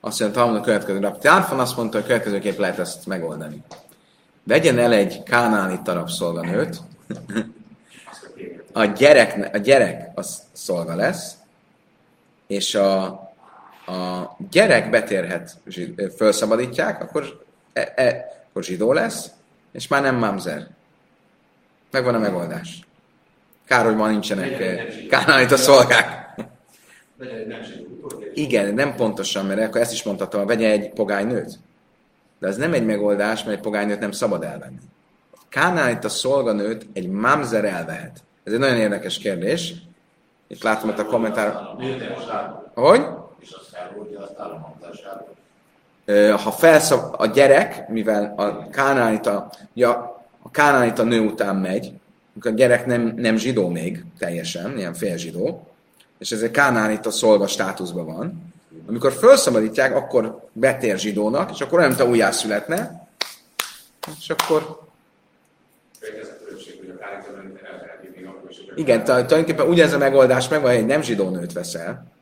Azt 0.00 0.20
mondja, 0.20 0.42
a 0.42 0.60
következő 0.60 0.98
nap. 0.98 1.18
Tárfan 1.18 1.58
azt 1.58 1.76
mondta, 1.76 1.96
hogy 1.96 2.06
következőképp 2.06 2.58
lehet 2.58 2.78
ezt 2.78 3.06
megoldani. 3.06 3.62
Vegyen 4.48 4.78
el 4.78 4.92
egy 4.92 5.22
kánáni 5.22 5.80
tarabszolganőt, 5.84 6.80
a 8.72 8.84
gyerek, 8.84 9.54
a 9.54 9.58
gyerek 9.58 10.10
az 10.14 10.42
szolga 10.52 10.94
lesz, 10.94 11.32
és 12.46 12.74
a, 12.74 13.04
a 13.86 14.36
gyerek 14.50 14.90
betérhet, 14.90 15.56
felszabadítják, 16.16 17.02
akkor, 17.02 17.44
e, 17.72 17.92
e, 17.96 18.26
akkor 18.48 18.62
zsidó 18.62 18.92
lesz, 18.92 19.30
és 19.72 19.88
már 19.88 20.02
nem 20.02 20.16
mamzer. 20.16 20.68
Megvan 21.90 22.14
a 22.14 22.18
megoldás. 22.18 22.80
Kár, 23.66 23.84
hogy 23.84 23.96
ma 23.96 24.08
nincsenek 24.08 24.82
kánánit 25.08 25.52
a 25.52 25.56
szolgák. 25.56 26.34
Igen, 28.34 28.74
nem 28.74 28.94
pontosan, 28.94 29.46
mert 29.46 29.60
akkor 29.60 29.80
ezt 29.80 29.92
is 29.92 30.02
mondhatom, 30.02 30.46
vegye 30.46 30.70
egy 30.70 30.90
pogány 30.90 31.26
nőt. 31.26 31.58
De 32.38 32.46
ez 32.46 32.56
nem 32.56 32.72
egy 32.72 32.86
megoldás, 32.86 33.44
mert 33.44 33.56
egy 33.56 33.62
pogány 33.62 33.86
nőt 33.86 34.00
nem 34.00 34.12
szabad 34.12 34.42
elvenni. 34.42 34.78
Kánánit 35.48 36.04
a 36.04 36.08
szolganőt 36.08 36.86
egy 36.92 37.08
mamzer 37.08 37.64
elvehet. 37.64 38.22
Ez 38.44 38.52
egy 38.52 38.58
nagyon 38.58 38.76
érdekes 38.76 39.18
kérdés. 39.18 39.74
Itt 40.46 40.62
látom 40.62 40.90
itt 40.90 40.98
a 40.98 41.04
kommentár. 41.04 41.52
Hogy? 42.74 43.06
Ha 46.30 46.50
felszab 46.50 47.14
a 47.20 47.26
gyerek, 47.26 47.88
mivel 47.88 48.34
a 48.36 48.68
kánánita, 48.68 49.50
ja, 49.74 50.22
a 50.42 50.50
kánánita 50.50 51.02
nő 51.02 51.20
után 51.20 51.56
megy, 51.56 51.92
a 52.40 52.48
gyerek 52.48 52.86
nem, 52.86 53.12
nem 53.16 53.36
zsidó 53.36 53.68
még 53.68 54.04
teljesen, 54.18 54.76
ilyen 54.76 54.94
félzsidó, 54.94 55.66
és 56.18 56.30
ez 56.30 56.42
egy 56.42 56.50
kánánita 56.50 57.10
szolga 57.10 57.46
státuszban 57.46 58.06
van, 58.06 58.52
amikor 58.88 59.12
felszabadítják, 59.12 59.96
akkor 59.96 60.48
betér 60.52 60.98
zsidónak, 60.98 61.50
és 61.50 61.60
akkor 61.60 61.78
olyan, 61.78 61.90
mint 61.90 62.02
újjászületne, 62.08 63.08
és 64.18 64.30
akkor 64.30 64.62
a 64.62 66.06
a 66.20 67.24
a 68.70 68.74
Igen, 68.74 69.04
tulajdonképpen 69.04 69.68
ugye 69.68 69.84
ez 69.84 69.92
a 69.92 69.98
megoldás 69.98 70.48
meg, 70.48 70.60
hogy 70.60 70.70
egy 70.70 70.86
nem 70.86 71.02
zsidó 71.02 71.28
nőt 71.28 71.52
veszel, 71.52 72.12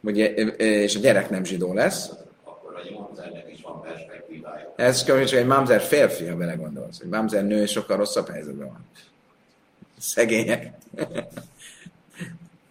ugye, 0.00 0.26
és 0.56 0.96
a 0.96 0.98
gyerek 0.98 1.30
nem 1.30 1.44
zsidó 1.44 1.72
lesz, 1.72 2.10
akkor 2.44 2.74
a 2.74 2.88
nyomzernek 2.90 3.52
is 3.52 3.62
van 3.62 3.82
perspektívája. 3.82 4.72
ez 4.76 5.04
csak 5.04 5.18
egy 5.18 5.46
mamzer 5.46 5.80
férfi, 5.80 6.26
ha 6.26 6.36
belegondolsz. 6.36 7.00
Egy 7.00 7.08
mamzer 7.08 7.44
nő 7.44 7.66
sokkal 7.66 7.96
rosszabb 7.96 8.28
helyzetben 8.28 8.66
van. 8.66 8.86
Szegények. 9.98 10.72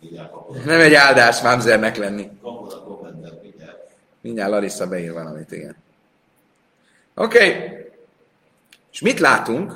Mindjárt 0.05 0.31
kapod, 0.31 0.65
Nem 0.65 0.79
egy 0.79 0.93
áldás 0.93 1.41
mamzernek 1.41 1.97
lenni. 1.97 2.29
kapod 2.41 2.73
a 2.73 2.83
kommentet, 2.83 3.41
mindjárt. 3.41 3.89
Mindjárt 4.21 4.49
Larissa 4.49 4.87
beír 4.87 5.13
valamit, 5.13 5.51
igen. 5.51 5.75
Oké. 7.15 7.37
Okay. 7.37 7.85
És 8.91 9.01
mit 9.01 9.19
látunk? 9.19 9.73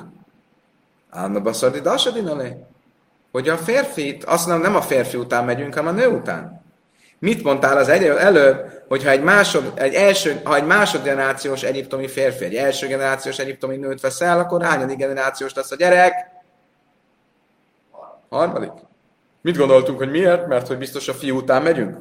Álma 1.10 1.40
baszardi 1.40 1.80
dasadinale. 1.80 2.56
Hogy 3.32 3.48
a 3.48 3.56
férfit, 3.56 4.24
azt 4.24 4.46
nem, 4.46 4.60
nem 4.60 4.76
a 4.76 4.82
férfi 4.82 5.16
után 5.16 5.44
megyünk, 5.44 5.74
hanem 5.74 5.94
a 5.94 5.98
nő 5.98 6.06
után. 6.06 6.62
Mit 7.18 7.42
mondtál 7.42 7.76
az 7.76 7.88
elő, 7.88 8.18
előbb, 8.18 8.84
hogyha 8.88 9.10
egy, 9.10 9.22
másod, 9.22 9.72
egy 9.74 9.94
első, 9.94 10.40
ha 10.44 10.56
egy 10.56 10.66
másodgenerációs 10.66 11.62
egyiptomi 11.62 12.08
férfi, 12.08 12.44
egy 12.44 12.54
első 12.54 12.86
generációs 12.86 13.38
egyiptomi 13.38 13.76
nőt 13.76 14.00
vesz 14.00 14.20
el, 14.20 14.38
akkor 14.38 14.62
hányadik 14.62 14.96
generációs 14.96 15.54
lesz 15.54 15.70
a 15.70 15.76
gyerek? 15.76 16.14
Harmadik. 18.28 18.88
Mit 19.40 19.56
gondoltunk, 19.56 19.98
hogy 19.98 20.10
miért? 20.10 20.46
Mert 20.46 20.66
hogy 20.66 20.78
biztos 20.78 21.08
a 21.08 21.14
fiú 21.14 21.36
után 21.36 21.62
megyünk? 21.62 21.98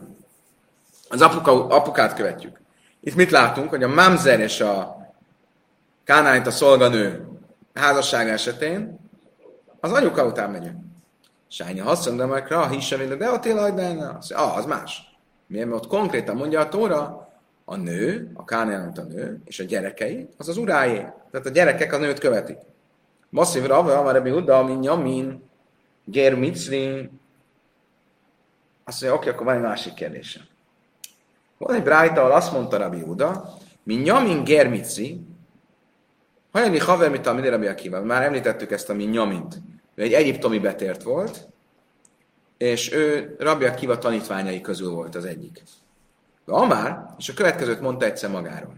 Az 1.10 1.22
apuka, 1.22 1.68
apukát 1.68 2.14
követjük. 2.14 2.62
Itt 3.00 3.16
mit 3.16 3.32
látunk, 3.32 3.70
hogy 3.70 3.84
a 3.84 3.88
mamzer 3.88 4.40
és 4.40 4.62
a 4.62 4.98
kánánit 6.04 6.48
a 6.48 6.52
szolganő 6.52 7.28
házasság 7.74 8.30
esetén 8.30 9.00
az 9.80 9.92
anyuka 9.92 10.26
után 10.26 10.52
megyünk. 10.52 10.78
Sánya 11.48 11.84
hasszondamekra, 11.84 12.62
a 12.62 12.68
hísevéle, 12.68 13.16
de 13.16 13.28
a 13.28 13.40
télajdána, 13.40 14.18
az, 14.20 14.32
ah, 14.32 14.58
az 14.58 14.66
más. 14.66 15.18
Miért? 15.48 15.68
Mert 15.68 15.84
ott 15.84 15.90
konkrétan 15.90 16.36
mondja 16.36 16.60
a 16.60 16.70
Tóra, 16.70 17.30
a 17.66 17.76
nő, 17.76 18.32
a 18.34 18.44
kánánit 18.46 18.98
a 18.98 19.04
nő, 19.04 19.42
és 19.46 19.60
a 19.60 19.64
gyerekei, 19.64 20.30
az 20.38 20.50
az 20.50 20.58
uráé. 20.58 21.06
Tehát 21.32 21.46
a 21.46 21.50
gyerekek 21.50 21.94
a 21.94 21.98
nőt 21.98 22.20
követik. 22.20 22.58
Masszív 23.30 23.66
Rave, 23.66 23.98
Amarebi 23.98 24.32
Uda, 24.32 24.64
Min 24.64 24.84
Yamin, 24.84 25.50
Ger 26.06 26.36
Mitzri. 26.36 27.10
Azt 28.90 29.02
mondja, 29.02 29.20
oké, 29.20 29.30
akkor 29.30 29.46
van 29.46 29.56
egy 29.56 29.62
másik 29.62 29.94
kérdésem. 29.94 30.44
Van 31.58 31.76
egy 31.76 31.84
brájta, 31.84 32.22
ahol 32.22 32.32
azt 32.32 32.52
mondta 32.52 32.78
Rabbi 32.78 33.02
Uda, 33.02 33.58
mi 33.84 33.96
nyamin 33.96 34.44
germici, 34.44 35.22
hajani 36.52 36.80
haver, 36.80 37.10
mint 37.10 37.28
a 37.28 37.50
Rabbi 37.50 37.68
Akiva. 37.68 38.04
Már 38.04 38.24
említettük 38.24 38.72
ezt 38.72 38.90
a 38.90 38.94
mi 38.94 39.04
nyamint. 39.04 39.62
Ő 39.96 40.04
egy 40.04 40.14
egyiptomi 40.14 40.60
betért 40.60 41.04
volt, 41.04 41.48
és 42.58 42.92
ő 42.92 43.36
Rabbi 43.40 43.66
Akiva 43.66 43.98
tanítványai 43.98 44.62
közül 44.62 44.90
volt 44.90 45.16
az 45.16 45.26
egyik. 45.26 45.64
De 46.46 46.54
Amár, 46.54 47.06
és 47.18 47.30
a 47.30 47.34
következőt 47.34 47.82
mondta 47.82 48.06
egyszer 48.06 48.30
magáról. 48.30 48.78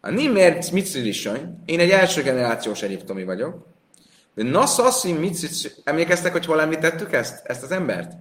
A 0.00 0.10
Nimer 0.10 0.64
Mitzrisony, 0.72 1.62
én 1.64 1.80
egy 1.80 1.90
első 1.90 2.22
generációs 2.22 2.82
egyiptomi 2.82 3.24
vagyok, 3.24 3.66
de 4.34 4.42
Nassassi 4.42 5.12
Mitzris, 5.12 5.72
emlékeztek, 5.84 6.32
hogy 6.32 6.46
hol 6.46 6.60
említettük 6.60 7.12
ezt, 7.12 7.46
ezt 7.46 7.62
az 7.62 7.70
embert? 7.70 8.12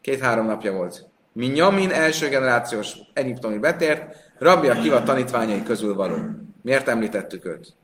Két-három 0.00 0.46
napja 0.46 0.72
volt. 0.72 1.08
Mi 1.32 1.46
Nyamin 1.46 1.90
első 1.90 2.28
generációs 2.28 2.96
egyiptomi 3.12 3.58
betért, 3.58 4.16
Rabbi 4.38 4.68
Akiva 4.68 5.02
tanítványai 5.02 5.62
közül 5.62 5.94
való. 5.94 6.16
Miért 6.62 6.88
említettük 6.88 7.44
őt? 7.44 7.74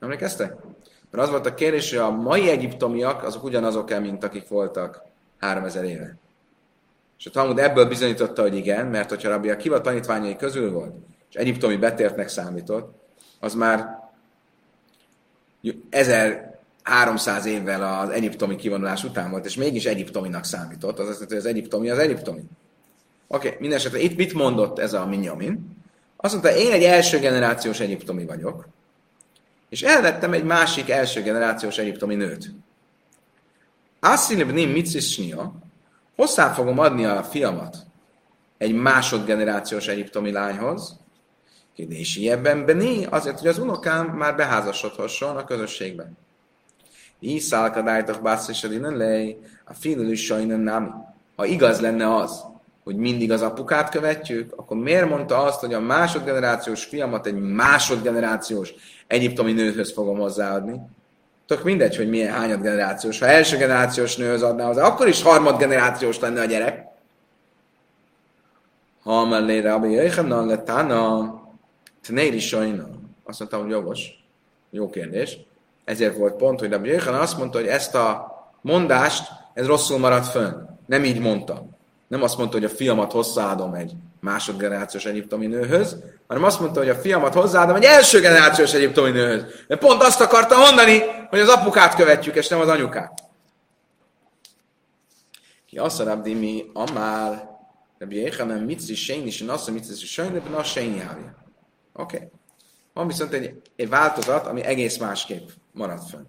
Emlékeztek? 0.00 0.54
Mert 1.10 1.24
az 1.24 1.30
volt 1.30 1.46
a 1.46 1.54
kérdés, 1.54 1.90
hogy 1.90 1.98
a 1.98 2.10
mai 2.10 2.48
egyiptomiak 2.50 3.22
azok 3.22 3.44
ugyanazok-e, 3.44 3.98
mint 3.98 4.24
akik 4.24 4.48
voltak 4.48 5.02
3000 5.38 5.84
éve. 5.84 6.16
És 7.18 7.26
a 7.26 7.30
Talmud 7.30 7.58
ebből 7.58 7.88
bizonyította, 7.88 8.42
hogy 8.42 8.56
igen, 8.56 8.86
mert 8.86 9.08
hogyha 9.08 9.28
Rabbi 9.28 9.50
Akiva 9.50 9.80
tanítványai 9.80 10.36
közül 10.36 10.72
volt, 10.72 10.94
és 11.30 11.34
egyiptomi 11.34 11.76
betértnek 11.76 12.28
számított, 12.28 12.94
az 13.40 13.54
már 13.54 14.02
1300 16.84 17.46
évvel 17.46 18.00
az 18.00 18.08
egyiptomi 18.08 18.56
kivonulás 18.56 19.04
után 19.04 19.30
volt, 19.30 19.44
és 19.44 19.56
mégis 19.56 19.84
egyiptominak 19.84 20.44
számított, 20.44 20.98
az 20.98 21.08
azt 21.08 21.20
jelenti, 21.20 21.34
hogy 21.34 21.44
az 21.44 21.50
egyiptomi 21.50 21.90
az 21.90 21.98
egyiptomi. 21.98 22.42
Oké, 23.26 23.48
okay, 23.48 23.60
minden 23.60 23.80
itt 23.94 24.16
mit 24.16 24.32
mondott 24.32 24.78
ez 24.78 24.92
a 24.92 25.06
Minyamin? 25.06 25.76
Azt 26.16 26.32
mondta, 26.32 26.56
én 26.56 26.72
egy 26.72 26.82
első 26.82 27.18
generációs 27.18 27.80
egyiptomi 27.80 28.24
vagyok, 28.24 28.66
és 29.68 29.82
elvettem 29.82 30.32
egy 30.32 30.44
másik 30.44 30.90
első 30.90 31.22
generációs 31.22 31.78
egyiptomi 31.78 32.14
nőt. 32.14 32.50
Asszilibni 34.00 34.64
micisnia, 34.64 35.52
hozzá 36.16 36.52
fogom 36.52 36.78
adni 36.78 37.04
a 37.04 37.22
fiamat 37.22 37.76
egy 38.58 38.74
másodgenerációs 38.74 39.88
egyiptomi 39.88 40.32
lányhoz, 40.32 40.96
és 41.74 42.16
ebben 42.16 42.66
Beni, 42.66 43.04
azért, 43.04 43.38
hogy 43.38 43.48
az 43.48 43.58
unokám 43.58 44.06
már 44.06 44.36
beházasodhasson 44.36 45.36
a 45.36 45.44
közösségben. 45.44 46.16
Iszálkadájtok 47.18 48.22
bászisodinen 48.22 48.96
lej, 48.96 49.38
a 49.64 49.74
finülus 49.74 50.24
sajnen 50.24 50.60
nem. 50.60 51.12
Ha 51.36 51.44
igaz 51.44 51.80
lenne 51.80 52.14
az, 52.14 52.44
hogy 52.84 52.96
mindig 52.96 53.32
az 53.32 53.42
apukát 53.42 53.90
követjük, 53.90 54.52
akkor 54.56 54.76
miért 54.76 55.08
mondta 55.08 55.42
azt, 55.42 55.60
hogy 55.60 55.74
a 55.74 55.80
másodgenerációs 55.80 56.84
fiamat 56.84 57.26
egy 57.26 57.40
másodgenerációs 57.40 58.74
egyiptomi 59.06 59.52
nőhöz 59.52 59.92
fogom 59.92 60.18
hozzáadni? 60.18 60.80
Tök 61.46 61.64
mindegy, 61.64 61.96
hogy 61.96 62.08
milyen 62.08 62.32
hányad 62.32 62.62
generációs. 62.62 63.18
Ha 63.18 63.26
első 63.26 63.56
generációs 63.56 64.16
nőhöz 64.16 64.42
adná 64.42 64.66
hozzá, 64.66 64.86
akkor 64.86 65.08
is 65.08 65.22
harmad 65.22 65.58
generációs 65.58 66.18
lenne 66.18 66.40
a 66.40 66.44
gyerek. 66.44 66.86
Ha 69.02 69.24
mellé 69.24 69.58
Rabbi 69.58 69.90
Jöjjhanan 69.90 70.46
lett 70.46 70.64
Tána, 70.64 71.42
Tnéri 72.02 72.38
Sajna. 72.38 72.88
Azt 73.24 73.38
mondtam, 73.38 73.60
hogy 73.60 73.70
jogos. 73.70 74.24
Jó 74.70 74.90
kérdés. 74.90 75.38
Ezért 75.84 76.16
volt 76.16 76.36
pont, 76.36 76.60
hogy 76.60 76.70
Rabbi 76.70 76.88
Jöjjhanan 76.88 77.20
azt 77.20 77.38
mondta, 77.38 77.58
hogy 77.58 77.66
ezt 77.66 77.94
a 77.94 78.32
mondást, 78.60 79.28
ez 79.54 79.66
rosszul 79.66 79.98
maradt 79.98 80.26
fönn. 80.26 80.52
Nem 80.86 81.04
így 81.04 81.18
mondta. 81.18 81.66
Nem 82.08 82.22
azt 82.22 82.38
mondta, 82.38 82.56
hogy 82.56 82.66
a 82.66 82.74
fiamat 82.74 83.12
hozzáadom 83.12 83.74
egy 83.74 83.92
másodgenerációs 84.20 85.04
egyiptomi 85.04 85.46
nőhöz, 85.46 85.96
hanem 86.26 86.44
azt 86.44 86.60
mondta, 86.60 86.78
hogy 86.78 86.88
a 86.88 86.94
fiamat 86.94 87.34
hozzáadom 87.34 87.76
egy 87.76 87.84
első 87.84 88.20
generációs 88.20 88.74
egyiptomi 88.74 89.10
nőhöz. 89.10 89.46
De 89.66 89.76
pont 89.76 90.02
azt 90.02 90.20
akarta 90.20 90.58
mondani, 90.58 91.02
hogy 91.28 91.40
az 91.40 91.48
apukát 91.48 91.94
követjük, 91.94 92.34
és 92.34 92.48
nem 92.48 92.60
az 92.60 92.68
anyukát. 92.68 93.22
Ki 95.66 95.78
azt 95.78 96.00
a 96.00 96.04
rabdi 96.04 96.34
mi 96.34 96.64
amár, 96.72 97.48
Rabbi 97.98 98.16
Yechanan 98.16 98.58
mitzi 98.58 98.94
sejni, 98.94 99.26
és 99.26 99.42
nassza 99.42 99.72
mitzi 99.72 100.06
sejni, 100.06 100.38
de 100.38 100.48
nassza. 100.50 100.80
Oké. 100.80 100.96
Okay. 101.92 102.28
Van 102.92 103.06
viszont 103.06 103.32
egy, 103.32 103.62
egy 103.76 103.88
változat, 103.88 104.46
ami 104.46 104.62
egész 104.62 104.96
másképp 104.96 105.48
maradt 105.74 106.08
fönn. 106.08 106.24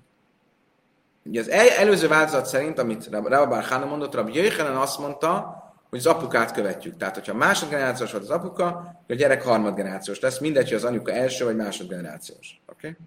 Ugye 1.26 1.40
az 1.40 1.50
el, 1.50 1.70
előző 1.70 2.08
változat 2.08 2.46
szerint, 2.46 2.80
amit 2.80 3.10
Rabbi 3.12 3.56
Hána 3.70 3.86
mondott, 3.86 4.14
Rabbi 4.14 4.34
Jöjjelen 4.34 4.76
azt 4.76 5.00
mondta, 5.00 5.64
hogy 5.90 6.00
az 6.00 6.06
apukát 6.06 6.52
követjük. 6.52 6.98
Tehát, 6.98 7.16
hogyha 7.16 7.34
másodgenerációs 7.34 8.12
volt 8.12 8.24
az 8.24 8.30
apuka, 8.30 8.66
akkor 8.66 9.04
a 9.08 9.14
gyerek 9.14 9.44
harmadgenerációs 9.44 10.20
lesz, 10.20 10.40
mindegy, 10.40 10.68
hogy 10.68 10.78
az 10.78 10.84
anyuka 10.84 11.12
első 11.12 11.46
vagy 11.46 11.56
másodgenerációs. 11.56 12.62
Oké? 12.68 12.88
Okay? 12.88 13.00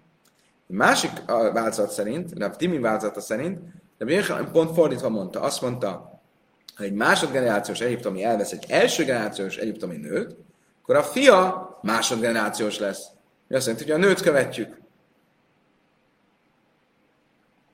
A 0.69 0.73
másik 0.73 1.11
változat 1.25 1.91
szerint, 1.91 2.37
Rabbi 2.37 2.55
Timi 2.55 2.79
változata 2.79 3.21
szerint, 3.21 3.59
Rabbi 3.97 4.13
Jöjjelen 4.13 4.51
pont 4.51 4.73
fordítva 4.73 5.09
mondta, 5.09 5.41
azt 5.41 5.61
mondta, 5.61 6.21
ha 6.75 6.83
egy 6.83 6.93
másodgenerációs 6.93 7.79
egyiptomi 7.79 8.23
elvesz 8.23 8.51
egy 8.51 8.65
első 8.67 9.03
generációs 9.03 9.57
egyiptomi 9.57 9.97
nőt, 9.97 10.35
akkor 10.81 10.95
a 10.95 11.03
fia 11.03 11.69
másodgenerációs 11.81 12.79
lesz. 12.79 13.07
Mi 13.47 13.55
azt 13.55 13.65
jelenti, 13.65 13.91
hogy 13.91 14.01
a 14.01 14.05
nőt 14.05 14.21
követjük. 14.21 14.78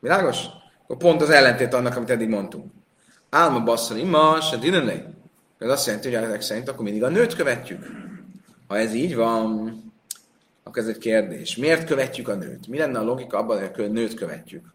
Világos? 0.05 0.45
Akkor 0.83 0.97
pont 0.97 1.21
az 1.21 1.29
ellentét 1.29 1.73
annak, 1.73 1.95
amit 1.95 2.09
eddig 2.09 2.29
mondtunk. 2.29 2.71
Álma 3.29 3.63
basszani 3.63 4.03
ma, 4.03 4.41
se 4.41 4.57
dinelé. 4.57 5.03
Ez 5.57 5.69
azt 5.69 5.85
jelenti, 5.85 6.13
hogy 6.13 6.23
ezek 6.23 6.41
szerint 6.41 6.69
akkor 6.69 6.83
mindig 6.83 7.03
a 7.03 7.09
nőt 7.09 7.35
követjük. 7.35 7.85
Ha 8.67 8.77
ez 8.77 8.93
így 8.93 9.15
van, 9.15 9.79
akkor 10.63 10.81
ez 10.81 10.87
egy 10.87 10.97
kérdés. 10.97 11.55
Miért 11.55 11.85
követjük 11.85 12.27
a 12.27 12.35
nőt? 12.35 12.67
Mi 12.67 12.77
lenne 12.77 12.99
a 12.99 13.03
logika 13.03 13.37
abban, 13.37 13.69
hogy 13.75 13.85
a 13.85 13.87
nőt 13.87 14.13
követjük? 14.13 14.73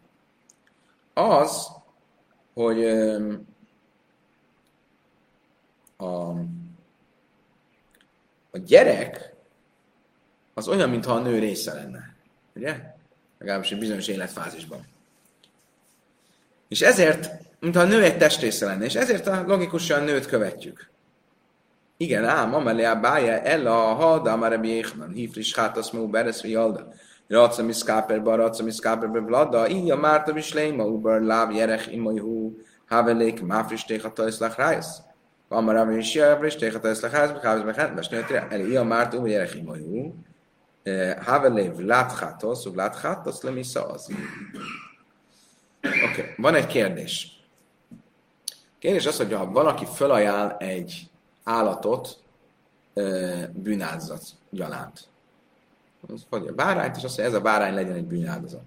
Az, 1.13 1.67
hogy 2.53 2.85
a 5.97 6.29
a 8.51 8.57
gyerek 8.57 9.33
az 10.53 10.67
olyan, 10.67 10.89
mintha 10.89 11.13
a 11.13 11.19
nő 11.19 11.39
része 11.39 11.73
lenne. 11.73 12.15
Ugye? 12.55 12.95
Legalábbis 13.37 13.71
egy 13.71 13.79
bizonyos 13.79 14.07
életfázisban. 14.07 14.89
És 16.71 16.81
ezért, 16.81 17.31
mintha 17.59 17.81
a 17.81 17.85
nő 17.85 18.03
egy 18.03 18.17
testrésze 18.17 18.65
lenne, 18.65 18.85
és 18.85 18.95
ezért 18.95 19.27
a 19.27 19.43
logikusan 19.47 20.03
nőt 20.03 20.25
követjük. 20.25 20.89
Igen, 21.97 22.25
ám, 22.25 22.53
amelé 22.53 22.83
a 22.83 22.99
bája, 22.99 23.39
ella 23.39 23.89
a 23.89 23.93
hada, 23.93 24.37
már 24.37 24.53
ebbi 24.53 24.67
éhman, 24.67 25.09
hífris 25.09 25.55
hátasz 25.55 25.89
mú, 25.89 26.07
beresz, 26.07 26.43
jalda. 26.43 26.87
Raca 27.27 27.63
mi 27.63 27.71
szkáperba, 27.71 28.35
raca 28.35 28.63
mi 28.63 28.71
szkáperba, 28.71 29.21
vlada, 29.21 29.69
így 29.69 29.91
a 29.91 29.95
márta 29.95 30.37
is 30.37 30.53
léma, 30.53 30.83
uber, 30.83 31.21
láb, 31.21 31.51
jerech, 31.51 31.93
imai 31.93 32.17
hú, 32.17 32.57
havelék, 32.87 33.41
máfris 33.41 33.85
téhata, 33.85 34.27
iszlach 34.27 34.57
rájsz. 34.57 35.01
Van 35.47 35.63
már 35.63 35.75
ami 35.75 35.95
is 35.95 36.13
jövős, 36.13 36.55
téhata, 36.55 36.89
iszlach 36.89 37.15
rájsz, 37.15 37.31
bekávez, 37.31 37.63
bekávez, 37.63 37.95
besnőtre, 37.95 38.47
eli, 38.49 38.69
így 38.69 38.75
a 38.75 38.83
márta, 38.83 39.17
uber, 39.17 39.29
jerech, 39.29 39.57
imai 39.57 39.81
hú, 39.81 40.15
havelév, 41.25 41.77
láthátosz, 41.77 42.65
ug 42.65 42.75
láthátosz, 42.75 43.41
lemisza 43.41 43.85
az. 43.85 44.09
Oké, 45.83 46.21
okay. 46.21 46.33
van 46.37 46.55
egy 46.55 46.67
kérdés. 46.67 47.39
Kérdés 48.79 49.05
az, 49.05 49.17
hogy 49.17 49.33
ha 49.33 49.51
valaki 49.51 49.85
felajánl 49.85 50.57
egy 50.57 51.09
állatot 51.43 52.19
bűnáldozat 53.51 54.23
gyalánt. 54.49 55.07
Vagy 56.29 56.47
a 56.47 56.53
bárányt, 56.53 56.95
és 56.95 57.03
azt 57.03 57.17
mondja, 57.17 57.35
ez 57.35 57.41
a 57.41 57.43
bárány 57.43 57.73
legyen 57.73 57.95
egy 57.95 58.05
bűnáldozat. 58.05 58.63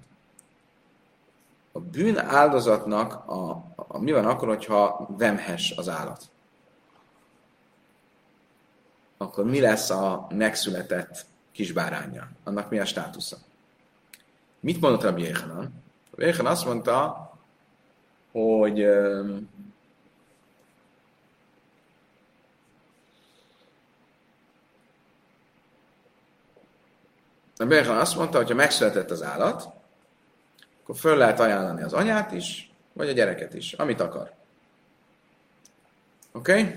A 1.72 1.81
bűnáldozatnak 1.81 3.29
a, 3.29 3.50
a, 3.77 3.98
mi 3.98 4.12
van 4.12 4.27
akkor, 4.27 4.48
hogyha 4.48 5.07
vemhes 5.18 5.70
az 5.77 5.88
állat? 5.88 6.22
Akkor 9.16 9.44
mi 9.44 9.61
lesz 9.61 9.90
a 9.90 10.27
megszületett 10.31 11.27
kisbáránya? 11.53 12.29
Annak 12.44 12.70
mi 12.70 12.79
a 12.79 12.85
státusza? 12.85 13.37
Mit 14.61 14.81
mondott 14.81 15.03
Rabbi 15.03 15.22
Yechanan? 15.22 15.84
Yechanan 16.16 16.53
azt 16.53 16.64
mondta, 16.64 17.33
hogy 18.33 18.83
A 27.57 27.66
Béhan 27.66 27.96
azt 27.96 28.16
mondta, 28.16 28.37
hogy 28.37 28.48
ha 28.48 28.55
megszületett 28.55 29.11
az 29.11 29.22
állat, 29.22 29.68
akkor 30.83 30.96
föl 30.96 31.16
lehet 31.16 31.40
ajánlani 31.40 31.83
az 31.83 31.92
anyát 31.92 32.33
is, 32.33 32.70
vagy 32.92 33.09
a 33.09 33.12
gyereket 33.12 33.55
is, 33.55 33.72
amit 33.72 34.00
akar. 34.00 34.33
Oké? 36.33 36.53
Okay? 36.53 36.74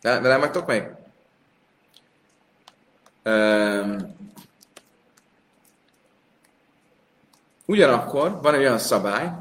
Velem 0.00 0.40
vagytok 0.40 0.66
még? 0.66 0.84
Ugyanakkor 7.72 8.38
van 8.42 8.54
egy 8.54 8.60
olyan 8.60 8.78
szabály, 8.78 9.32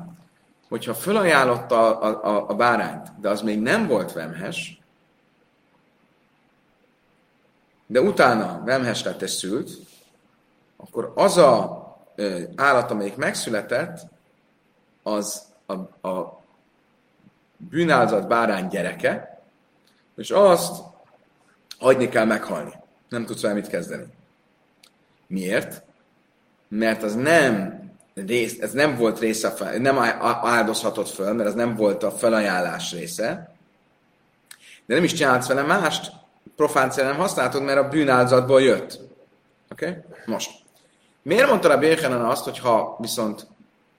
hogyha 0.69 0.93
fölajánlotta 0.93 1.99
a, 1.99 2.23
a, 2.23 2.49
a 2.49 2.55
bárányt, 2.55 3.19
de 3.19 3.29
az 3.29 3.41
még 3.41 3.61
nem 3.61 3.87
volt 3.87 4.13
vemhes, 4.13 4.79
de 7.87 8.01
utána 8.01 8.61
vemhes 8.65 9.03
lett 9.03 9.21
és 9.21 9.31
szült, 9.31 9.71
akkor 10.77 11.11
az 11.15 11.37
a 11.37 11.79
állat, 12.55 12.91
amelyik 12.91 13.15
megszületett, 13.15 13.99
az 15.03 15.41
a, 15.65 16.07
a 16.07 16.41
bűnázat 17.57 18.27
bárány 18.27 18.67
gyereke, 18.67 19.41
és 20.15 20.29
azt 20.29 20.83
hagyni 21.79 22.09
kell 22.09 22.25
meghalni. 22.25 22.73
Nem 23.09 23.25
tudsz 23.25 23.41
vele 23.41 23.53
mit 23.53 23.67
kezdeni. 23.67 24.05
Miért? 25.27 25.83
Mert 26.67 27.03
az 27.03 27.15
nem 27.15 27.81
rész, 28.13 28.59
ez 28.59 28.71
nem 28.71 28.97
volt 28.97 29.19
része, 29.19 29.77
nem 29.77 29.97
áldozhatott 30.41 31.09
föl, 31.09 31.33
mert 31.33 31.49
ez 31.49 31.55
nem 31.55 31.75
volt 31.75 32.03
a 32.03 32.11
felajánlás 32.11 32.91
része, 32.91 33.55
de 34.85 34.95
nem 34.95 35.03
is 35.03 35.13
csinálsz 35.13 35.47
vele 35.47 35.61
mást, 35.61 36.11
profán 36.55 36.91
nem 36.95 37.15
használtad, 37.15 37.63
mert 37.63 37.79
a 37.79 37.87
bűnáldozatból 37.87 38.61
jött. 38.61 38.99
Oké? 39.71 39.87
Okay? 39.87 40.01
Most. 40.25 40.51
Miért 41.21 41.47
mondta 41.47 41.69
a 41.69 41.77
Béhenen 41.77 42.25
azt, 42.25 42.43
hogy 42.43 42.59
ha 42.59 42.97
viszont 42.99 43.47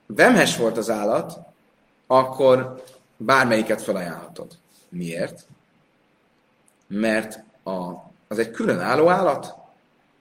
vemhes 0.06 0.56
volt 0.56 0.76
az 0.76 0.90
állat, 0.90 1.38
akkor 2.06 2.82
bármelyiket 3.16 3.82
felajánlhatod. 3.82 4.58
Miért? 4.88 5.46
Mert 6.86 7.44
a, 7.62 7.92
az 8.28 8.38
egy 8.38 8.50
különálló 8.50 9.08
állat. 9.08 9.54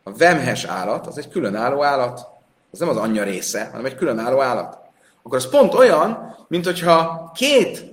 A 0.04 0.12
vemhes 0.14 0.64
állat 0.64 1.08
az 1.08 1.18
egy 1.18 1.28
különálló 1.28 1.84
állat. 1.84 2.28
Az 2.72 2.80
nem 2.80 2.90
az 2.90 2.98
anyja 2.98 3.24
része, 3.24 3.68
hanem 3.72 3.86
egy 3.86 3.96
különálló 3.96 4.42
állat. 4.42 4.78
Akkor 5.24 5.38
az 5.38 5.50
pont 5.50 5.74
olyan, 5.74 6.36
mint 6.48 6.66
hogyha 6.66 7.32
két 7.36 7.86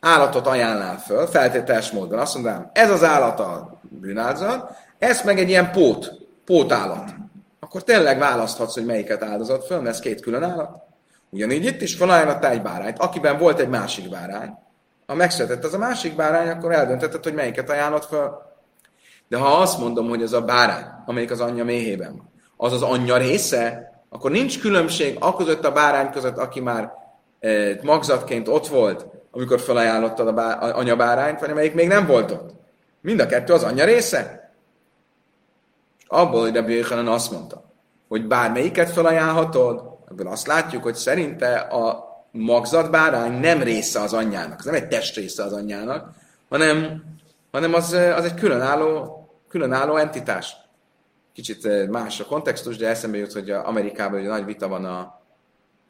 állatot 0.00 0.46
ajánlnál 0.46 0.98
föl, 0.98 1.26
feltételes 1.26 1.90
módon. 1.90 2.18
Azt 2.18 2.34
mondanám, 2.34 2.70
ez 2.72 2.90
az 2.90 3.04
állat 3.04 3.40
a 3.40 3.80
bűnáldozat, 3.82 4.70
ez 4.98 5.22
meg 5.24 5.38
egy 5.38 5.48
ilyen 5.48 5.70
pót, 5.70 6.12
pótállat 6.44 7.14
akkor 7.68 7.84
tényleg 7.84 8.18
választhatsz, 8.18 8.74
hogy 8.74 8.84
melyiket 8.84 9.22
áldozott 9.22 9.66
föl, 9.66 9.80
mert 9.80 9.94
ez 9.94 10.00
két 10.00 10.20
külön 10.20 10.42
állat. 10.42 10.70
Ugyanígy 11.30 11.64
itt 11.64 11.80
is 11.80 11.94
felajánlottál 11.94 12.50
egy 12.50 12.62
bárányt, 12.62 12.98
akiben 12.98 13.38
volt 13.38 13.58
egy 13.58 13.68
másik 13.68 14.08
bárány. 14.08 14.58
Ha 15.06 15.14
megszületett 15.14 15.64
az 15.64 15.74
a 15.74 15.78
másik 15.78 16.16
bárány, 16.16 16.48
akkor 16.48 16.72
eldöntötted, 16.72 17.22
hogy 17.22 17.34
melyiket 17.34 17.70
ajánlott 17.70 18.04
föl. 18.04 18.42
De 19.28 19.36
ha 19.36 19.46
azt 19.46 19.78
mondom, 19.78 20.08
hogy 20.08 20.22
az 20.22 20.32
a 20.32 20.42
bárány, 20.42 20.84
amelyik 21.06 21.30
az 21.30 21.40
anyja 21.40 21.64
méhében 21.64 22.16
van, 22.16 22.30
az 22.56 22.72
az 22.72 22.82
anyja 22.82 23.16
része, 23.16 23.87
akkor 24.08 24.30
nincs 24.30 24.60
különbség 24.60 25.16
a 25.20 25.36
között 25.36 25.64
a 25.64 25.72
bárány 25.72 26.10
között, 26.10 26.36
aki 26.36 26.60
már 26.60 26.92
e, 27.40 27.78
magzatként 27.82 28.48
ott 28.48 28.66
volt, 28.66 29.06
amikor 29.30 29.60
felajánlottad 29.60 30.28
a, 30.28 30.32
bá, 30.32 30.52
a 30.52 30.78
anya 30.78 30.96
bárányt, 30.96 31.40
vagy 31.40 31.50
amelyik 31.50 31.74
még 31.74 31.88
nem 31.88 32.06
volt 32.06 32.30
ott. 32.30 32.50
Mind 33.00 33.20
a 33.20 33.26
kettő 33.26 33.52
az 33.52 33.62
anyja 33.62 33.84
része. 33.84 34.52
Abból, 36.06 36.40
hogy 36.40 36.54
Rabbi 36.54 36.74
Yochanan 36.74 37.08
azt 37.08 37.30
mondta, 37.30 37.64
hogy 38.08 38.26
bármelyiket 38.26 38.90
felajánlhatod, 38.90 39.82
ebből 40.10 40.28
azt 40.28 40.46
látjuk, 40.46 40.82
hogy 40.82 40.94
szerinte 40.94 41.56
a 41.56 42.08
magzat 42.30 42.90
bárány 42.90 43.40
nem 43.40 43.62
része 43.62 44.00
az 44.00 44.12
anyjának, 44.12 44.64
nem 44.64 44.74
egy 44.74 44.88
test 44.88 45.16
része 45.16 45.42
az 45.42 45.52
anyjának, 45.52 46.10
hanem, 46.48 47.04
hanem 47.52 47.74
az, 47.74 47.92
az 47.92 48.24
egy 48.24 48.34
különálló, 48.34 49.18
különálló 49.48 49.96
entitás. 49.96 50.56
Kicsit 51.38 51.66
eh, 51.66 51.88
más 51.88 52.20
a 52.20 52.24
kontextus, 52.24 52.76
de 52.76 52.88
eszembe 52.88 53.16
jut, 53.16 53.32
hogy 53.32 53.50
Amerikában 53.50 54.20
ugye 54.20 54.28
nagy 54.28 54.44
vita 54.44 54.68
van 54.68 54.84
a, 54.84 55.20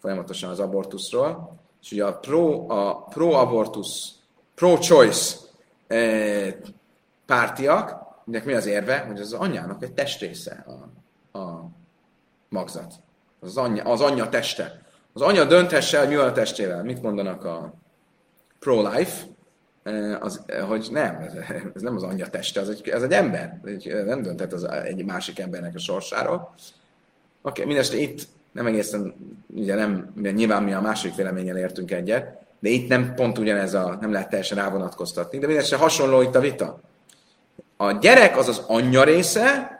folyamatosan 0.00 0.50
az 0.50 0.60
abortuszról, 0.60 1.58
és 1.82 1.92
ugye 1.92 2.04
a 2.04 2.18
pro, 2.18 2.70
a 2.70 3.02
pro-abortusz, 3.02 4.14
pro-choice 4.54 5.36
eh, 5.86 6.54
pártiak, 7.26 8.06
Mindenek 8.24 8.48
mi 8.48 8.54
az 8.54 8.66
érve? 8.66 8.98
Hogy 8.98 9.20
az 9.20 9.32
anyjának 9.32 9.82
egy 9.82 9.92
testrésze 9.92 10.64
a, 11.32 11.38
a 11.38 11.68
magzat. 12.48 12.94
Az, 13.40 13.56
anyja, 13.56 13.84
az 13.84 14.00
anyja 14.00 14.28
teste. 14.28 14.82
Az 15.12 15.20
anya 15.20 15.44
dönthesse, 15.44 15.98
hogy 15.98 16.08
mi 16.08 16.16
van 16.16 16.28
a 16.28 16.32
testével. 16.32 16.84
Mit 16.84 17.02
mondanak 17.02 17.44
a 17.44 17.74
pro-life? 18.58 19.26
Az, 20.20 20.44
hogy 20.68 20.88
nem, 20.90 21.16
ez, 21.74 21.82
nem 21.82 21.96
az 21.96 22.02
anyja 22.02 22.26
teste, 22.26 22.60
ez 22.60 22.68
egy, 22.68 22.88
ez 22.88 23.02
egy 23.02 23.12
ember. 23.12 23.60
Egy, 23.64 24.04
nem 24.06 24.22
dönthet 24.22 24.52
az 24.52 24.64
egy 24.64 25.04
másik 25.04 25.38
embernek 25.38 25.74
a 25.74 25.78
sorsáról. 25.78 26.34
Oké, 26.34 26.54
okay, 27.42 27.64
mindeste 27.64 27.96
itt 27.96 28.22
nem 28.52 28.66
egészen, 28.66 29.14
ugye 29.46 29.74
nem, 29.74 30.12
nyilván 30.34 30.62
mi 30.62 30.72
a 30.72 30.80
másik 30.80 31.14
véleménnyel 31.14 31.56
értünk 31.56 31.90
egyet, 31.90 32.46
de 32.60 32.68
itt 32.68 32.88
nem 32.88 33.14
pont 33.14 33.38
ugyanez 33.38 33.74
a, 33.74 33.98
nem 34.00 34.12
lehet 34.12 34.28
teljesen 34.28 34.58
rávonatkoztatni, 34.58 35.38
de 35.38 35.46
mindeste 35.46 35.76
hasonló 35.76 36.22
itt 36.22 36.34
a 36.34 36.40
vita 36.40 36.80
a 37.80 37.92
gyerek 37.92 38.36
az 38.36 38.48
az 38.48 38.62
anyja 38.66 39.04
része, 39.04 39.76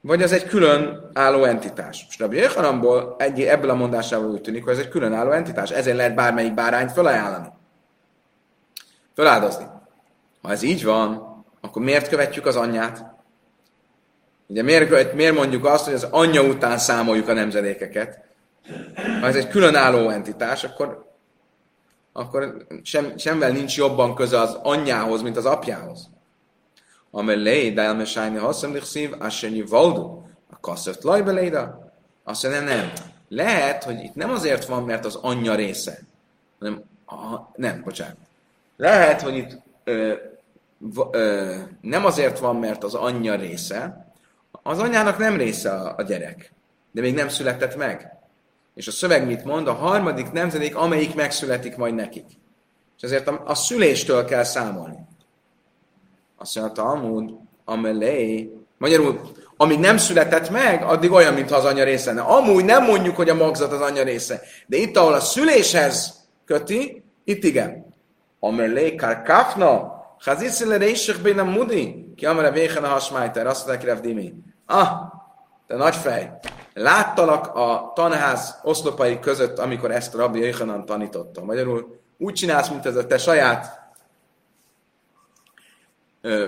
vagy 0.00 0.22
az 0.22 0.32
egy 0.32 0.44
külön 0.44 1.10
álló 1.12 1.44
entitás. 1.44 2.04
Most 2.04 2.20
Rabbi 2.20 2.36
Yehanamból 2.36 3.16
egy, 3.18 3.40
ebből 3.40 3.70
a 3.70 3.74
mondásából 3.74 4.30
úgy 4.30 4.40
tűnik, 4.40 4.64
hogy 4.64 4.72
ez 4.72 4.78
egy 4.78 4.88
külön 4.88 5.12
álló 5.12 5.30
entitás. 5.30 5.70
Ezért 5.70 5.96
lehet 5.96 6.14
bármelyik 6.14 6.54
bárányt 6.54 6.92
felajánlani. 6.92 7.48
Feláldozni. 9.18 9.66
Ha 10.42 10.50
ez 10.50 10.62
így 10.62 10.84
van, 10.84 11.36
akkor 11.60 11.82
miért 11.82 12.08
követjük 12.08 12.46
az 12.46 12.56
anyját? 12.56 13.04
Ugye 14.46 14.62
miért, 14.62 15.14
miért 15.14 15.34
mondjuk 15.34 15.64
azt, 15.64 15.84
hogy 15.84 15.94
az 15.94 16.06
anyja 16.10 16.42
után 16.42 16.78
számoljuk 16.78 17.28
a 17.28 17.32
nemzedékeket? 17.32 18.24
Ha 19.20 19.26
ez 19.26 19.36
egy 19.36 19.48
különálló 19.48 20.08
entitás, 20.08 20.64
akkor, 20.64 21.12
akkor 22.12 22.66
sem, 22.82 23.16
semvel 23.16 23.50
nincs 23.50 23.76
jobban 23.76 24.14
köze 24.14 24.40
az 24.40 24.58
anyjához, 24.62 25.22
mint 25.22 25.36
az 25.36 25.46
apjához. 25.46 26.10
Amelé, 27.10 27.70
de 27.70 27.82
elmesájni 27.82 28.38
haszem 28.38 28.72
lichszív, 28.72 29.14
asennyi 29.18 29.62
valdu, 29.62 30.22
a 30.50 30.60
kasszert 30.60 31.02
lajbeléda. 31.02 31.92
Azt 32.24 32.42
mondja, 32.42 32.60
nem, 32.60 32.76
nem. 32.76 32.92
Lehet, 33.28 33.84
hogy 33.84 34.02
itt 34.02 34.14
nem 34.14 34.30
azért 34.30 34.64
van, 34.64 34.82
mert 34.82 35.04
az 35.04 35.14
anyja 35.14 35.54
része, 35.54 35.98
hanem, 36.58 36.82
a, 37.06 37.50
nem, 37.54 37.82
bocsánat. 37.84 38.27
Lehet, 38.78 39.20
hogy 39.20 39.36
itt 39.36 39.58
ö, 39.84 40.12
ö, 41.10 41.54
nem 41.80 42.04
azért 42.04 42.38
van, 42.38 42.56
mert 42.56 42.84
az 42.84 42.94
anyja 42.94 43.34
része, 43.34 44.12
az 44.62 44.78
anyának 44.78 45.18
nem 45.18 45.36
része 45.36 45.70
a, 45.70 45.94
a 45.96 46.02
gyerek, 46.02 46.52
de 46.92 47.00
még 47.00 47.14
nem 47.14 47.28
született 47.28 47.76
meg. 47.76 48.12
És 48.74 48.86
a 48.86 48.90
szöveg 48.90 49.26
mit 49.26 49.44
mond? 49.44 49.68
A 49.68 49.72
harmadik 49.72 50.30
nemzedék, 50.32 50.76
amelyik 50.76 51.14
megszületik 51.14 51.76
majd 51.76 51.94
nekik. 51.94 52.26
És 52.96 53.02
ezért 53.02 53.28
a, 53.28 53.42
a 53.46 53.54
szüléstől 53.54 54.24
kell 54.24 54.44
számolni. 54.44 54.98
Azt 56.36 56.54
mondja, 56.54 56.82
Talmud, 56.82 57.34
amelé, 57.64 58.52
magyarul, 58.78 59.20
amíg 59.56 59.78
nem 59.78 59.96
született 59.96 60.50
meg, 60.50 60.82
addig 60.82 61.12
olyan, 61.12 61.34
mintha 61.34 61.56
az 61.56 61.64
anya 61.64 61.84
része 61.84 62.12
lenne. 62.12 62.26
Amúgy 62.26 62.64
nem 62.64 62.84
mondjuk, 62.84 63.16
hogy 63.16 63.28
a 63.28 63.34
magzat 63.34 63.72
az 63.72 63.80
anya 63.80 64.02
része. 64.02 64.40
De 64.66 64.76
itt, 64.76 64.96
ahol 64.96 65.14
a 65.14 65.20
szüléshez 65.20 66.26
köti, 66.44 67.02
itt 67.24 67.44
igen. 67.44 67.87
Amelé, 68.40 68.94
karkafna, 68.94 69.96
Chazicile 70.20 70.76
reisek 70.76 71.22
bén 71.22 71.38
a 71.38 71.44
mudi, 71.44 72.12
ki 72.16 72.26
amire 72.26 72.50
véhen 72.50 72.84
a 72.84 72.88
hasmájter, 72.88 73.46
azt 73.46 73.66
mondták, 73.66 74.00
Dimi. 74.00 74.34
Ah, 74.66 74.88
te 75.66 75.76
nagy 75.76 75.96
fej. 75.96 76.38
Láttalak 76.74 77.46
a 77.54 77.92
tanház 77.94 78.60
oszlopai 78.62 79.18
között, 79.18 79.58
amikor 79.58 79.90
ezt 79.90 80.14
Rabbi 80.14 80.38
Jöjhanan 80.38 80.84
tanította. 80.84 81.44
Magyarul 81.44 82.00
úgy 82.18 82.34
csinálsz, 82.34 82.68
mint 82.68 82.86
ez 82.86 82.96
a 82.96 83.06
te 83.06 83.18
saját 83.18 83.86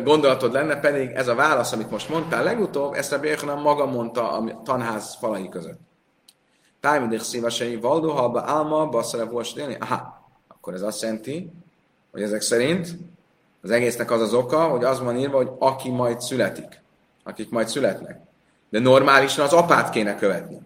gondolatod 0.05 0.53
lenne, 0.53 0.80
pedig 0.80 1.11
ez 1.11 1.28
a 1.28 1.34
válasz, 1.34 1.72
amit 1.72 1.91
most 1.91 2.09
mondtál 2.09 2.45
legutóbb, 2.45 2.93
ezt 2.93 3.11
Rabbi 3.11 3.28
Jöjhanan 3.28 3.62
maga 3.62 3.86
mondta 3.86 4.32
a 4.32 4.62
tanház 4.64 5.16
falai 5.20 5.49
között. 5.49 5.78
Tájmedék 6.80 7.20
szívasai, 7.20 7.76
valdóhalba, 7.76 8.43
álma, 8.47 8.86
basszara 8.86 9.26
volt 9.26 9.76
Aha, 9.78 10.28
akkor 10.49 10.74
ez 10.74 10.82
azt 10.82 11.03
jelenti, 11.03 11.53
hogy 12.11 12.22
ezek 12.22 12.40
szerint 12.40 12.88
az 13.62 13.70
egésznek 13.70 14.11
az 14.11 14.20
az 14.20 14.34
oka, 14.34 14.64
hogy 14.64 14.84
az 14.84 15.00
van 15.00 15.16
írva, 15.16 15.36
hogy 15.36 15.50
aki 15.58 15.90
majd 15.90 16.20
születik. 16.20 16.80
Akik 17.24 17.50
majd 17.50 17.68
születnek. 17.68 18.18
De 18.70 18.78
normálisan 18.78 19.44
az 19.44 19.52
apát 19.52 19.90
kéne 19.90 20.16
követni. 20.16 20.61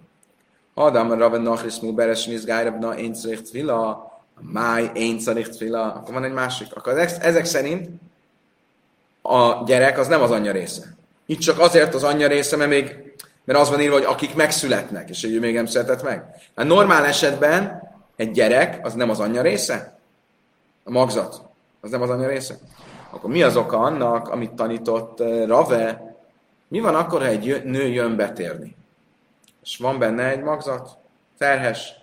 Adam 0.74 1.12
Rabben 1.12 1.40
Nachris 1.40 1.76
Mu 1.80 1.95
Beres 1.95 2.26
Nizgájrab 2.26 2.78
Na 2.78 2.99
Én 2.99 3.14
Szaricht 3.14 3.51
Vila, 3.51 4.12
Máj 4.40 4.90
Én 4.95 5.20
Szaricht 5.20 5.59
Vila, 5.59 5.92
akkor 5.95 6.14
van 6.14 6.24
egy 6.24 6.32
másik. 6.32 6.66
Akkor 6.76 6.99
ezek, 6.99 7.45
szerint 7.45 7.88
a 9.22 9.64
gyerek 9.64 9.99
az 9.99 10.07
nem 10.07 10.22
az 10.22 10.30
anyja 10.30 10.53
része. 10.53 10.97
Itt 11.26 11.38
csak 11.38 11.59
azért 11.59 11.95
az 11.95 12.05
anyja 12.05 12.28
része, 12.28 12.57
mert 12.57 12.70
még 12.70 13.14
mert 13.45 13.59
az 13.59 13.70
van 13.70 13.80
írva, 13.80 13.95
hogy 13.95 14.05
akik 14.05 14.34
megszületnek, 14.34 15.11
és 15.11 15.24
ő 15.24 15.40
még 15.40 15.55
nem 15.55 15.66
született 15.66 16.03
meg. 16.03 16.24
Hát 16.57 16.66
normál 16.66 17.05
esetben 17.05 17.82
egy 18.16 18.30
gyerek 18.30 18.86
az 18.86 18.95
nem 18.95 19.11
az 19.11 19.20
anyja 19.20 19.42
része? 19.42 19.93
A 20.85 20.91
magzat. 20.91 21.43
Az 21.80 21.91
nem 21.91 22.03
az 22.03 22.11
anyja 22.11 22.28
része? 22.28 22.59
Akkor 23.11 23.30
mi 23.30 23.43
az 23.43 23.57
oka 23.57 23.78
annak, 23.78 24.28
amit 24.28 24.53
tanított 24.53 25.20
uh, 25.20 25.47
Rave? 25.47 26.16
Mi 26.68 26.80
van 26.80 26.95
akkor, 26.95 27.20
ha 27.20 27.26
egy 27.26 27.64
nő 27.64 27.87
jön 27.87 28.16
betérni? 28.16 28.76
És 29.62 29.76
van 29.76 29.99
benne 29.99 30.28
egy 30.28 30.43
magzat, 30.43 30.99
terhes, 31.39 31.95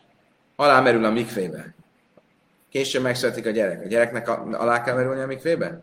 alámerül 0.55 1.05
a 1.05 1.09
mikvébe. 1.09 1.73
Később 2.69 3.01
megszületik 3.01 3.45
a 3.45 3.49
gyerek. 3.49 3.81
A 3.83 3.87
gyereknek 3.87 4.29
alá 4.29 4.83
kell 4.83 4.95
merülni 4.95 5.21
a 5.21 5.25
mikvébe? 5.25 5.81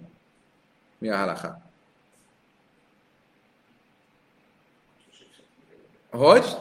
Mi 0.99 1.09
a 1.09 1.17
halaká? 1.17 1.63
Hogy? 6.11 6.57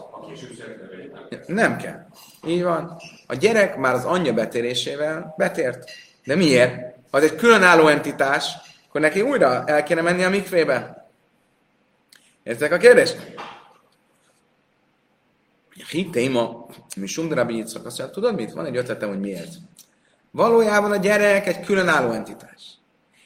Nem 1.46 1.78
kell. 1.78 2.06
Így 2.46 2.64
van. 2.64 2.98
A 3.28 3.36
gyerek 3.36 3.78
már 3.78 3.94
az 3.94 4.06
anyja 4.06 4.34
betérésével 4.34 5.34
betért. 5.38 5.90
De 6.28 6.36
miért? 6.36 6.96
Az 7.10 7.24
egy 7.24 7.36
különálló 7.36 7.88
entitás, 7.88 8.54
akkor 8.88 9.02
neki 9.02 9.22
újra 9.22 9.64
el 9.66 9.84
kéne 9.84 10.02
menni 10.02 10.24
a 10.24 10.30
mikvébe. 10.30 11.08
Értek 12.44 12.72
a 12.72 12.78
kérdést? 12.78 13.36
Hittéma, 15.90 16.66
mi 16.96 17.06
Sundrabi 17.06 17.56
Yitzhak 17.56 17.86
azt 17.86 17.98
mondja, 17.98 18.16
tudod 18.16 18.36
mit? 18.36 18.52
Van 18.52 18.66
egy 18.66 18.78
ötletem, 18.78 19.10
hogy 19.10 19.20
miért. 19.20 19.56
Valójában 20.32 20.92
a 20.92 20.96
gyerek 20.96 21.48
egy 21.48 21.60
különálló 21.60 22.12
entitás. 22.12 22.78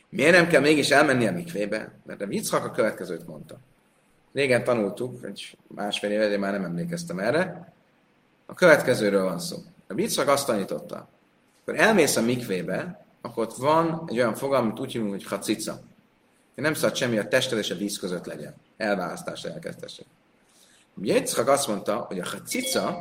Miért 0.10 0.36
nem 0.36 0.48
kell 0.48 0.62
mégis 0.62 0.90
elmenni 0.90 1.28
a 1.28 1.32
mikvébe? 1.32 1.92
Mert 2.06 2.22
a 2.22 2.26
Yitzhak 2.30 2.66
a 2.66 2.72
következőt 2.72 3.28
mondta. 3.28 3.58
Régen 4.34 4.64
tanultuk, 4.64 5.26
egy 5.26 5.58
másfél 5.68 6.12
éve, 6.12 6.28
de 6.28 6.38
már 6.38 6.52
nem 6.52 6.64
emlékeztem 6.64 7.20
erre. 7.20 7.74
A 8.46 8.54
következőről 8.54 9.24
van 9.24 9.40
szó. 9.40 9.58
A 9.88 9.94
Yitzhak 9.96 10.28
azt 10.28 10.46
tanította, 10.46 11.10
akkor 11.62 11.80
elmész 11.80 12.16
a 12.16 12.22
mikvébe, 12.22 13.06
akkor 13.22 13.44
ott 13.44 13.56
van 13.56 14.04
egy 14.08 14.18
olyan 14.18 14.36
fogalom, 14.36 14.66
amit 14.66 14.80
úgy 14.80 14.92
hívunk, 14.92 15.12
hogy 15.12 15.26
hacica. 15.26 15.80
Nem 16.56 16.74
szabad 16.74 16.96
semmi 16.96 17.18
a 17.18 17.28
tested 17.28 17.58
és 17.58 17.70
a 17.70 17.76
víz 17.76 18.00
között 18.00 18.26
legyen. 18.26 18.54
Elválasztásra 18.78 19.50
elkezdtessék. 19.50 20.06
Yitzhak 21.02 21.48
azt 21.48 21.68
mondta, 21.68 21.96
hogy 21.96 22.20
a 22.20 22.26
hacica 22.26 22.98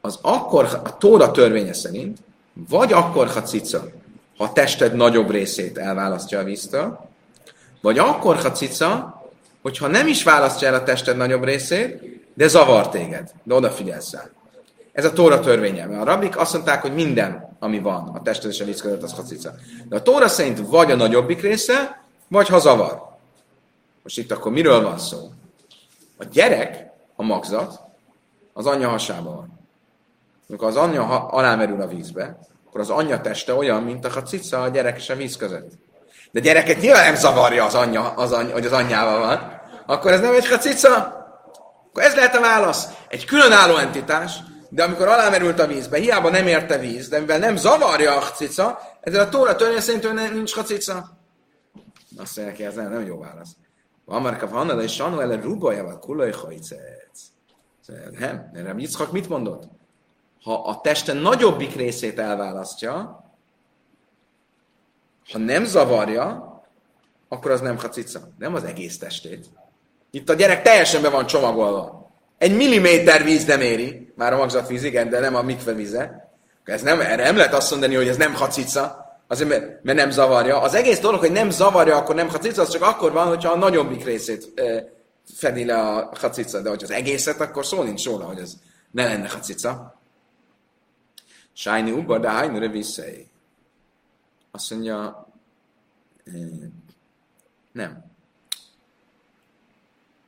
az 0.00 0.18
akkor, 0.22 0.64
a 0.84 0.96
Tóra 0.96 1.30
törvénye 1.30 1.72
szerint, 1.72 2.18
vagy 2.52 2.92
akkor 2.92 3.26
hacica, 3.26 3.84
ha 4.36 4.44
a 4.44 4.52
tested 4.52 4.94
nagyobb 4.94 5.30
részét 5.30 5.78
elválasztja 5.78 6.38
a 6.38 6.44
víztől, 6.44 7.08
vagy 7.80 7.98
akkor 7.98 8.36
hacica, 8.36 9.22
hogyha 9.62 9.86
nem 9.86 10.06
is 10.06 10.22
választja 10.22 10.68
el 10.68 10.74
a 10.74 10.82
tested 10.82 11.16
nagyobb 11.16 11.44
részét, 11.44 12.02
de 12.34 12.48
zavar 12.48 12.88
téged, 12.88 13.30
de 13.42 13.54
odafigyelsz 13.54 14.12
rá. 14.12 14.28
Ez 14.92 15.04
a 15.04 15.12
Tóra 15.12 15.40
törvénye. 15.40 15.98
A 15.98 16.04
rabik 16.04 16.38
azt 16.38 16.52
mondták, 16.52 16.82
hogy 16.82 16.94
minden, 16.94 17.56
ami 17.58 17.78
van 17.78 18.08
a 18.14 18.22
tested 18.22 18.50
és 18.50 18.60
a 18.60 18.64
víz 18.64 18.80
között, 18.80 19.02
az 19.02 19.12
hacica. 19.12 19.54
De 19.88 19.96
a 19.96 20.02
Tóra 20.02 20.28
szerint 20.28 20.68
vagy 20.68 20.90
a 20.90 20.96
nagyobbik 20.96 21.40
része, 21.40 22.04
vagy 22.28 22.48
ha 22.48 22.58
zavar. 22.58 23.08
Most 24.02 24.18
itt 24.18 24.32
akkor 24.32 24.52
miről 24.52 24.82
van 24.82 24.98
szó? 24.98 25.30
A 26.18 26.24
gyerek, 26.24 26.90
a 27.16 27.22
magzat, 27.22 27.80
az 28.52 28.66
anyja 28.66 28.88
hasában 28.88 29.34
van. 29.34 29.58
Amikor 30.48 30.68
az 30.68 30.76
anyja 30.76 31.28
alámerül 31.28 31.80
a 31.80 31.86
vízbe, 31.86 32.38
akkor 32.66 32.80
az 32.80 32.90
anyja 32.90 33.20
teste 33.20 33.54
olyan, 33.54 33.82
mint 33.82 34.04
a 34.04 34.22
cica 34.22 34.62
a 34.62 34.68
gyerek 34.68 34.96
és 34.96 35.10
a 35.10 35.16
víz 35.16 35.36
között. 35.36 35.72
De 36.30 36.40
gyereket 36.40 36.80
nyilván 36.80 37.04
nem 37.04 37.14
zavarja 37.14 37.64
az 37.64 37.74
anyja, 37.74 38.10
az 38.10 38.32
any, 38.32 38.52
hogy 38.52 38.66
az 38.66 38.72
anyjával 38.72 39.18
van. 39.18 39.60
Akkor 39.86 40.12
ez 40.12 40.20
nem 40.20 40.34
egy 40.34 40.60
cica? 40.60 40.94
Akkor 41.88 42.02
ez 42.02 42.14
lehet 42.14 42.36
a 42.36 42.40
válasz. 42.40 42.88
Egy 43.08 43.24
különálló 43.24 43.76
entitás, 43.76 44.32
de 44.70 44.82
amikor 44.82 45.08
alámerült 45.08 45.58
a 45.58 45.66
vízbe, 45.66 45.98
hiába 45.98 46.30
nem 46.30 46.46
érte 46.46 46.78
víz, 46.78 47.08
de 47.08 47.18
mivel 47.18 47.38
nem 47.38 47.56
zavarja 47.56 48.16
a 48.16 48.22
cica, 48.22 48.78
ezzel 49.00 49.20
a 49.20 49.28
tóra 49.28 49.56
törvény 49.56 49.80
szerint 49.80 50.04
ő 50.04 50.12
ne- 50.12 50.28
nincs 50.28 50.60
cica. 50.62 51.18
Azt 52.16 52.36
mondják, 52.36 52.56
hogy 52.56 52.66
ez 52.66 52.74
nem, 52.74 52.90
nem 52.90 53.06
jó 53.06 53.18
válasz. 53.18 53.56
Van 54.04 54.22
már 54.22 54.36
kap 54.36 54.50
Hanna, 54.50 54.74
de 54.74 54.82
és 54.82 54.92
Sanu 54.92 55.20
ele 55.20 55.40
rubajával 55.40 55.98
kulaj 55.98 56.32
hajcec. 56.32 57.20
Nem, 58.18 58.50
nem, 58.52 58.78
Yitzchak 58.78 59.12
mit 59.12 59.28
mondott? 59.28 59.62
Ha 60.42 60.62
a 60.62 60.80
testen 60.80 61.16
nagyobbik 61.16 61.74
részét 61.74 62.18
elválasztja, 62.18 63.24
ha 65.32 65.38
nem 65.38 65.64
zavarja, 65.64 66.50
akkor 67.28 67.50
az 67.50 67.60
nem 67.60 67.78
hacica. 67.78 68.20
Nem 68.38 68.54
az 68.54 68.64
egész 68.64 68.98
testét. 68.98 69.46
Itt 70.10 70.28
a 70.28 70.34
gyerek 70.34 70.62
teljesen 70.62 71.02
be 71.02 71.08
van 71.08 71.26
csomagolva. 71.26 72.10
Egy 72.38 72.56
milliméter 72.56 73.24
víz 73.24 73.44
nem 73.44 73.60
éri, 73.60 74.09
már 74.20 74.32
a 74.32 74.36
magzatvíz 74.36 74.82
igen, 74.82 75.08
de 75.08 75.20
nem 75.20 75.34
a 75.34 75.42
mikve 75.42 75.72
víze. 75.72 76.30
Ez 76.64 76.82
nem, 76.82 77.00
erre 77.00 77.24
nem 77.24 77.36
lehet 77.36 77.54
azt 77.54 77.70
mondani, 77.70 77.94
hogy 77.94 78.08
ez 78.08 78.16
nem 78.16 78.34
hacica, 78.34 79.14
azért 79.26 79.48
mert, 79.48 79.82
nem 79.82 80.10
zavarja. 80.10 80.60
Az 80.60 80.74
egész 80.74 81.00
dolog, 81.00 81.20
hogy 81.20 81.32
nem 81.32 81.50
zavarja, 81.50 81.96
akkor 81.96 82.14
nem 82.14 82.28
hacica, 82.28 82.62
az 82.62 82.68
csak 82.68 82.82
akkor 82.82 83.12
van, 83.12 83.26
hogyha 83.26 83.52
a 83.52 83.56
nagyobbik 83.56 84.04
részét 84.04 84.60
fedi 85.34 85.64
le 85.64 85.78
a 85.78 86.10
hacica, 86.20 86.60
de 86.60 86.68
hogy 86.68 86.82
az 86.82 86.90
egészet, 86.90 87.40
akkor 87.40 87.66
szó 87.66 87.82
nincs 87.82 88.04
róla, 88.04 88.24
hogy 88.24 88.38
ez 88.38 88.52
ne 88.90 89.04
lenne 89.04 89.28
hacica. 89.28 90.00
Sájni 91.52 91.90
uba, 91.90 92.18
de 92.18 92.30
hányrő 92.30 92.68
visszai. 92.68 93.30
Azt 94.50 94.70
mondja, 94.70 95.28
nem. 97.72 98.09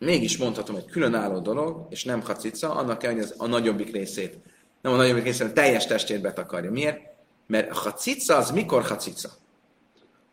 Mégis 0.05 0.36
mondhatom, 0.36 0.74
hogy 0.74 0.84
különálló 0.84 1.38
dolog, 1.38 1.86
és 1.90 2.05
nem 2.05 2.22
hacica, 2.22 2.74
annak 2.74 2.98
kell, 2.98 3.12
hogy 3.12 3.20
az 3.20 3.34
a 3.36 3.46
nagyobbik 3.46 3.92
részét, 3.92 4.38
nem 4.80 4.92
a 4.92 4.96
nagyobbik 4.96 5.24
részét, 5.24 5.46
a 5.46 5.53
teljes 5.53 5.86
testét 5.86 6.20
betakarja. 6.20 6.70
Miért? 6.70 7.00
Mert 7.46 7.70
a 7.70 7.74
hacica 7.74 8.36
az 8.36 8.50
mikor 8.50 8.82
hacica? 8.82 9.28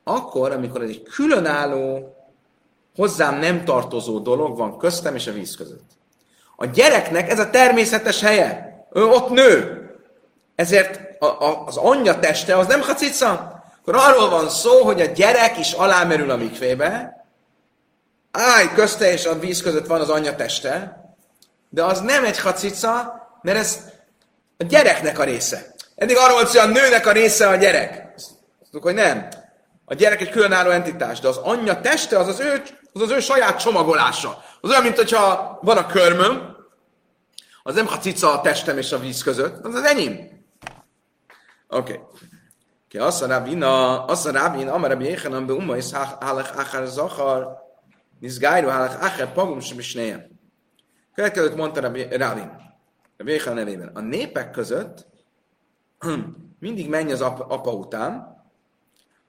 Akkor, 0.03 0.51
amikor 0.51 0.81
egy 0.81 1.03
különálló, 1.03 2.15
hozzám 2.95 3.39
nem 3.39 3.65
tartozó 3.65 4.19
dolog 4.19 4.57
van 4.57 4.77
köztem 4.77 5.15
és 5.15 5.27
a 5.27 5.31
víz 5.31 5.55
között. 5.55 5.89
A 6.55 6.65
gyereknek 6.65 7.29
ez 7.29 7.39
a 7.39 7.49
természetes 7.49 8.21
helye. 8.21 8.83
Ő 8.93 9.03
ott 9.03 9.29
nő. 9.29 9.83
Ezért 10.55 11.21
a, 11.21 11.25
a, 11.25 11.63
az 11.65 11.77
anyja 11.77 12.19
teste 12.19 12.57
az 12.57 12.67
nem 12.67 12.81
hacica. 12.81 13.61
Akkor 13.81 13.95
arról 13.95 14.29
van 14.29 14.49
szó, 14.49 14.83
hogy 14.83 15.01
a 15.01 15.05
gyerek 15.05 15.57
is 15.57 15.71
alámerül 15.73 16.29
a 16.29 16.37
mikvébe, 16.37 17.18
állj, 18.31 18.73
közte 18.73 19.11
és 19.11 19.25
a 19.25 19.39
víz 19.39 19.61
között 19.61 19.87
van 19.87 20.01
az 20.01 20.09
anyja 20.09 20.35
teste, 20.35 21.03
de 21.69 21.83
az 21.83 21.99
nem 21.99 22.25
egy 22.25 22.39
hacica, 22.39 23.13
mert 23.41 23.57
ez 23.57 23.79
a 24.57 24.63
gyereknek 24.63 25.19
a 25.19 25.23
része. 25.23 25.73
Eddig 25.95 26.17
arról 26.17 26.33
volt, 26.33 26.47
hogy 26.47 26.59
a 26.59 26.65
nőnek 26.65 27.05
a 27.07 27.11
része 27.11 27.47
a 27.47 27.55
gyerek. 27.55 28.13
Azt 28.15 28.29
mondjuk, 28.61 28.83
hogy 28.83 28.93
nem. 28.93 29.27
A 29.85 29.93
gyerek 29.93 30.21
egy 30.21 30.29
különálló 30.29 30.69
entitás, 30.69 31.19
de 31.19 31.27
az 31.27 31.37
anyja 31.37 31.81
teste 31.81 32.17
az 32.17 32.27
az 32.27 32.39
ő, 32.39 32.61
az, 32.93 33.01
az 33.01 33.11
ő 33.11 33.19
saját 33.19 33.59
csomagolása. 33.59 34.43
Az 34.61 34.69
olyan, 34.69 34.83
mint 34.83 34.95
hogyha 34.95 35.59
van 35.61 35.77
a 35.77 35.85
körmöm, 35.85 36.57
az 37.63 37.75
nem 37.75 37.87
a 37.87 37.97
cica 37.97 38.33
a 38.33 38.41
testem 38.41 38.77
és 38.77 38.91
a 38.91 38.99
víz 38.99 39.23
között, 39.23 39.65
az 39.65 39.75
az 39.75 39.83
enyém. 39.83 40.13
Oké. 41.67 41.91
Okay. 41.91 41.99
Ki 42.89 42.97
azt 42.97 43.21
a 43.21 43.27
rabina, 43.27 44.05
azt 44.05 44.25
a 44.25 44.31
rabina, 44.31 44.73
amara 44.73 44.95
bi 44.95 45.05
éhenem 45.05 45.45
be 45.45 45.53
umma, 45.53 45.75
és 45.75 45.91
hálach 46.19 46.59
achar 46.59 46.87
zachar, 46.87 47.68
nizgájru 48.19 48.67
hálach 48.67 49.03
achar 49.03 49.31
pagum 49.31 49.59
sem 49.59 49.79
is 49.79 49.93
nejem. 49.93 50.27
Következőt 51.13 51.55
mondta 51.55 51.81
Rabbi 51.81 52.17
Rabin, 52.17 52.51
Rabbi 53.17 53.39
nevében. 53.45 53.87
A 53.87 53.99
népek 53.99 54.51
között 54.51 55.07
mindig 56.59 56.89
menj 56.89 57.11
az 57.11 57.21
apa, 57.21 57.45
apa 57.45 57.71
után, 57.71 58.37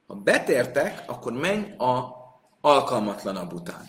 ha 0.07 0.15
betértek, 0.15 1.03
akkor 1.07 1.33
menj 1.33 1.75
a 1.77 2.19
alkalmatlanabb 2.61 3.53
után. 3.53 3.89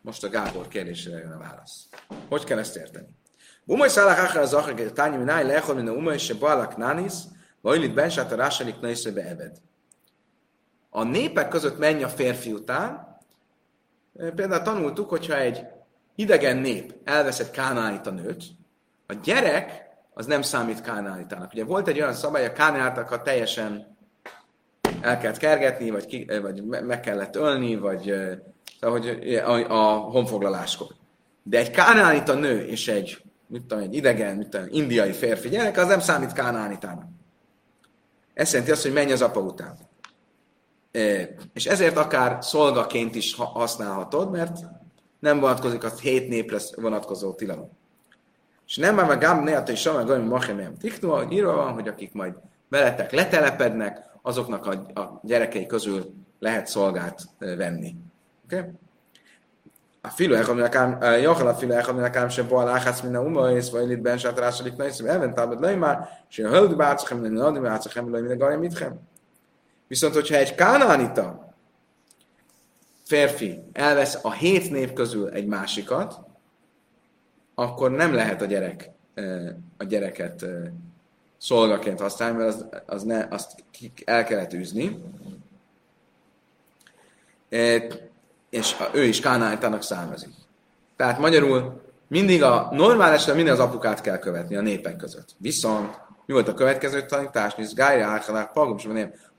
Most 0.00 0.24
a 0.24 0.28
Gábor 0.28 0.68
kérdésére 0.68 1.18
jön 1.18 1.32
a 1.32 1.38
válasz. 1.38 1.88
Hogy 2.28 2.44
kell 2.44 2.58
ezt 2.58 2.76
érteni? 2.76 3.06
Bumai 3.64 3.88
szálak 3.88 4.18
akar 4.18 4.42
az 4.42 4.54
akar, 4.54 4.74
tányi 4.74 5.16
mináj 5.16 5.44
lehol, 5.44 5.74
mint 5.74 5.88
a 5.88 5.92
umai 5.92 6.18
se 6.18 6.34
balak 6.34 6.76
nánisz, 6.76 7.22
vagy 7.60 7.82
itt 7.82 7.94
bensát 7.94 8.32
a 8.32 8.36
rásalik 8.36 8.80
na 8.80 8.88
is 8.88 9.02
beeved. 9.02 9.56
A 10.90 11.02
népek 11.02 11.48
között 11.48 11.78
menj 11.78 12.02
a 12.02 12.08
férfi 12.08 12.52
után. 12.52 13.03
Például 14.34 14.62
tanultuk, 14.62 15.08
hogyha 15.08 15.36
egy 15.36 15.66
idegen 16.14 16.56
nép 16.56 16.94
elvesz 17.04 17.40
egy 17.40 17.50
kánáit 17.50 18.06
a 18.06 18.10
nőt, 18.10 18.44
a 19.06 19.12
gyerek 19.12 19.84
az 20.14 20.26
nem 20.26 20.42
számít 20.42 20.80
kánáitának. 20.80 21.52
Ugye 21.52 21.64
volt 21.64 21.88
egy 21.88 22.00
olyan 22.00 22.12
szabály, 22.12 22.46
a 22.46 22.52
kánáitakat 22.52 23.24
teljesen 23.24 23.96
el 25.00 25.18
kellett 25.18 25.36
kergetni, 25.36 25.90
vagy, 25.90 26.06
ki, 26.06 26.30
vagy 26.42 26.62
meg 26.64 27.00
kellett 27.00 27.36
ölni, 27.36 27.76
vagy 27.76 28.14
szóval, 28.80 28.98
hogy 28.98 29.34
a, 29.34 29.52
a 29.52 29.96
honfoglaláskor. 29.96 30.86
De 31.42 31.58
egy 31.58 31.70
kánánita 31.70 32.34
nő 32.34 32.60
és 32.60 32.88
egy, 32.88 33.22
mit 33.46 33.64
tudom, 33.64 33.84
egy 33.84 33.94
idegen, 33.94 34.36
mit 34.36 34.48
tudom, 34.48 34.66
indiai 34.70 35.12
férfi 35.12 35.48
gyerek, 35.48 35.76
az 35.76 35.86
nem 35.86 36.00
számít 36.00 36.32
kánánitának. 36.32 37.06
Ez 38.34 38.50
jelenti 38.50 38.72
azt, 38.72 38.82
hogy 38.82 38.92
menj 38.92 39.12
az 39.12 39.22
apa 39.22 39.40
után. 39.40 39.76
És 41.52 41.66
ezért 41.66 41.96
akár 41.96 42.44
szolgaként 42.44 43.14
is 43.14 43.34
használhatod, 43.34 44.30
mert 44.30 44.58
nem 45.18 45.40
vonatkozik 45.40 45.84
a 45.84 45.90
hét 46.00 46.28
népre 46.28 46.58
vonatkozó 46.76 47.32
tilalom. 47.32 47.70
És 48.66 48.76
nem 48.76 48.94
már 48.94 49.18
gám 49.18 49.42
ne 49.42 49.62
is 49.66 49.80
sem, 49.80 49.94
hogy 49.94 50.24
machem 50.24 50.76
tiknu, 50.78 51.08
hogy 51.08 51.32
írva 51.32 51.54
van, 51.54 51.72
hogy 51.72 51.88
akik 51.88 52.12
majd 52.12 52.34
veletek 52.68 53.12
letelepednek, 53.12 54.02
azoknak 54.22 54.66
a, 54.66 55.00
a 55.00 55.20
gyerekei 55.22 55.66
közül 55.66 56.14
lehet 56.38 56.66
szolgát 56.66 57.20
venni. 57.38 57.96
Oké? 58.44 58.58
Okay? 58.58 58.70
A 60.00 60.08
filu 60.08 60.34
echad 60.34 60.54
minakám, 60.54 60.98
jachal 61.02 61.46
a 61.46 61.54
filu 61.54 61.72
echad 61.72 61.94
minakám 61.94 62.28
sem 62.28 62.48
boal 62.48 62.68
áhász 62.68 63.00
minden 63.00 63.26
uma, 63.26 63.50
és 63.50 63.70
vagy 63.70 63.90
itt 63.90 64.00
ben 64.00 64.18
sátrásodik 64.18 64.76
na, 64.76 64.84
és 64.84 64.98
elment 64.98 65.34
tábad 65.34 65.60
lej 65.60 65.76
már, 65.76 66.08
és 66.30 66.38
a 66.38 66.48
hölgy 66.48 66.76
nem 66.76 67.44
adni 67.44 67.58
bácachem, 67.58 68.10
lej 68.10 68.20
minden 68.20 68.38
garja 68.38 68.58
mitchem. 68.58 69.00
Viszont, 69.94 70.14
hogyha 70.14 70.34
egy 70.34 70.54
kánánita 70.54 71.54
férfi 73.04 73.62
elvesz 73.72 74.18
a 74.22 74.32
hét 74.32 74.70
nép 74.70 74.92
közül 74.92 75.28
egy 75.28 75.46
másikat, 75.46 76.20
akkor 77.54 77.90
nem 77.90 78.14
lehet 78.14 78.42
a 78.42 78.44
gyerek 78.44 78.90
a 79.76 79.84
gyereket 79.84 80.46
szolgaként 81.38 82.00
használni, 82.00 82.36
mert 82.36 82.48
az, 82.48 82.66
az 82.86 83.02
ne, 83.02 83.26
azt 83.30 83.64
el 84.04 84.24
kellett 84.24 84.52
űzni. 84.52 85.02
És 88.50 88.76
ő 88.92 89.02
is 89.02 89.20
kánájtának 89.20 89.82
származik. 89.82 90.30
Tehát 90.96 91.18
magyarul 91.18 91.82
mindig 92.08 92.42
a 92.42 92.68
normál 92.72 93.12
esetben 93.12 93.36
minden 93.36 93.54
az 93.54 93.60
apukát 93.60 94.00
kell 94.00 94.18
követni 94.18 94.56
a 94.56 94.60
népek 94.60 94.96
között. 94.96 95.34
Viszont 95.38 96.02
mi 96.26 96.32
volt 96.32 96.48
a 96.48 96.54
következő 96.54 97.06
tanítás? 97.06 97.54
Nézd, 97.54 97.76
Gája, 97.76 98.06
Áchalák, 98.06 98.52
Pagum, 98.52 98.78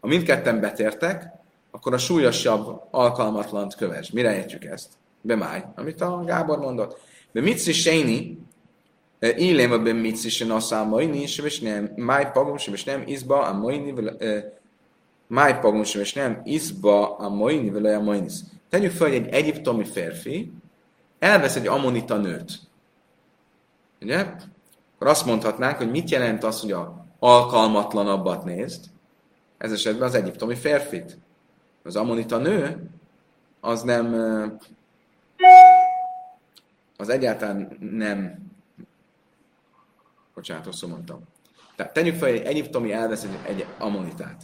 ha 0.05 0.11
mindketten 0.11 0.59
betértek, 0.59 1.31
akkor 1.71 1.93
a 1.93 1.97
súlyosabb 1.97 2.87
alkalmatlant 2.91 3.75
kövess. 3.75 4.09
Mire 4.09 4.35
értjük 4.35 4.63
ezt? 4.63 4.93
Bemáj, 5.21 5.63
amit 5.75 6.01
a 6.01 6.23
Gábor 6.25 6.59
mondott. 6.59 6.99
De 7.31 7.41
mit 7.41 7.73
séni, 7.73 8.37
Illém 9.19 9.71
a 9.71 9.77
ben 9.77 9.95
mitzi 9.95 10.29
se 10.29 10.45
naszá 10.45 10.83
majni, 10.83 11.21
és 11.21 11.59
nem 11.59 11.91
máj 11.95 12.31
pagum, 12.31 12.55
és 12.55 12.83
nem 12.83 13.03
izba 13.05 13.41
a 13.41 13.53
majni, 13.53 13.93
máj 15.27 15.59
pagum, 15.59 15.81
és 15.81 16.13
nem 16.13 16.41
izba 16.43 17.15
a 17.15 17.29
majni, 17.29 17.69
vele 17.69 17.95
a 17.95 18.01
majnis. 18.01 18.33
Tegyük 18.69 18.91
fel, 18.91 19.07
hogy 19.07 19.17
egy 19.17 19.27
egyiptomi 19.27 19.85
férfi 19.85 20.51
elvesz 21.19 21.55
egy 21.55 21.67
amonita 21.67 22.17
nőt. 22.17 22.59
Ugye? 24.01 24.19
Akkor 24.95 25.07
azt 25.07 25.25
mondhatnánk, 25.25 25.77
hogy 25.77 25.91
mit 25.91 26.09
jelent 26.09 26.43
az, 26.43 26.61
hogy 26.61 26.71
a 26.71 27.05
alkalmatlanabbat 27.19 28.43
nézd, 28.43 28.85
ez 29.57 29.71
esetben 29.71 30.07
az 30.07 30.15
egyiptomi 30.15 30.55
férfit. 30.55 31.17
Az 31.83 31.95
amonita 31.95 32.37
nő, 32.37 32.89
az 33.59 33.81
nem, 33.81 34.13
az 36.97 37.09
egyáltalán 37.09 37.77
nem 37.79 38.45
Bocsánat, 40.35 40.65
rosszul 40.65 40.89
mondtam. 40.89 41.19
Tehát 41.75 41.93
tegyük 41.93 42.15
fel, 42.15 42.29
hogy 42.29 42.39
egy 42.39 42.45
egyiptomi 42.45 42.91
elvesz 42.91 43.23
egy, 43.23 43.37
egy 43.45 43.65
ammonitát. 43.77 44.43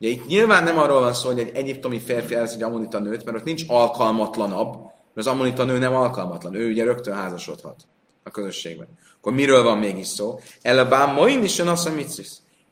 Ugye 0.00 0.10
itt 0.10 0.26
nyilván 0.26 0.64
nem 0.64 0.78
arról 0.78 1.00
van 1.00 1.14
szó, 1.14 1.28
hogy 1.28 1.38
egy 1.38 1.54
egyiptomi 1.54 1.98
férfi 1.98 2.34
elvesz 2.34 2.54
egy 2.54 2.62
ammonita 2.62 2.98
nőt, 2.98 3.24
mert 3.24 3.36
ott 3.36 3.44
nincs 3.44 3.62
alkalmatlanabb, 3.66 4.72
mert 4.74 4.92
az 5.14 5.26
ammonita 5.26 5.64
nő 5.64 5.78
nem 5.78 5.94
alkalmatlan. 5.94 6.54
Ő 6.54 6.70
ugye 6.70 6.84
rögtön 6.84 7.14
házasodhat 7.14 7.82
a 8.22 8.30
közösségben. 8.30 8.88
Akkor 9.16 9.32
miről 9.32 9.62
van 9.62 9.78
mégis 9.78 10.06
szó? 10.06 10.40
Elabám 10.62 11.14
moin 11.14 11.42
is 11.42 11.58
azt 11.58 11.82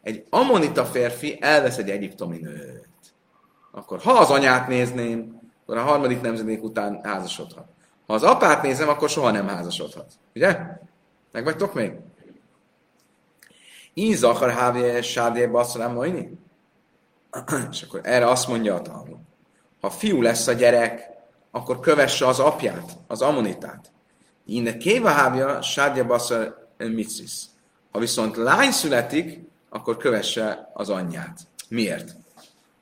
Egy 0.02 0.24
ammonita 0.30 0.84
férfi 0.84 1.38
elvesz 1.40 1.78
egy 1.78 1.90
egyiptomi 1.90 2.38
nőt. 2.38 2.88
Akkor 3.70 4.00
ha 4.00 4.12
az 4.12 4.30
anyát 4.30 4.68
nézném, 4.68 5.40
akkor 5.62 5.76
a 5.76 5.82
harmadik 5.82 6.20
nemzedék 6.20 6.62
után 6.62 7.00
házasodhat. 7.02 7.66
Ha 8.06 8.14
az 8.14 8.22
apát 8.22 8.62
nézem, 8.62 8.88
akkor 8.88 9.08
soha 9.08 9.30
nem 9.30 9.48
házasodhat. 9.48 10.12
Ugye? 10.34 10.58
Meg 11.32 11.44
vagytok 11.44 11.74
még? 11.74 11.92
Íz 13.94 14.24
akar 14.24 14.50
hávje 14.50 15.02
sádé 15.02 15.46
basszalám 15.46 15.92
majni? 15.94 16.38
És 17.70 17.82
akkor 17.82 18.00
erre 18.02 18.28
azt 18.28 18.48
mondja 18.48 18.74
a 18.74 18.82
tanul. 18.82 19.20
Ha 19.80 19.90
fiú 19.90 20.22
lesz 20.22 20.46
a 20.46 20.52
gyerek, 20.52 21.10
akkor 21.50 21.80
kövesse 21.80 22.26
az 22.26 22.38
apját, 22.38 22.98
az 23.06 23.22
ammonitát. 23.22 23.90
Innen 24.46 24.78
kéva 24.78 25.08
hávja 25.08 25.62
sádje 25.62 26.02
basszal 26.02 26.68
mitzisz. 26.78 27.46
Ha 27.90 27.98
viszont 27.98 28.36
lány 28.36 28.70
születik, 28.70 29.47
akkor 29.68 29.96
kövesse 29.96 30.70
az 30.72 30.88
anyját. 30.88 31.38
Miért? 31.68 32.16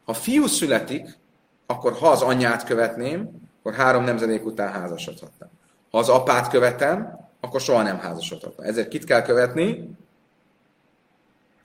Ha 0.04 0.12
fiú 0.12 0.46
születik, 0.46 1.18
akkor 1.66 1.92
ha 1.92 2.08
az 2.08 2.22
anyját 2.22 2.64
követném, 2.64 3.30
akkor 3.58 3.74
három 3.74 4.04
nemzedék 4.04 4.44
után 4.44 4.72
házasodhatnám. 4.72 5.50
Ha 5.90 5.98
az 5.98 6.08
apát 6.08 6.48
követem, 6.48 7.28
akkor 7.40 7.60
soha 7.60 7.82
nem 7.82 7.98
házasodhatna. 7.98 8.64
Ezért 8.64 8.88
kit 8.88 9.04
kell 9.04 9.22
követni? 9.22 9.90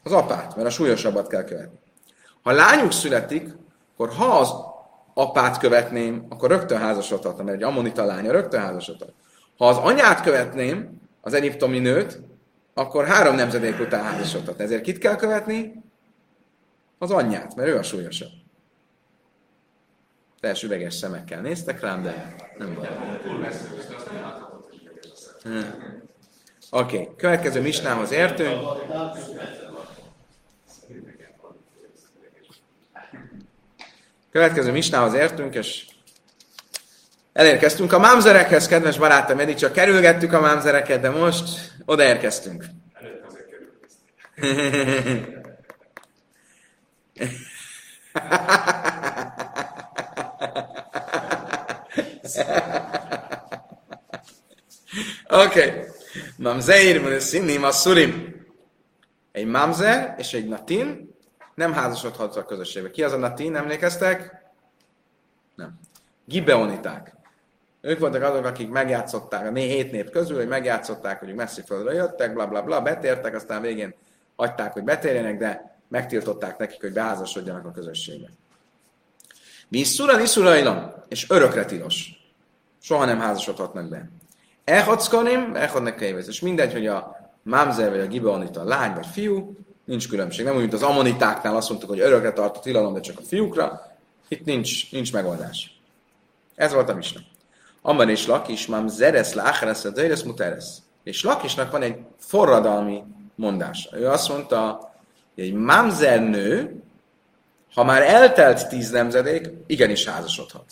Az 0.04 0.12
apát, 0.12 0.56
mert 0.56 0.68
a 0.68 0.72
súlyosabbat 0.72 1.28
kell 1.28 1.44
követni. 1.44 1.80
Ha 2.44 2.52
lányuk 2.52 2.92
születik, 2.92 3.50
akkor 3.94 4.10
ha 4.16 4.26
az 4.26 4.54
apát 5.14 5.58
követném, 5.58 6.26
akkor 6.30 6.50
rögtön 6.50 6.78
házasodhatna, 6.78 7.44
mert 7.44 7.58
egy 7.58 7.64
ammonita 7.64 8.06
lánya 8.06 8.32
rögtön 8.32 8.62
házasodhat. 8.62 9.14
Ha 9.58 9.68
az 9.68 9.78
anyát 9.78 10.22
követném, 10.22 11.02
az 11.22 11.34
egyiptomi 11.34 11.80
nőt, 11.80 12.22
akkor 12.74 13.06
három 13.06 13.36
nemzedék 13.36 13.80
után 13.80 14.04
házasodhat. 14.04 14.60
Ezért 14.60 14.82
kit 14.82 14.98
kell 14.98 15.16
követni? 15.16 15.84
Az 16.98 17.12
anyját, 17.12 17.56
mert 17.56 17.70
ő 17.70 17.78
a 17.78 17.84
súlyosabb. 17.84 18.30
Teljes 20.40 20.64
üveges 20.64 20.94
szemekkel 20.94 21.42
néztek 21.42 21.80
rám, 21.80 22.04
de 22.04 22.36
nem 22.58 22.74
baj. 22.74 22.90
Oké, 26.72 27.02
okay. 27.02 27.16
következő 27.18 27.62
misnához 27.62 28.12
értünk. 28.12 28.62
Következő 34.32 34.72
misnához 34.72 35.14
értünk, 35.14 35.56
és 35.56 35.91
elérkeztünk 37.34 37.94
a 37.94 38.00
mámzerekhez, 38.00 38.68
kedves 38.68 38.98
barátom, 38.98 39.40
eddig 39.40 39.56
csak 39.56 39.72
kerülgettük 39.72 40.34
a 40.34 40.40
mámzereket, 40.40 41.02
de 41.02 41.10
most 41.10 41.72
odaérkeztünk. 41.86 42.66
Oké. 55.30 55.66
Okay. 55.66 55.84
Mamzeir, 56.38 57.22
színni, 57.22 57.60
szurim. 57.70 58.46
Egy 59.32 59.46
mamzer 59.46 60.16
és 60.18 60.34
egy 60.34 60.48
natin 60.48 61.16
nem 61.56 61.74
házasodhat 61.74 62.36
a 62.36 62.46
közösségbe. 62.46 62.92
Ki 62.92 63.04
az 63.04 63.14
a 63.14 63.18
Natin, 63.18 63.56
emlékeztek? 63.56 64.46
Nem. 65.56 65.80
Gibeoniták. 66.26 67.14
Ők 67.82 68.00
voltak 68.00 68.24
azok, 68.24 68.46
akik 68.46 68.70
megjátszották 68.70 69.52
a 69.52 69.54
hét 69.54 69.92
nép 69.92 70.10
közül, 70.10 70.38
hogy 70.38 70.48
megjátszották, 70.48 71.20
hogy 71.20 71.34
messzi 71.34 71.62
földre 71.66 71.94
jöttek, 71.94 72.34
bla 72.34 72.48
bla 72.48 72.62
bla, 72.62 72.82
betértek, 72.82 73.36
aztán 73.36 73.62
végén 73.62 73.94
hagyták, 74.36 74.74
hogy 74.74 74.84
betérjenek, 74.84 75.38
de 75.38 75.80
megtiltották 75.88 76.58
nekik, 76.58 76.82
hogy 76.82 76.94
beházasodjanak 76.94 77.66
a 77.66 77.72
közösségbe. 77.72 78.28
Visszura, 79.68 80.22
iszurajlam, 80.22 80.94
és 81.08 81.30
örökre 81.30 81.66
tilos. 81.66 82.10
Soha 82.82 83.06
nem 83.06 83.20
házasodhatnak 83.20 83.90
be. 83.90 84.10
Ehadszkanim, 84.64 85.56
ehadnek 85.56 86.02
És 86.02 86.40
mindegy, 86.40 86.72
hogy 86.72 86.88
a 86.88 87.30
mámzer 87.42 87.90
vagy 87.90 88.00
a 88.00 88.08
gibeonita 88.08 88.64
lány 88.64 88.94
vagy 88.94 89.06
fiú, 89.06 89.56
nincs 89.86 90.10
különbség. 90.10 90.46
Nem 90.46 90.54
úgy, 90.54 90.62
mint 90.62 90.74
az 90.74 90.84
ammonitáknál 90.84 91.56
azt 91.56 91.70
mondtuk, 91.70 91.90
hogy 91.90 92.00
örökre 92.00 92.32
tart 92.32 92.58
a 92.58 92.60
tilalom, 92.60 92.94
de 92.94 93.00
csak 93.00 93.20
a 93.20 93.24
fiúkra. 93.28 93.96
Itt 94.28 94.46
nincs, 94.46 94.92
nincs 94.92 95.14
megoldás. 95.14 95.82
Ez 96.56 96.74
volt 96.74 96.90
a 96.90 96.96
misna. 96.96 97.20
Amar 97.82 98.10
és 98.10 98.28
Lakis, 98.28 98.66
mám 98.66 98.88
zeres 98.88 99.34
lácheres, 99.34 99.86
a 99.86 99.90
döjres 99.90 100.24
muteres. 100.24 100.66
És 101.04 101.24
Lakisnak 101.24 101.72
van 101.72 101.82
egy 101.82 101.98
forradalmi 102.18 103.04
mondása. 103.36 103.98
Ő 103.98 104.08
azt 104.08 104.30
mondta, 104.30 104.92
hogy 105.36 105.44
egy 105.44 105.54
mamzer 105.54 106.22
nő, 106.22 106.82
ha 107.74 107.84
már 107.84 108.02
eltelt 108.02 108.70
tíz 108.70 108.90
nemzedék, 108.90 109.50
igenis 109.68 110.06
házasodhat. 110.06 110.66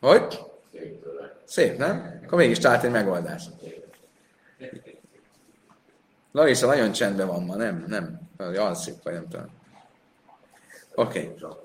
Hogy? 0.00 0.38
Szép, 1.44 1.78
nem? 1.78 2.20
Akkor 2.24 2.38
mégis 2.38 2.58
talált 2.58 2.84
egy 2.84 2.90
megoldás. 2.90 3.44
Larissa 6.32 6.66
nagyon 6.66 6.92
csendben 6.92 7.26
van 7.26 7.42
ma, 7.42 7.54
nem? 7.54 7.84
Nem. 7.86 8.20
Alszik, 8.56 8.94
vagy 9.02 9.12
nem 9.12 9.28
tudom. 9.28 9.46
Oké. 10.94 11.32
Okay. 11.36 11.56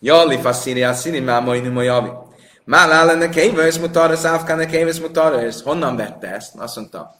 Jalli 0.00 0.36
faszíri 0.36 0.82
a 0.82 0.92
színi 0.92 1.16
javi. 1.82 2.10
Már 2.64 2.90
állene 2.90 3.28
kévősz 3.28 3.78
mutára, 3.78 4.16
szávkáne 4.16 4.66
kévősz 4.66 4.98
mutára, 4.98 5.42
és 5.42 5.62
honnan 5.64 5.96
vette 5.96 6.34
ezt? 6.34 6.54
Azt 6.56 6.76
mondta, 6.76 7.14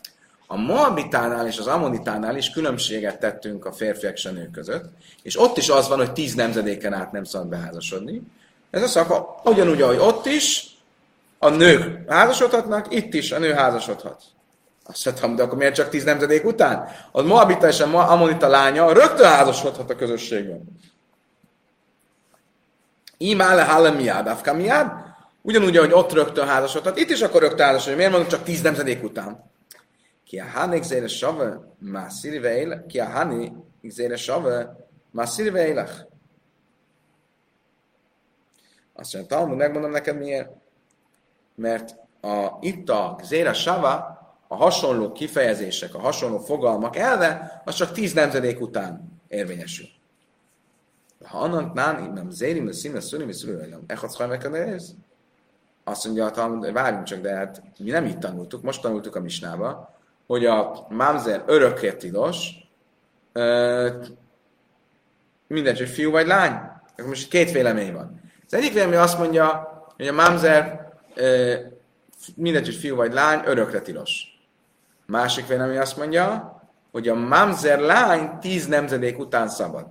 a 0.47 0.57
Moabitánál 0.57 1.47
és 1.47 1.59
az 1.59 1.67
Ammonitánál 1.67 2.37
is 2.37 2.51
különbséget 2.51 3.19
tettünk 3.19 3.65
a 3.65 3.73
férfiak 3.73 4.17
és 4.17 4.25
a 4.25 4.31
nők 4.31 4.51
között, 4.51 4.85
és 5.23 5.41
ott 5.41 5.57
is 5.57 5.69
az 5.69 5.89
van, 5.89 5.99
hogy 5.99 6.13
tíz 6.13 6.35
nemzedéken 6.35 6.93
át 6.93 7.13
nem 7.13 7.25
szabad 7.25 7.49
beházasodni. 7.49 8.23
Ez 8.71 8.83
a 8.83 8.87
szaka 8.87 9.41
ugyanúgy, 9.45 9.83
ahogy 9.83 9.99
ott 9.99 10.27
is, 10.27 10.65
a 11.39 11.49
nők 11.49 12.11
házasodhatnak, 12.11 12.95
itt 12.95 13.15
is 13.15 13.33
a 13.33 13.39
nő 13.39 13.53
házasodhat. 13.53 14.23
Azt 14.85 15.05
mondtam, 15.05 15.37
de 15.37 15.43
akkor 15.43 15.59
miért 15.59 15.75
csak 15.75 15.89
tíz 15.89 16.05
nemzedék 16.05 16.45
után? 16.45 16.89
A 17.13 17.23
Moabita 17.23 17.69
és 17.69 17.81
a 17.81 18.11
Ammonita 18.11 18.49
lánya 18.49 18.93
rögtön 18.93 19.27
házasodhat 19.27 19.91
a 19.91 19.97
közösségben. 19.97 20.63
Imále 23.17 23.63
hallem 23.63 23.95
miád, 23.95 24.27
afka 24.27 24.55
miád, 24.55 25.10
ugyanúgy, 25.43 25.77
ahogy 25.77 25.93
ott 25.93 26.13
rögtön 26.13 26.47
házasodhat, 26.47 26.99
itt 26.99 27.11
is 27.11 27.23
akkor 27.23 27.41
rögtön 27.41 27.67
házasodhat. 27.67 27.97
Miért 27.97 28.11
mondom 28.11 28.29
csak 28.29 28.43
tíz 28.43 28.63
nemzedék 28.63 29.03
után? 29.03 29.51
Ki 30.25 30.39
a 30.39 30.45
hanik 30.45 30.83
zére 30.83 31.09
save, 31.09 31.61
másziri 31.79 32.39
veile, 32.39 32.85
ki 32.87 33.01
a 33.01 33.05
hani 33.05 33.53
zére 33.83 34.17
save, 34.17 34.77
másziri 35.11 35.51
veilech. 35.51 36.09
Azt 39.01 39.15
mondja, 39.15 39.37
Talmud, 39.37 39.57
megmondom 39.57 39.91
neked 39.91 40.19
miért. 40.19 40.51
Mert 41.55 41.97
a, 42.21 42.59
itt 42.61 42.89
a 42.89 43.19
Zéra 43.23 43.53
Sava, 43.53 44.19
a 44.49 44.57
hasonló 44.57 45.13
kifejezések, 45.13 45.95
a 45.95 45.99
hasonló 45.99 46.39
fogalmak 46.39 46.97
elve, 46.97 47.63
az 47.65 47.75
csak 47.75 47.93
tíz 47.93 48.13
nemzedék 48.13 48.61
után 48.61 49.21
érvényesül. 49.29 49.87
Ha 51.25 51.39
annak 51.39 51.73
nán, 51.73 52.13
nem 52.13 52.31
zérim, 52.31 52.65
de 52.65 52.73
színe, 52.73 53.01
szülim, 53.01 53.29
és 53.29 53.37
szülőlem. 53.37 53.83
Echadsz 53.87 54.21
ez? 54.53 54.95
Azt 55.91 56.05
mondja 56.05 56.25
a 56.25 56.31
Talmud, 56.31 56.73
várjunk 56.73 57.05
csak, 57.05 57.21
de 57.21 57.35
hát 57.35 57.63
mi 57.79 57.91
nem 57.91 58.05
így 58.05 58.19
tanultuk, 58.19 58.63
most 58.63 58.83
tanultuk 58.83 59.17
a 59.17 59.21
misnába, 59.21 59.95
hogy 60.27 60.47
a 60.47 60.87
mamzer 60.89 61.43
örökké 61.47 61.93
tilos, 61.93 62.51
mindegy, 65.47 65.79
hogy 65.79 65.89
fiú 65.89 66.11
vagy 66.11 66.27
lány. 66.27 66.53
Akkor 66.93 67.07
most 67.07 67.29
két 67.29 67.53
vélemény 67.53 67.93
van. 67.93 68.21
Az 68.47 68.55
egyik 68.55 68.73
vélemény 68.73 68.99
azt 68.99 69.19
mondja, 69.19 69.69
hogy 69.97 70.09
a 70.09 70.13
mamzer 70.13 70.89
mindegy, 72.35 72.65
hogy 72.65 72.75
fiú 72.75 72.97
vagy 72.97 73.13
lány, 73.13 73.43
örökre 73.45 73.81
tilos. 73.81 74.25
Másik 75.07 75.47
vélemény 75.47 75.79
azt 75.79 75.97
mondja, 75.97 76.61
hogy 76.93 77.09
a 77.09 77.15
mamzer 77.15 77.79
lány 77.79 78.39
tíz 78.39 78.67
nemzedék 78.67 79.19
után 79.19 79.49
szabad. 79.49 79.87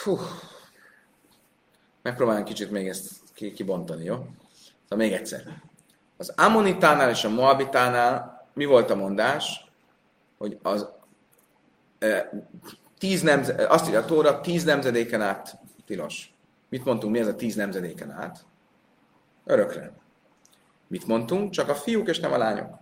Fú. 0.00 0.18
Megpróbálom 2.02 2.44
kicsit 2.44 2.70
még 2.70 2.88
ezt 2.88 3.10
kibontani, 3.34 4.04
jó? 4.04 4.14
Szóval 4.82 5.06
még 5.06 5.12
egyszer. 5.12 5.62
Az 6.16 6.32
Ammonitánál 6.36 7.10
és 7.10 7.24
a 7.24 7.28
Moabitánál 7.28 8.44
mi 8.54 8.64
volt 8.64 8.90
a 8.90 8.94
mondás? 8.94 9.70
Hogy 10.38 10.58
az 10.62 10.88
tíz 12.98 13.22
nemze, 13.22 13.66
azt 13.68 13.86
írja 13.86 14.00
a 14.00 14.04
Tóra, 14.04 14.40
tíz 14.40 14.64
nemzedéken 14.64 15.22
át 15.22 15.58
tilos. 15.86 16.34
Mit 16.68 16.84
mondtunk, 16.84 17.12
mi 17.12 17.18
ez 17.18 17.26
a 17.26 17.36
tíz 17.36 17.54
nemzedéken 17.54 18.10
át? 18.10 18.44
Örökre. 19.44 19.92
Mit 20.86 21.06
mondtunk? 21.06 21.50
Csak 21.50 21.68
a 21.68 21.74
fiúk 21.74 22.08
és 22.08 22.20
nem 22.20 22.32
a 22.32 22.38
lányok. 22.38 22.78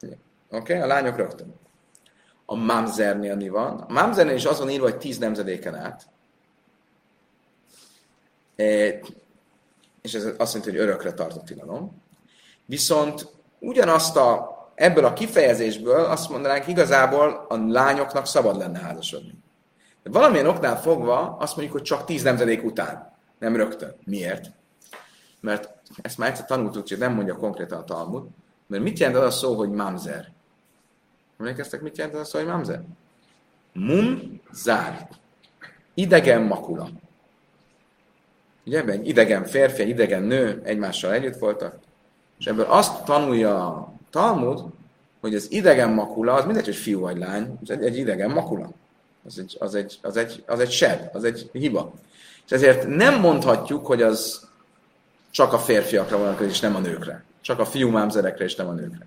Oké? 0.00 0.16
Okay? 0.50 0.80
A 0.80 0.86
lányok 0.86 1.16
rögtön. 1.16 1.54
A 2.46 2.54
mamzernél 2.54 3.36
mi 3.36 3.48
van? 3.48 3.78
A 3.78 3.92
mamzernél 3.92 4.34
is 4.34 4.44
azon 4.44 4.70
írva, 4.70 4.90
hogy 4.90 4.98
tíz 4.98 5.18
nemzedéken 5.18 5.74
át. 5.74 6.14
És 8.56 10.14
ez 10.14 10.24
azt 10.38 10.54
jelenti, 10.54 10.76
hogy 10.76 10.88
örökre 10.88 11.12
tartott 11.12 11.44
tilalom. 11.44 12.02
Viszont 12.66 13.28
ugyanazt 13.58 14.16
a, 14.16 14.56
ebből 14.74 15.04
a 15.04 15.12
kifejezésből 15.12 16.04
azt 16.04 16.30
mondanánk, 16.30 16.66
igazából 16.66 17.46
a 17.48 17.56
lányoknak 17.56 18.26
szabad 18.26 18.56
lenne 18.56 18.78
házasodni. 18.78 19.34
De 20.02 20.10
valamilyen 20.10 20.46
oknál 20.46 20.80
fogva 20.80 21.36
azt 21.38 21.56
mondjuk, 21.56 21.76
hogy 21.76 21.86
csak 21.86 22.04
tíz 22.04 22.22
nemzedék 22.22 22.64
után, 22.64 23.16
nem 23.38 23.56
rögtön. 23.56 23.96
Miért? 24.04 24.50
Mert 25.40 25.74
ezt 26.02 26.18
már 26.18 26.28
egyszer 26.28 26.44
tanultuk, 26.44 26.88
hogy 26.88 26.98
nem 26.98 27.14
mondja 27.14 27.36
konkrétan 27.36 27.78
a 27.78 27.84
Talmud, 27.84 28.26
mert 28.66 28.82
mit 28.82 28.98
jelent 28.98 29.18
az 29.18 29.24
a 29.24 29.30
szó, 29.30 29.54
hogy 29.54 29.70
mamzer? 29.70 30.32
Emlékeztek, 31.38 31.80
mit 31.80 31.96
jelent 31.96 32.14
az 32.14 32.20
a 32.20 32.24
szó, 32.24 32.38
hogy 32.38 32.48
mamzer? 32.48 32.82
Mum 33.72 34.40
zár. 34.52 35.08
Idegen 35.94 36.42
makula. 36.42 36.88
Ugye, 38.66 38.84
egy 38.84 39.08
idegen 39.08 39.44
férfi, 39.44 39.82
egy 39.82 39.88
idegen 39.88 40.22
nő 40.22 40.60
egymással 40.64 41.12
együtt 41.12 41.38
voltak, 41.38 41.78
és 42.38 42.46
ebből 42.46 42.66
azt 42.68 43.04
tanulja 43.04 43.66
a 43.66 43.92
Talmud, 44.10 44.64
hogy 45.20 45.34
az 45.34 45.52
idegen 45.52 45.90
makula, 45.90 46.32
az 46.32 46.44
mindegy, 46.44 46.64
hogy 46.64 46.76
fiú 46.76 47.00
vagy 47.00 47.16
lány, 47.16 47.58
az 47.62 47.70
egy, 47.70 47.84
egy 47.84 47.96
idegen 47.96 48.30
makula. 48.30 48.70
Az 49.26 49.38
egy, 49.38 49.56
az, 49.58 49.74
egy, 49.74 49.98
az, 50.02 50.16
egy, 50.16 50.42
az 50.46 50.60
egy 50.60 50.70
seb, 50.70 51.00
az 51.12 51.24
egy 51.24 51.50
hiba. 51.52 51.92
És 52.44 52.52
ezért 52.52 52.86
nem 52.86 53.20
mondhatjuk, 53.20 53.86
hogy 53.86 54.02
az 54.02 54.48
csak 55.30 55.52
a 55.52 55.58
férfiakra 55.58 56.18
vonatkozik, 56.18 56.52
és 56.52 56.60
nem 56.60 56.74
a 56.74 56.78
nőkre. 56.78 57.24
Csak 57.40 57.58
a 57.58 57.64
fiú 57.64 57.90
mámzerekre, 57.90 58.44
és 58.44 58.54
nem 58.54 58.68
a 58.68 58.72
nőkre. 58.72 59.06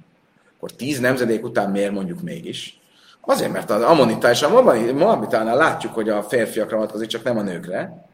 Akkor 0.57 0.72
tíz 0.72 0.99
nemzedék 0.99 1.43
után 1.43 1.72
miért 1.72 1.91
mondjuk 1.91 2.22
mégis? 2.22 2.80
Azért, 3.22 3.51
mert 3.51 3.70
az 3.70 3.82
Ammonita 3.82 4.30
és 4.30 4.41
a 4.41 4.62
Moabitánál 4.93 5.57
látjuk, 5.57 5.93
hogy 5.93 6.10
a 6.10 6.24
férfiakra 6.24 6.76
vonatkozik, 6.76 7.07
csak 7.07 7.24
nem 7.24 7.38
a 7.38 7.41
nőkre. 7.41 8.09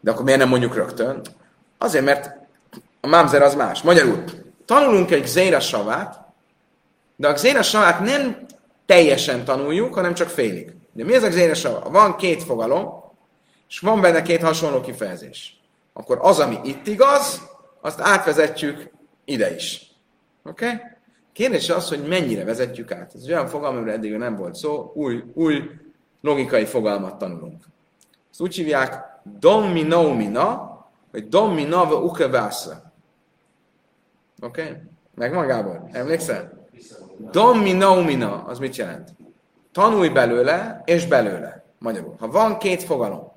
De 0.00 0.10
akkor 0.10 0.24
miért 0.24 0.38
nem 0.38 0.48
mondjuk 0.48 0.74
rögtön? 0.74 1.20
Azért, 1.78 2.04
mert 2.04 2.30
a 3.00 3.06
mámzer 3.06 3.42
az 3.42 3.54
más. 3.54 3.82
Magyarul, 3.82 4.24
tanulunk 4.64 5.10
egy 5.10 5.26
zéra 5.26 5.60
savát, 5.60 6.24
de 7.16 7.28
a 7.28 7.36
zéra 7.36 7.62
savát 7.62 8.00
nem 8.00 8.46
teljesen 8.86 9.44
tanuljuk, 9.44 9.94
hanem 9.94 10.14
csak 10.14 10.28
félig. 10.28 10.74
De 10.92 11.04
mi 11.04 11.14
ez 11.14 11.22
a 11.22 11.30
zéra 11.30 11.54
sava? 11.54 11.90
Van 11.90 12.16
két 12.16 12.42
fogalom, 12.42 13.04
és 13.68 13.78
van 13.78 14.00
benne 14.00 14.22
két 14.22 14.42
hasonló 14.42 14.80
kifejezés. 14.80 15.60
Akkor 15.92 16.18
az, 16.20 16.38
ami 16.38 16.58
itt 16.64 16.86
igaz, 16.86 17.42
azt 17.80 18.00
átvezetjük 18.00 18.90
ide 19.24 19.54
is. 19.54 19.90
Oké? 20.44 20.66
Okay? 20.66 20.78
Kérdés 21.32 21.70
az, 21.70 21.88
hogy 21.88 22.06
mennyire 22.06 22.44
vezetjük 22.44 22.92
át. 22.92 23.14
Ez 23.14 23.28
olyan 23.28 23.46
fogalom, 23.46 23.76
amiről 23.76 23.94
eddig 23.94 24.16
nem 24.16 24.36
volt 24.36 24.54
szó, 24.54 24.92
új, 24.94 25.24
új 25.34 25.70
logikai 26.20 26.64
fogalmat 26.64 27.18
tanulunk. 27.18 27.64
Ezt 28.30 28.40
úgy 28.40 28.54
hívják 28.54 29.15
dominomina, 29.38 30.76
vagy 31.12 31.28
dominava 31.28 32.00
ukevásza. 32.00 32.92
Oké? 34.42 34.62
Okay? 34.62 34.76
Megvan, 35.14 35.46
Gábor? 35.46 35.82
Emlékszel? 35.92 36.66
Dominomina, 37.18 38.44
az 38.44 38.58
mit 38.58 38.76
jelent? 38.76 39.14
Tanulj 39.72 40.08
belőle, 40.08 40.82
és 40.84 41.06
belőle. 41.06 41.64
Magyarul. 41.78 42.14
Ha 42.18 42.28
van 42.28 42.58
két 42.58 42.82
fogalom, 42.82 43.32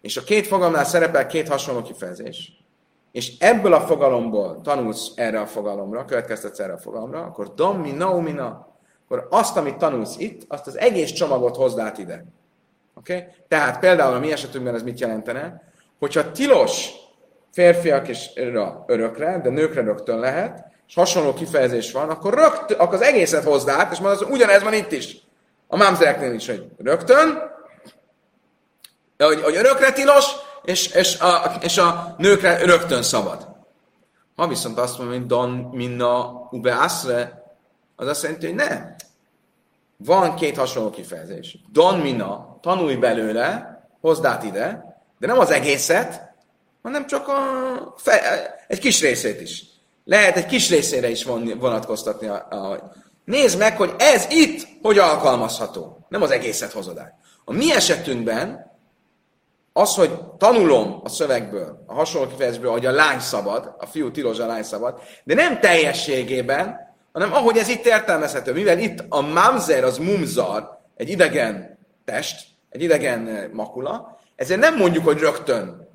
és 0.00 0.16
a 0.16 0.22
két 0.22 0.46
fogalomnál 0.46 0.84
szerepel 0.84 1.26
két 1.26 1.48
hasonló 1.48 1.82
kifejezés, 1.82 2.64
és 3.12 3.38
ebből 3.38 3.72
a 3.72 3.80
fogalomból 3.80 4.60
tanulsz 4.60 5.12
erre 5.16 5.40
a 5.40 5.46
fogalomra, 5.46 6.04
következtetsz 6.04 6.58
erre 6.58 6.72
a 6.72 6.78
fogalomra, 6.78 7.22
akkor 7.22 7.54
dommi, 7.54 7.90
naumina, 7.90 8.68
akkor 9.04 9.26
azt, 9.30 9.56
amit 9.56 9.76
tanulsz 9.76 10.18
itt, 10.18 10.44
azt 10.48 10.66
az 10.66 10.78
egész 10.78 11.10
csomagot 11.10 11.56
hozd 11.56 11.78
át 11.78 11.98
ide. 11.98 12.24
Okay? 12.98 13.24
Tehát 13.48 13.78
például 13.78 14.14
a 14.14 14.18
mi 14.18 14.32
esetünkben 14.32 14.74
ez 14.74 14.82
mit 14.82 15.00
jelentene? 15.00 15.62
Hogyha 15.98 16.30
tilos 16.30 16.90
férfiak 17.52 18.08
és 18.08 18.30
örökre, 18.86 19.40
de 19.42 19.50
nőkre 19.50 19.80
rögtön 19.80 20.18
lehet, 20.18 20.66
és 20.88 20.94
hasonló 20.94 21.34
kifejezés 21.34 21.92
van, 21.92 22.10
akkor, 22.10 22.34
rögtön, 22.34 22.78
akkor 22.78 22.94
az 22.94 23.00
egészet 23.00 23.44
hozd 23.44 23.68
át, 23.68 23.92
és 23.92 23.98
mondod, 23.98 24.30
ugyanez 24.30 24.62
van 24.62 24.72
itt 24.72 24.92
is. 24.92 25.16
A 25.66 25.76
mámzereknél 25.76 26.32
is, 26.32 26.46
hogy 26.46 26.66
rögtön, 26.78 27.56
hogy, 29.18 29.42
hogy 29.42 29.56
örökre 29.56 29.92
tilos, 29.92 30.24
és, 30.64 30.86
és, 30.86 31.18
a, 31.18 31.56
és 31.60 31.78
a 31.78 32.14
nőkre 32.18 32.64
rögtön 32.64 33.02
szabad. 33.02 33.48
Ha 34.36 34.48
viszont 34.48 34.78
azt 34.78 34.98
mondom, 34.98 35.16
hogy 35.16 35.26
don 35.26 35.50
minna 35.72 36.48
ube 36.50 36.74
asre, 36.74 37.42
az 37.96 38.06
azt 38.06 38.22
jelenti, 38.22 38.46
hogy 38.46 38.54
nem. 38.54 38.94
Van 40.04 40.34
két 40.34 40.56
hasonló 40.56 40.90
kifejezés. 40.90 41.58
Don 41.72 41.98
minna, 41.98 42.58
tanulj 42.60 42.94
belőle, 42.94 43.78
hozd 44.00 44.24
át 44.24 44.44
ide, 44.44 44.96
de 45.18 45.26
nem 45.26 45.38
az 45.38 45.50
egészet, 45.50 46.34
hanem 46.82 47.06
csak 47.06 47.28
a 47.28 47.38
fe, 47.96 48.20
egy 48.68 48.78
kis 48.78 49.00
részét 49.00 49.40
is. 49.40 49.64
Lehet 50.04 50.36
egy 50.36 50.46
kis 50.46 50.70
részére 50.70 51.10
is 51.10 51.24
vonatkoztatni. 51.58 52.26
A, 52.26 52.46
a, 52.50 52.92
nézd 53.24 53.58
meg, 53.58 53.76
hogy 53.76 53.94
ez 53.98 54.26
itt 54.30 54.66
hogy 54.82 54.98
alkalmazható. 54.98 56.06
Nem 56.08 56.22
az 56.22 56.30
egészet 56.30 56.72
hozod 56.72 56.98
át. 56.98 57.14
A 57.44 57.52
mi 57.52 57.72
esetünkben 57.72 58.72
az, 59.72 59.94
hogy 59.94 60.20
tanulom 60.38 61.00
a 61.04 61.08
szövegből, 61.08 61.84
a 61.86 61.94
hasonló 61.94 62.28
kifejezésből, 62.28 62.70
hogy 62.70 62.86
a 62.86 62.90
lány 62.90 63.20
szabad, 63.20 63.74
a 63.78 63.86
fiú 63.86 64.10
tilos, 64.10 64.38
a 64.38 64.46
lány 64.46 64.62
szabad, 64.62 65.00
de 65.24 65.34
nem 65.34 65.60
teljességében, 65.60 66.76
hanem 67.12 67.32
ahogy 67.32 67.56
ez 67.56 67.68
itt 67.68 67.86
értelmezhető. 67.86 68.52
Mivel 68.52 68.78
itt 68.78 69.04
a 69.08 69.20
mamzer, 69.20 69.84
az 69.84 69.98
mumzar, 69.98 70.78
egy 70.96 71.08
idegen 71.08 71.78
test, 72.04 72.46
egy 72.70 72.82
idegen 72.82 73.50
makula, 73.52 74.20
ezért 74.36 74.60
nem 74.60 74.76
mondjuk, 74.76 75.04
hogy 75.04 75.18
rögtön 75.18 75.88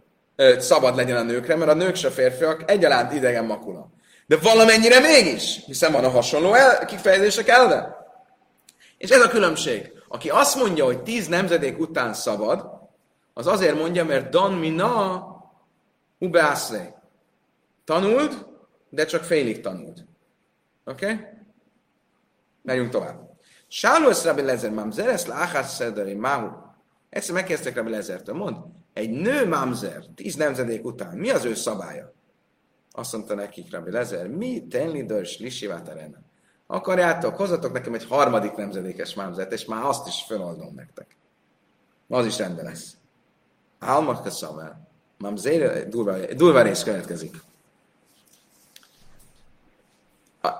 szabad 0.57 0.95
legyen 0.95 1.17
a 1.17 1.21
nőkre, 1.21 1.55
mert 1.55 1.71
a 1.71 1.73
nők 1.73 1.95
se 1.95 2.09
férfiak 2.09 2.71
egyaránt 2.71 3.13
idegen 3.13 3.45
makula. 3.45 3.89
De 4.25 4.37
valamennyire 4.37 4.99
mégis, 4.99 5.59
hiszen 5.65 5.91
van 5.91 6.03
a 6.03 6.09
hasonló 6.09 6.53
el, 6.53 6.85
kifejezések 6.85 7.47
ellen. 7.47 7.95
És 8.97 9.09
ez 9.09 9.21
a 9.21 9.29
különbség. 9.29 9.91
Aki 10.07 10.29
azt 10.29 10.55
mondja, 10.55 10.85
hogy 10.85 11.03
tíz 11.03 11.27
nemzedék 11.27 11.79
után 11.79 12.13
szabad, 12.13 12.65
az 13.33 13.47
azért 13.47 13.77
mondja, 13.77 14.05
mert 14.05 14.29
Don 14.29 14.53
Mina 14.53 15.27
Ubeászre. 16.19 17.01
Tanult, 17.85 18.45
de 18.89 19.05
csak 19.05 19.23
félig 19.23 19.61
tanult. 19.61 20.05
Oké? 20.85 21.05
Okay? 21.05 21.25
Megyünk 22.61 22.89
tovább. 22.89 23.31
Sálusz 23.67 24.23
Rabbi 24.23 24.41
Lezer, 24.41 24.71
mamzer, 24.71 25.07
ezt 25.07 25.27
láhás 25.27 25.67
szederi, 25.69 26.13
máhu. 26.13 26.49
Egyszer 27.09 27.33
megkezdtek 27.33 27.75
Rabbi 27.75 27.89
Lezertől, 27.89 28.35
mond, 28.35 28.57
egy 28.93 29.09
nő 29.09 29.47
mamzer, 29.47 30.03
tíz 30.15 30.35
nemzedék 30.35 30.85
után, 30.85 31.17
mi 31.17 31.29
az 31.29 31.45
ő 31.45 31.53
szabálya? 31.53 32.13
Azt 32.91 33.13
mondta 33.13 33.35
nekik 33.35 33.71
Rabbi 33.71 33.91
Lezer, 33.91 34.27
mi 34.27 34.67
tenli 34.67 35.05
dörs 35.05 35.39
lisivát 35.39 36.19
Akarjátok, 36.67 37.35
hozzatok 37.35 37.71
nekem 37.71 37.93
egy 37.93 38.05
harmadik 38.05 38.55
nemzedékes 38.55 39.13
mámzert, 39.13 39.51
és 39.51 39.65
már 39.65 39.83
azt 39.83 40.07
is 40.07 40.23
feloldom 40.27 40.73
nektek. 40.75 41.15
Az 42.07 42.25
is 42.25 42.37
rendben 42.37 42.65
lesz. 42.65 42.97
Álmak 43.79 44.29
szamel. 44.29 44.87
Mamzére, 45.17 45.83
durva, 45.83 46.33
durva 46.33 46.61
rész 46.61 46.83
következik. 46.83 47.35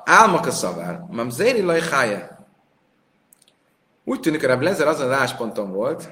Álmak 0.06 0.46
a 0.46 0.52
szavár. 0.52 1.06
Mamzéri 1.10 1.62
lajhája. 1.62 2.48
Úgy 4.04 4.20
tűnik, 4.20 4.42
hogy 4.42 4.50
a 4.50 4.58
Blazer 4.58 4.88
azon 4.88 5.06
az 5.06 5.14
állásponton 5.14 5.72
volt, 5.72 6.10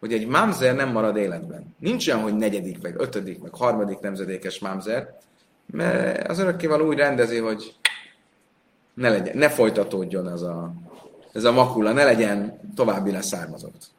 hogy 0.00 0.12
egy 0.12 0.26
mamzer 0.26 0.74
nem 0.74 0.88
marad 0.88 1.16
életben. 1.16 1.74
Nincs 1.78 2.08
olyan, 2.08 2.20
hogy 2.20 2.36
negyedik, 2.36 2.82
meg 2.82 3.00
ötödik, 3.00 3.42
meg 3.42 3.54
harmadik 3.54 3.98
nemzedékes 3.98 4.58
mamzer, 4.58 5.18
mert 5.66 6.28
az 6.28 6.38
örökkéval 6.38 6.80
úgy 6.80 6.96
rendezi, 6.96 7.38
hogy 7.38 7.74
ne, 8.94 9.08
legyen, 9.08 9.36
ne 9.36 9.48
folytatódjon 9.48 10.28
ez 10.28 10.42
a, 10.42 10.72
ez 11.32 11.44
a 11.44 11.52
makula, 11.52 11.92
ne 11.92 12.04
legyen 12.04 12.60
további 12.74 13.10
leszármazott. 13.10 13.90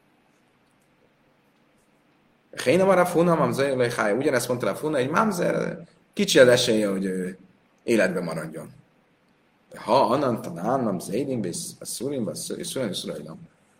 Héna 2.63 2.85
van 2.85 2.97
a 2.97 3.05
funa, 3.05 3.35
mamzer, 3.35 4.13
ugyanezt 4.17 4.47
mondta 4.47 4.69
a 4.69 4.75
funa, 4.75 4.97
egy 4.97 5.09
mamzer, 5.09 5.77
kicsi 6.13 6.39
az 6.39 6.47
esélye, 6.47 6.87
hogy 6.87 7.05
ő 7.05 7.37
életben 7.83 8.23
maradjon. 8.23 8.83
Ha 9.75 10.05
annan 10.05 10.41
tanán, 10.41 10.79
mamzédim, 10.79 11.41
a 11.79 11.85
szurim, 11.85 12.27
a 12.27 12.31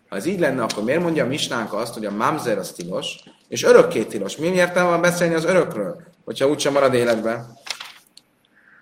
Ha 0.08 0.16
ez 0.16 0.26
így 0.26 0.40
lenne, 0.40 0.62
akkor 0.62 0.84
miért 0.84 1.02
mondja 1.02 1.24
a 1.24 1.26
misnánk 1.26 1.72
azt, 1.72 1.94
hogy 1.94 2.04
a 2.04 2.10
mamzer 2.10 2.58
az 2.58 2.72
tilos, 2.72 3.22
és 3.48 3.62
örökké 3.62 4.04
tilos? 4.04 4.36
Mi 4.36 4.46
értelme 4.46 4.90
van 4.90 5.00
beszélni 5.00 5.34
az 5.34 5.44
örökről, 5.44 6.02
hogyha 6.24 6.48
úgysem 6.48 6.72
marad 6.72 6.94
életben? 6.94 7.58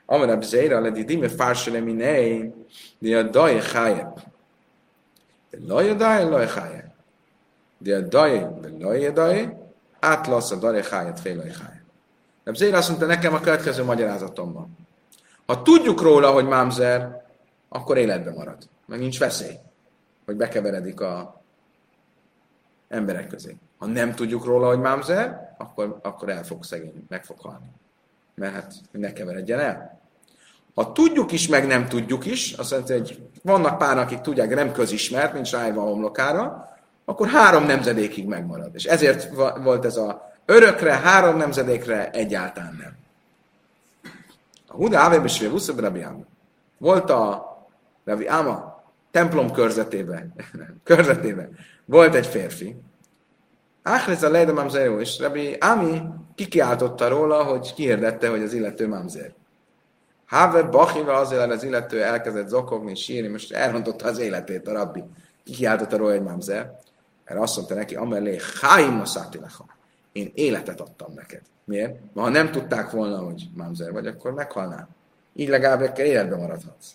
Amarab 0.07 0.43
Zéra, 0.43 0.81
ledi 0.81 1.05
dime 1.05 1.29
fársele 1.29 1.81
minei, 1.81 2.53
de 2.99 3.17
a 3.17 3.23
daj 3.23 3.61
cháje. 3.61 4.13
De 5.51 5.59
laj 5.67 5.91
a 5.91 5.95
daj, 5.95 6.29
laj 6.29 6.47
cháje. 6.47 6.95
De 7.79 7.97
a 7.97 8.01
daj, 8.01 8.49
de 8.61 8.69
laj 8.79 9.07
a 9.07 9.11
daj, 9.11 9.57
átlasz 10.01 10.51
a 10.51 10.57
daj 10.57 10.83
cháje, 10.83 11.15
fél 11.15 11.37
laj 11.37 11.51
cháje. 11.51 11.85
Reb 12.45 12.57
Zéra 12.57 12.77
azt 12.77 12.89
mondta 12.89 13.07
nekem 13.07 13.35
a 13.35 13.41
következő 13.41 13.85
magyarázatomban. 13.85 14.77
Ha 15.47 15.63
tudjuk 15.63 16.01
róla, 16.03 16.31
hogy 16.31 16.47
mámzer, 16.47 17.25
akkor 17.69 17.97
életben 17.97 18.35
marad. 18.35 18.69
Meg 18.87 18.99
nincs 18.99 19.19
veszély, 19.19 19.59
hogy 20.25 20.37
bekeveredik 20.37 21.01
a 21.01 21.43
emberek 22.89 23.27
közé. 23.27 23.57
Ha 23.79 23.87
nem 23.87 24.15
tudjuk 24.15 24.45
róla, 24.45 24.67
hogy 24.67 24.81
mámzer, 24.81 25.55
akkor, 25.59 25.99
akkor 26.03 26.29
el 26.29 26.45
fog 26.45 26.65
szegény, 26.65 27.07
meg 27.09 27.25
fog 27.25 27.41
halni 27.41 27.73
mert 28.35 28.55
hát 28.55 28.75
ne 28.91 29.13
keveredjen 29.13 29.59
el. 29.59 30.01
Ha 30.75 30.93
tudjuk 30.93 31.33
is, 31.33 31.49
meg 31.49 31.67
nem 31.67 31.89
tudjuk 31.89 32.27
is, 32.27 32.53
azt 32.53 32.71
jelenti, 32.71 32.93
hogy 32.93 33.23
vannak 33.43 33.79
pár, 33.79 33.99
akik 33.99 34.21
tudják, 34.21 34.55
nem 34.55 34.73
közismert, 34.73 35.33
nincs 35.33 35.53
rájva 35.53 35.83
a 35.83 35.87
homlokára, 35.87 36.73
akkor 37.05 37.29
három 37.29 37.65
nemzedékig 37.65 38.27
megmarad. 38.27 38.75
És 38.75 38.85
ezért 38.85 39.35
volt 39.63 39.85
ez 39.85 39.97
a 39.97 40.33
örökre, 40.45 40.93
három 40.93 41.37
nemzedékre 41.37 42.11
egyáltalán 42.11 42.77
nem. 42.81 42.97
A 44.75 44.77
Huda 44.77 45.25
és 45.25 45.41
Vuszab 45.41 45.81
Rabbi 45.81 46.05
Volt 46.79 47.11
a 47.11 47.53
Rabbi 48.05 48.27
Áma 48.27 48.83
templom 49.11 49.53
körzetében, 49.53 50.35
körzetében 50.85 51.57
volt 51.85 52.15
egy 52.15 52.27
férfi, 52.27 52.77
Áhrez 53.83 54.23
a 54.23 54.31
Leida 54.31 54.53
Mamzeró, 54.53 55.01
és 55.01 55.19
Rabbi 55.19 55.53
Ami 55.53 56.03
kikiáltotta 56.35 57.09
róla, 57.09 57.43
hogy 57.43 57.75
kihirdette, 57.75 58.29
hogy 58.29 58.43
az 58.43 58.53
illető 58.53 58.89
Mamzer. 58.89 59.33
Have 60.27 60.63
Bachiva 60.63 61.13
azért 61.13 61.51
az 61.51 61.63
illető 61.63 62.03
elkezdett 62.03 62.49
zokogni, 62.49 62.95
sírni, 62.95 63.29
most 63.29 63.53
elrontotta 63.53 64.07
az 64.07 64.19
életét 64.19 64.69
a 64.69 64.73
rabbi. 64.73 65.05
Kikiáltotta 65.45 65.97
róla 65.97 66.13
egy 66.13 66.23
Mamzer. 66.23 66.79
Erre 67.25 67.41
azt 67.41 67.57
mondta 67.57 67.75
neki, 67.75 67.95
amellé 67.95 68.37
Chaim 68.37 68.93
Masatilecha. 68.93 69.67
Én 70.13 70.31
életet 70.35 70.81
adtam 70.81 71.13
neked. 71.15 71.43
Miért? 71.65 71.99
Ha 72.15 72.29
nem 72.29 72.51
tudták 72.51 72.91
volna, 72.91 73.19
hogy 73.19 73.49
Mamzer 73.55 73.93
vagy, 73.93 74.07
akkor 74.07 74.33
meghalnál. 74.33 74.89
Így 75.35 75.49
legalább 75.49 75.99
életben 75.99 76.39
maradhatsz. 76.39 76.91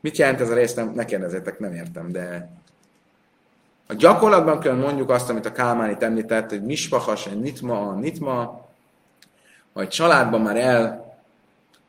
Mit 0.00 0.16
jelent 0.16 0.40
ez 0.40 0.50
a 0.50 0.54
rész? 0.54 0.74
Nem, 0.74 0.92
ne 0.94 1.04
kérdezzétek, 1.04 1.58
nem 1.58 1.72
értem, 1.72 2.12
de 2.12 2.50
a 3.86 3.94
gyakorlatban 3.94 4.60
kell 4.60 4.74
mondjuk 4.74 5.10
azt, 5.10 5.30
amit 5.30 5.46
a 5.46 5.52
Kálmán 5.52 5.90
itt 5.90 6.02
említett, 6.02 6.50
hogy 6.50 6.64
mispachas, 6.64 7.26
egy 7.26 7.40
nitma, 7.40 7.88
a 7.88 7.94
nitma, 7.94 8.66
ha 9.72 9.80
egy 9.80 9.88
családban 9.88 10.40
már 10.40 10.56
el, 10.56 11.16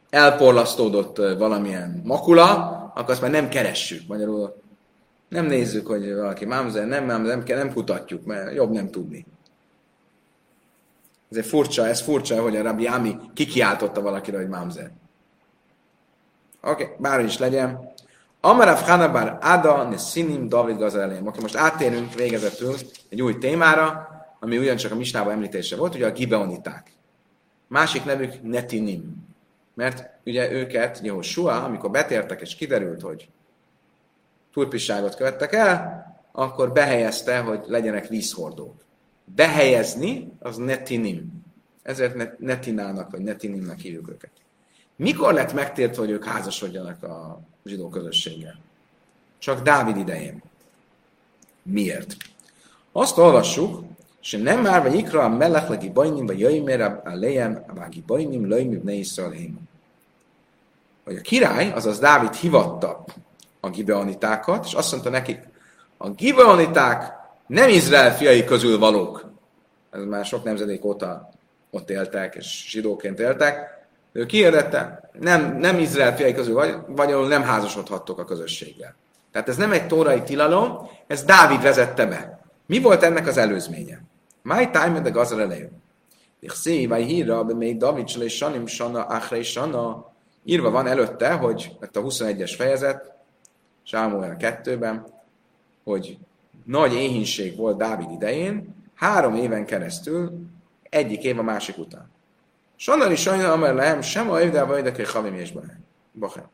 elporlasztódott 0.09 1.17
valamilyen 1.17 2.01
makula, 2.05 2.51
akkor 2.95 3.09
azt 3.09 3.21
már 3.21 3.31
nem 3.31 3.49
keressük. 3.49 4.07
Magyarul 4.07 4.61
nem 5.27 5.45
nézzük, 5.45 5.87
hogy 5.87 6.13
valaki 6.13 6.45
mámzer, 6.45 6.87
nem, 6.87 7.05
nem, 7.05 7.21
nem, 7.21 7.43
nem 7.45 7.73
kutatjuk, 7.73 8.25
mert 8.25 8.53
jobb 8.55 8.71
nem 8.71 8.89
tudni. 8.89 9.25
Ez 11.31 11.37
egy 11.37 11.45
furcsa, 11.45 11.87
ez 11.87 12.01
furcsa, 12.01 12.41
hogy 12.41 12.55
a 12.55 12.61
Rabbi 12.61 12.87
Ami 12.87 13.15
kikiáltotta 13.33 14.01
valakire, 14.01 14.37
hogy 14.37 14.47
mámzer. 14.47 14.91
Oké, 16.61 16.83
okay, 16.83 16.95
bárhogy 16.99 17.27
is 17.27 17.37
legyen, 17.37 17.93
Amarav 18.41 18.81
Hanabar 18.81 19.37
Ada 19.41 19.83
ne 19.83 19.97
Sinim 19.97 20.49
David 20.49 20.77
Gazelém. 20.77 21.27
Oké, 21.27 21.39
most 21.41 21.55
áttérünk 21.55 22.13
végezetül 22.13 22.75
egy 23.09 23.21
új 23.21 23.37
témára, 23.37 24.07
ami 24.39 24.57
ugyancsak 24.57 24.91
a 24.91 24.95
misnában 24.95 25.33
említése 25.33 25.75
volt, 25.75 25.95
ugye 25.95 26.05
a 26.05 26.11
gibeoniták. 26.11 26.91
Másik 27.67 28.05
nevük 28.05 28.41
Netinim. 28.41 29.27
Mert 29.73 30.09
ugye 30.25 30.51
őket 30.51 30.99
Jehoshua, 31.03 31.63
amikor 31.63 31.91
betértek 31.91 32.41
és 32.41 32.55
kiderült, 32.55 33.01
hogy 33.01 33.29
turpisságot 34.53 35.15
követtek 35.15 35.53
el, 35.53 36.03
akkor 36.31 36.71
behelyezte, 36.71 37.39
hogy 37.39 37.63
legyenek 37.67 38.07
vízhordók. 38.07 38.75
Behelyezni, 39.35 40.31
az 40.39 40.57
netinim. 40.57 41.43
Ezért 41.81 42.15
net- 42.15 42.39
netinának, 42.39 43.11
vagy 43.11 43.21
netinimnek 43.21 43.79
hívjuk 43.79 44.09
őket. 44.09 44.31
Mikor 44.95 45.33
lett 45.33 45.53
megtértve, 45.53 46.01
hogy 46.01 46.11
ők 46.11 46.25
házasodjanak 46.25 47.03
a 47.03 47.39
zsidó 47.65 47.89
közösséggel? 47.89 48.59
Csak 49.37 49.61
Dávid 49.61 49.97
idején. 49.97 50.41
Miért? 51.63 52.17
Azt 52.91 53.17
olvassuk, 53.17 53.83
és 54.21 54.31
nem 54.31 54.61
már 54.61 54.81
vagy 54.81 54.95
ikra 54.95 55.23
a 55.23 55.29
mellechlegi 55.29 55.89
bajnim, 55.89 56.25
vagy 56.25 56.39
jöjjmér 56.39 56.81
a 56.81 57.01
lejem, 57.03 57.63
a 57.67 57.73
vági 57.73 58.03
bajnim, 58.05 58.47
löjmű 58.47 58.79
ne 58.83 58.93
Hogy 61.03 61.15
a 61.15 61.21
király, 61.21 61.71
azaz 61.71 61.99
Dávid 61.99 62.33
hivatta 62.33 63.05
a 63.59 63.69
gibeonitákat, 63.69 64.65
és 64.65 64.73
azt 64.73 64.91
mondta 64.91 65.09
nekik, 65.09 65.47
a 65.97 66.09
gibeoniták 66.09 67.18
nem 67.49 67.69
Izrael 67.69 68.15
fiai 68.15 68.43
közül 68.43 68.79
valók. 68.79 69.31
Ez 69.91 70.03
már 70.03 70.25
sok 70.25 70.43
nemzedék 70.43 70.85
óta 70.85 71.29
ott 71.69 71.89
éltek, 71.89 72.35
és 72.35 72.65
zsidóként 72.69 73.19
éltek. 73.19 73.77
Ő 74.11 74.25
kihirdette, 74.25 75.09
nem, 75.19 75.57
nem 75.57 75.79
Izrael 75.79 76.15
fiai 76.15 76.33
közül 76.33 76.53
vagy, 76.53 76.75
vagy 76.87 77.27
nem 77.27 77.43
házasodhattok 77.43 78.19
a 78.19 78.25
közösséggel. 78.25 78.95
Tehát 79.31 79.49
ez 79.49 79.57
nem 79.57 79.71
egy 79.71 79.87
tórai 79.87 80.21
tilalom, 80.21 80.89
ez 81.07 81.23
Dávid 81.23 81.61
vezette 81.61 82.05
be. 82.05 82.39
Mi 82.65 82.79
volt 82.79 83.03
ennek 83.03 83.27
az 83.27 83.37
előzménye? 83.37 84.01
My 84.41 84.69
time 84.69 84.99
de 85.01 85.09
gazar 85.09 85.39
elején. 85.39 85.81
Ich 86.39 86.87
vagy 86.87 87.03
hírra, 87.05 87.43
még 87.43 87.77
David 87.77 88.09
és 88.19 88.35
Sanim 88.35 88.65
Sana, 88.65 89.03
Achre 89.03 89.43
Sana, 89.43 90.11
írva 90.43 90.69
van 90.69 90.87
előtte, 90.87 91.33
hogy 91.33 91.71
a 91.79 91.99
21-es 91.99 92.53
fejezet, 92.57 93.13
Sámuel 93.83 94.35
2-ben, 94.39 95.05
hogy 95.83 96.17
nagy 96.69 96.93
éhínség 96.93 97.55
volt 97.55 97.77
Dávid 97.77 98.11
idején, 98.11 98.75
három 98.95 99.35
éven 99.35 99.65
keresztül, 99.65 100.31
egyik 100.89 101.23
év 101.23 101.39
a 101.39 101.43
másik 101.43 101.77
után. 101.77 102.09
Sanari 102.75 103.15
sajna, 103.15 103.51
amely 103.51 103.73
lehem, 103.73 104.01
sem 104.01 104.31
a 104.31 104.41
évdel 104.41 104.65
vagy 104.65 104.83
de 104.83 105.07
havim 105.07 105.33
és 105.33 105.53
Bachem. 106.13 106.49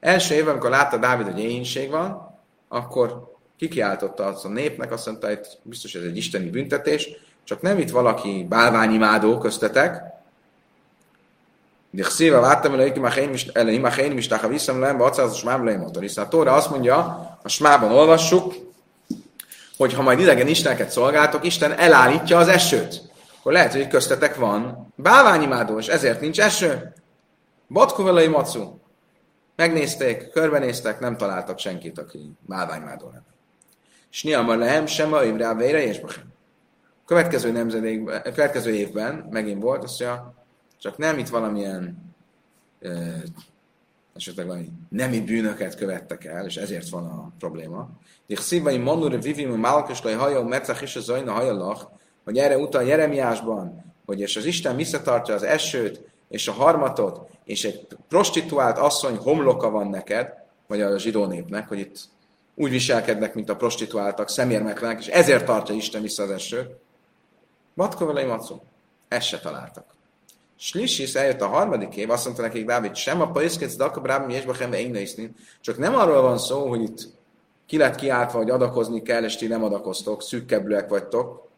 Első 0.00 0.34
évben, 0.34 0.50
amikor 0.50 0.70
látta 0.70 0.96
Dávid, 0.96 1.26
hogy 1.26 1.40
éhínség 1.40 1.90
van, 1.90 2.38
akkor 2.68 3.34
kikiáltotta 3.56 4.24
azt 4.24 4.44
a 4.44 4.48
népnek, 4.48 4.92
azt 4.92 5.06
mondta, 5.06 5.26
hogy 5.26 5.46
biztos 5.62 5.94
ez 5.94 6.02
egy 6.02 6.16
isteni 6.16 6.50
büntetés, 6.50 7.08
csak 7.44 7.60
nem 7.60 7.78
itt 7.78 7.90
valaki 7.90 8.46
bálványimádó 8.48 9.38
köztetek, 9.38 10.02
de 11.90 12.04
szíve 12.04 12.38
vártam, 12.38 12.72
hogy 12.72 12.96
imachénim 13.54 14.18
is 14.18 14.26
táha 14.26 14.48
visszam 14.48 14.80
le, 14.80 14.92
bacáz 14.92 15.32
a 15.32 15.34
smám 15.34 15.64
leimotor. 15.64 16.02
Hiszen 16.02 16.24
a 16.24 16.28
Tóra 16.28 16.52
azt 16.52 16.70
mondja, 16.70 16.96
a 17.42 17.48
smában 17.48 17.92
olvassuk, 17.92 18.69
hogy 19.80 19.94
ha 19.94 20.02
majd 20.02 20.20
idegen 20.20 20.48
isteneket 20.48 20.90
szolgáltok, 20.90 21.44
Isten 21.44 21.72
elállítja 21.72 22.38
az 22.38 22.48
esőt. 22.48 23.02
Akkor 23.38 23.52
lehet, 23.52 23.72
hogy 23.72 23.88
köztetek 23.88 24.36
van 24.36 24.92
bálványimádó, 24.96 25.78
és 25.78 25.86
ezért 25.86 26.20
nincs 26.20 26.40
eső. 26.40 26.92
Batkovelai 27.68 28.26
macu. 28.26 28.78
Megnézték, 29.56 30.30
körbenéztek, 30.30 31.00
nem 31.00 31.16
találtak 31.16 31.58
senkit, 31.58 31.98
aki 31.98 32.32
bálványmádó 32.46 33.06
lenne. 33.06 33.34
És 34.10 34.22
niamar 34.22 34.56
lehem 34.56 34.86
sem 34.86 35.12
a 35.12 35.22
a 35.22 35.54
vére 35.54 35.82
és 35.82 36.00
Következő 37.06 37.52
nemzedékben, 37.52 38.22
következő 38.22 38.74
évben 38.74 39.26
megint 39.30 39.62
volt, 39.62 39.84
azt 39.84 40.00
mondja, 40.00 40.34
csak 40.78 40.96
nem 40.96 41.18
itt 41.18 41.28
valamilyen 41.28 42.14
esetleg 44.16 44.46
valami 44.46 44.70
nemi 44.88 45.20
bűnöket 45.20 45.74
követtek 45.74 46.24
el, 46.24 46.46
és 46.46 46.56
ezért 46.56 46.88
van 46.88 47.04
a 47.04 47.32
probléma. 47.38 47.88
Szívai 48.28 48.78
manure 48.78 49.18
vivim 49.18 49.50
málkos 49.50 50.02
lej 50.02 50.14
hajó 50.14 50.42
metszach 50.42 50.82
is 50.82 50.96
a 50.96 51.00
zajna 51.00 51.32
hajalach, 51.32 51.86
hogy 52.24 52.38
erre 52.38 52.58
utal 52.58 52.82
Jeremiásban, 52.82 53.84
hogy 54.06 54.20
és 54.20 54.36
az 54.36 54.44
Isten 54.44 54.76
visszatartja 54.76 55.34
az 55.34 55.42
esőt, 55.42 56.00
és 56.28 56.48
a 56.48 56.52
harmatot, 56.52 57.28
és 57.44 57.64
egy 57.64 57.86
prostituált 58.08 58.78
asszony 58.78 59.16
homloka 59.16 59.70
van 59.70 59.88
neked, 59.88 60.32
vagy 60.66 60.80
a 60.80 60.98
zsidó 60.98 61.26
népnek, 61.26 61.68
hogy 61.68 61.78
itt 61.78 61.98
úgy 62.54 62.70
viselkednek, 62.70 63.34
mint 63.34 63.48
a 63.48 63.56
prostituáltak, 63.56 64.28
szemérmetlenek, 64.28 64.98
és 64.98 65.06
ezért 65.06 65.44
tartja 65.44 65.74
Isten 65.74 66.02
vissza 66.02 66.22
az 66.22 66.30
esőt. 66.30 66.70
Matkovelei 67.74 68.24
macu. 68.24 68.60
Ezt 69.08 69.26
se 69.26 69.38
találtak. 69.38 69.84
Slisis 70.62 71.14
eljött 71.14 71.40
a 71.40 71.46
harmadik 71.46 71.96
év, 71.96 72.10
azt 72.10 72.24
mondta 72.24 72.42
nekik 72.42 72.66
Dávid, 72.66 72.94
sem 72.94 73.20
a 73.20 73.30
paiszkec 73.30 73.74
dakabrám 73.74 74.28
és 74.28 74.44
bachem 74.44 74.74
Csak 75.60 75.78
nem 75.78 75.94
arról 75.94 76.22
van 76.22 76.38
szó, 76.38 76.68
hogy 76.68 76.82
itt 76.82 77.08
ki 77.66 77.76
lett 77.76 77.94
kiáltva, 77.94 78.38
hogy 78.38 78.50
adakozni 78.50 79.02
kell, 79.02 79.24
és 79.24 79.36
ti 79.36 79.46
nem 79.46 79.64
adakoztok, 79.64 80.22
szűkkebbülek 80.22 80.88
vagytok. 80.88 81.48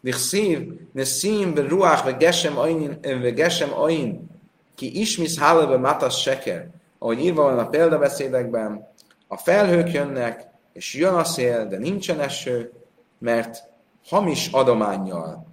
Nichszív, 0.00 0.72
neszív, 0.92 1.54
ruach, 1.54 2.04
ve 2.04 2.12
gesem 2.12 2.58
ain, 2.58 2.98
ve 3.00 3.30
gesem 3.30 3.72
ain, 3.74 4.30
ki 4.74 5.00
ismis 5.00 5.38
hálebe 5.38 5.76
matas 5.76 6.20
seker. 6.20 6.68
Ahogy 6.98 7.24
írva 7.24 7.42
van 7.42 7.58
a 7.58 7.68
példabeszédekben, 7.68 8.88
a 9.28 9.36
felhők 9.36 9.92
jönnek, 9.92 10.46
és 10.72 10.94
jön 10.94 11.14
a 11.14 11.24
szél, 11.24 11.68
de 11.68 11.78
nincsen 11.78 12.20
eső, 12.20 12.72
mert 13.18 13.62
hamis 14.04 14.48
adományjal 14.52 15.51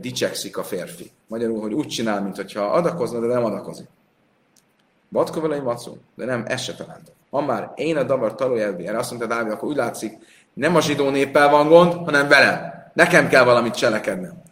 dicsekszik 0.00 0.56
a 0.56 0.62
férfi. 0.62 1.10
Magyarul, 1.26 1.60
hogy 1.60 1.72
úgy 1.72 1.86
csinál, 1.86 2.22
mintha 2.22 2.64
adakozna, 2.64 3.20
de 3.20 3.26
nem 3.26 3.44
adakozik. 3.44 3.88
Batkovelei 5.08 5.60
macu, 5.60 5.96
de 6.14 6.24
nem, 6.24 6.44
ezt 6.46 6.64
se 6.64 6.74
találtak. 6.74 7.14
Ha 7.30 7.40
már 7.40 7.72
én 7.74 7.96
a 7.96 8.02
davar 8.02 8.34
talójelvi, 8.34 8.86
erre 8.86 8.98
azt 8.98 9.10
mondta 9.10 9.28
Dávid, 9.28 9.52
akkor 9.52 9.68
úgy 9.68 9.76
látszik, 9.76 10.18
nem 10.52 10.76
a 10.76 10.80
zsidó 10.80 11.08
néppel 11.08 11.48
van 11.48 11.68
gond, 11.68 11.92
hanem 11.92 12.28
velem. 12.28 12.72
Nekem 12.94 13.28
kell 13.28 13.44
valamit 13.44 13.74
cselekednem. 13.74 14.42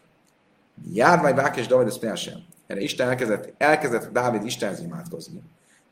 Járvány, 0.92 1.34
Vák 1.34 1.56
és 1.56 1.66
David, 1.66 1.86
ez 1.86 2.18
sem. 2.18 2.44
Erre 2.66 2.80
Isten 2.80 3.08
elkezdett, 3.08 3.54
elkezdett 3.58 4.12
Dávid 4.12 4.44
Istenhez 4.44 4.80
imádkozni. 4.80 5.40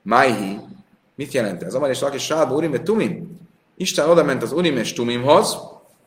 Májhi, 0.02 0.60
mit 1.14 1.32
jelent 1.32 1.62
ez? 1.62 1.74
Amar 1.74 1.88
és 1.88 2.00
Laki 2.00 2.18
Sálba 2.18 2.54
Urim 2.54 2.84
Tumim. 2.84 3.38
Isten 3.76 4.08
oda 4.08 4.24
ment 4.24 4.42
az 4.42 4.52
Urim 4.52 4.76
és 4.76 4.92
Tumimhoz. 4.92 5.56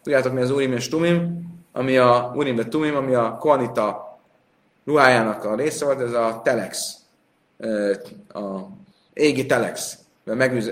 Tudjátok 0.04 0.34
mi 0.34 0.42
az 0.42 0.52
Urim 0.52 0.74
és 0.74 0.88
Tumim? 0.88 1.49
Ami 1.72 1.98
a 1.98 2.32
Urim 2.36 2.70
Tumim, 2.70 2.96
ami 2.96 3.14
a 3.14 3.36
Koanita 3.36 4.20
ruhájának 4.86 5.44
a 5.44 5.56
része 5.56 5.86
volt, 5.86 6.02
ez 6.02 6.14
a 6.14 6.42
telex. 6.44 6.96
A 8.34 8.60
égi 9.14 9.46
telex. 9.46 9.98
Megüz... 10.24 10.72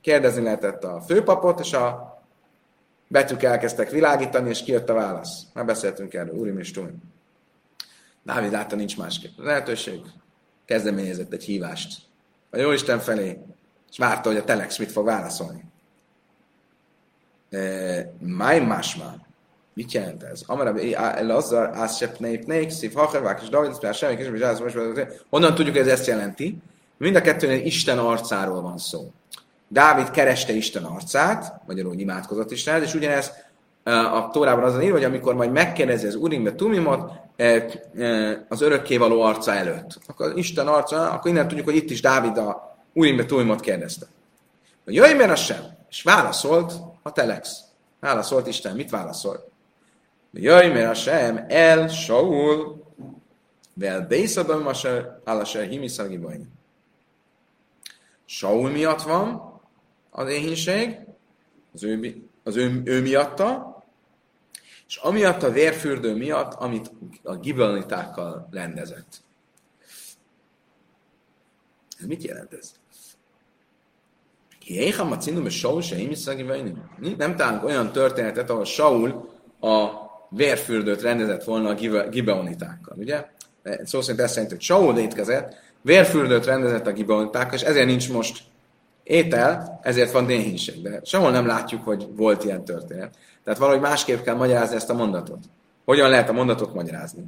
Kérdezni 0.00 0.42
lehetett 0.42 0.84
a 0.84 1.00
főpapot, 1.00 1.60
és 1.60 1.72
a 1.72 2.18
betűk 3.08 3.42
elkezdtek 3.42 3.90
világítani, 3.90 4.48
és 4.48 4.62
kijött 4.62 4.88
a 4.88 4.94
válasz. 4.94 5.42
Már 5.52 5.64
beszéltünk 5.64 6.14
erről, 6.14 6.34
Urim 6.34 6.58
és 6.58 6.70
Tumim. 6.70 7.02
Dávid 8.22 8.52
látta, 8.52 8.76
nincs 8.76 8.96
másképp. 8.96 9.38
Lehetőség. 9.38 10.00
Kezdeményezett 10.64 11.32
egy 11.32 11.44
hívást. 11.44 12.02
A 12.50 12.56
jó 12.56 12.70
Isten 12.70 12.98
felé, 12.98 13.38
és 13.90 13.98
várta, 13.98 14.28
hogy 14.28 14.38
a 14.38 14.44
Telex 14.44 14.78
mit 14.78 14.92
fog 14.92 15.04
válaszolni. 15.04 15.64
Máj 18.18 18.60
másma. 18.60 19.14
Mit 19.74 19.92
jelent 19.92 20.22
ez? 20.22 20.42
Amara 20.46 20.74
Lazar, 21.20 21.70
Ászsep 21.74 22.18
Neip 22.18 22.46
Neik, 22.46 22.70
Szív 22.70 22.92
Hachervák 22.94 23.42
és 23.42 23.48
David, 23.48 23.76
és 23.90 23.96
semmi 23.96 24.16
kis, 24.16 24.26
és 24.66 24.74
Honnan 25.30 25.54
tudjuk, 25.54 25.76
hogy 25.76 25.86
ez 25.86 25.92
ezt 25.92 26.06
jelenti? 26.06 26.58
Mind 26.96 27.16
a 27.16 27.20
kettőnél 27.20 27.64
Isten 27.64 27.98
arcáról 27.98 28.62
van 28.62 28.78
szó. 28.78 29.10
Dávid 29.68 30.10
kereste 30.10 30.52
Isten 30.52 30.84
arcát, 30.84 31.60
magyarul 31.66 31.94
imádkozott 31.98 32.50
Istenhez, 32.50 32.82
és 32.82 32.94
ugyanez 32.94 33.32
a 33.84 34.30
Tórában 34.32 34.64
az 34.64 34.74
a 34.74 34.82
írva, 34.82 34.96
hogy 34.96 35.04
amikor 35.04 35.34
majd 35.34 35.52
megkérdezi 35.52 36.06
az 36.06 36.14
Urimbe 36.14 36.54
Tumimot 36.54 37.12
az 38.48 38.60
örökkévaló 38.60 39.22
arca 39.22 39.54
előtt, 39.54 39.98
akkor 40.06 40.32
Isten 40.36 40.66
arca, 40.66 41.10
akkor 41.10 41.30
innen 41.30 41.48
tudjuk, 41.48 41.66
hogy 41.66 41.76
itt 41.76 41.90
is 41.90 42.00
Dávid 42.00 42.36
a 42.38 42.76
Urimbe 42.92 43.24
Tumimot 43.24 43.60
kérdezte. 43.60 44.06
Jöjj, 44.84 45.14
mert 45.14 45.30
az 45.30 45.40
sem. 45.40 45.62
És 45.90 46.02
válaszolt 46.02 46.72
a 47.02 47.12
Telex. 47.12 47.60
Válaszolt 48.00 48.46
Isten. 48.46 48.76
Mit 48.76 48.90
válaszolt? 48.90 49.50
Jöjj, 50.32 50.68
mert 50.68 50.90
az 50.90 50.98
sem. 50.98 51.44
El, 51.48 51.88
Saul, 51.88 52.82
vel 53.74 54.06
Bészabam, 54.06 54.66
Alaser, 55.24 55.68
Himiszagi 55.68 56.20
Saul 58.24 58.70
miatt 58.70 59.02
van, 59.02 59.60
az 60.10 60.28
éhínség, 60.28 60.98
az 61.74 61.84
ő, 61.84 62.22
az 62.42 62.56
ő, 62.56 62.82
ő 62.84 63.02
miatta, 63.02 63.82
és 64.88 64.96
amiatt 64.96 65.42
a 65.42 65.50
vérfürdő 65.50 66.16
miatt, 66.16 66.54
amit 66.54 66.90
a 67.22 67.36
gibelonitákkal 67.36 68.48
rendezett. 68.50 69.22
Ez 72.00 72.06
mit 72.06 72.22
jelent 72.22 72.52
ez? 72.52 72.72
Jéham 74.64 75.12
a 75.12 75.16
cindum 75.16 75.46
és 75.46 75.58
Saul 75.58 75.82
se 75.82 75.96
Nem 77.16 77.36
találunk 77.36 77.64
olyan 77.64 77.92
történetet, 77.92 78.50
ahol 78.50 78.64
Saul 78.64 79.30
a 79.60 80.01
vérfürdőt 80.34 81.02
rendezett 81.02 81.44
volna 81.44 81.68
a 81.68 81.74
gibeonitákkal, 82.08 82.96
ugye? 82.98 83.24
Szó 83.84 84.00
szerint 84.00 84.20
ezt 84.20 84.32
szerint, 84.32 84.50
hogy 84.50 84.60
Saul 84.60 84.98
étkezett, 84.98 85.54
vérfürdőt 85.80 86.44
rendezett 86.44 86.86
a 86.86 86.92
gibeonitákkal, 86.92 87.54
és 87.54 87.62
ezért 87.62 87.86
nincs 87.86 88.12
most 88.12 88.42
étel, 89.02 89.80
ezért 89.82 90.12
van 90.12 90.26
déhínség. 90.26 90.82
De 90.82 91.00
sehol 91.04 91.30
nem 91.30 91.46
látjuk, 91.46 91.84
hogy 91.84 92.06
volt 92.16 92.44
ilyen 92.44 92.64
történet. 92.64 93.16
Tehát 93.44 93.58
valahogy 93.58 93.80
másképp 93.80 94.20
kell 94.22 94.34
magyarázni 94.34 94.76
ezt 94.76 94.90
a 94.90 94.94
mondatot. 94.94 95.38
Hogyan 95.84 96.10
lehet 96.10 96.28
a 96.28 96.32
mondatot 96.32 96.74
magyarázni? 96.74 97.24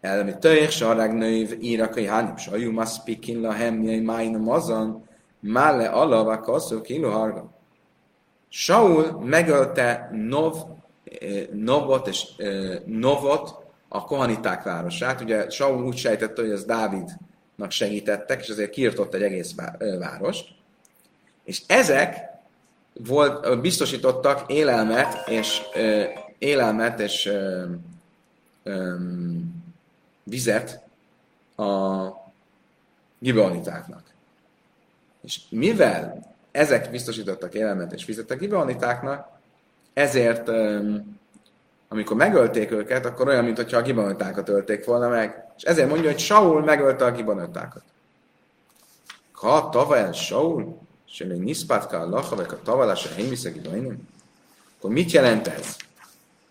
Elmi 0.00 0.34
töjjek 0.38 0.70
sarrág 0.70 1.14
nőv 1.14 1.52
írakai 1.60 2.06
hánim 2.06 2.36
sajú 2.36 2.72
maszpikin 2.72 3.40
lahem 3.40 3.82
jaj 3.82 3.98
májna 3.98 4.38
mazan 4.38 5.08
mále 5.40 5.88
alava 5.88 6.40
kaszó 6.40 6.80
kilo 6.80 7.10
harga. 7.10 7.50
Saul 8.48 9.20
megölte 9.24 10.10
Nov, 10.12 10.56
Novot 11.52 12.06
és 12.06 12.26
Novot, 12.84 13.58
a 13.88 14.04
kohaniták 14.04 14.62
városát. 14.62 15.20
Ugye 15.20 15.50
Saul 15.50 15.84
úgy 15.84 15.96
sejtette, 15.96 16.40
hogy 16.40 16.50
ez 16.50 16.64
Dávidnak 16.64 17.70
segítettek, 17.70 18.40
és 18.40 18.48
ezért 18.48 18.70
kiirtott 18.70 19.14
egy 19.14 19.22
egész 19.22 19.54
várost. 19.98 20.48
És 21.44 21.62
ezek 21.66 22.28
volt, 22.92 23.60
biztosítottak 23.60 24.52
élelmet 24.52 25.28
és, 25.28 25.62
élelmet 26.38 27.00
és 27.00 27.32
vizet 30.22 30.82
a 31.56 32.08
gibeonitáknak. 33.18 34.02
És 35.22 35.40
mivel 35.48 36.34
ezek 36.50 36.90
biztosítottak 36.90 37.54
élelmet 37.54 37.92
és 37.92 38.04
vizet 38.04 38.30
a 38.30 38.36
gibeonitáknak, 38.36 39.39
ezért 39.92 40.50
amikor 41.92 42.16
megölték 42.16 42.70
őket, 42.70 43.06
akkor 43.06 43.28
olyan, 43.28 43.44
mintha 43.44 43.76
a 43.76 43.82
gibeonitákat 43.82 44.48
ölték 44.48 44.84
volna 44.84 45.08
meg. 45.08 45.44
És 45.56 45.62
ezért 45.62 45.88
mondja, 45.88 46.10
hogy 46.10 46.18
Saul 46.18 46.62
megölte 46.62 47.04
a 47.04 47.10
gibeonitákat. 47.10 47.82
Ha 49.32 49.68
tavaly 49.68 50.12
Saul, 50.12 50.78
és 51.06 51.24
még 51.28 51.40
niszpátka 51.40 51.98
a 51.98 52.08
lachavek 52.08 52.52
a 52.52 52.62
tavalás 52.62 53.06
a 53.06 53.14
hényviszegi 53.14 53.60
akkor 54.76 54.90
mit 54.90 55.10
jelent 55.10 55.46
ez? 55.46 55.76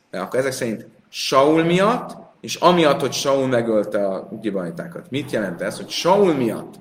Mert 0.10 0.24
akkor 0.24 0.40
ezek 0.40 0.52
szerint 0.52 0.86
Saul 1.10 1.64
miatt, 1.64 2.16
és 2.40 2.56
amiatt, 2.56 3.00
hogy 3.00 3.14
Saul 3.14 3.48
megölte 3.48 4.08
a 4.08 4.28
gibanitákat. 4.42 5.10
Mit 5.10 5.32
jelent 5.32 5.62
ez? 5.62 5.76
Hogy 5.76 5.90
Saul 5.90 6.34
miatt, 6.34 6.74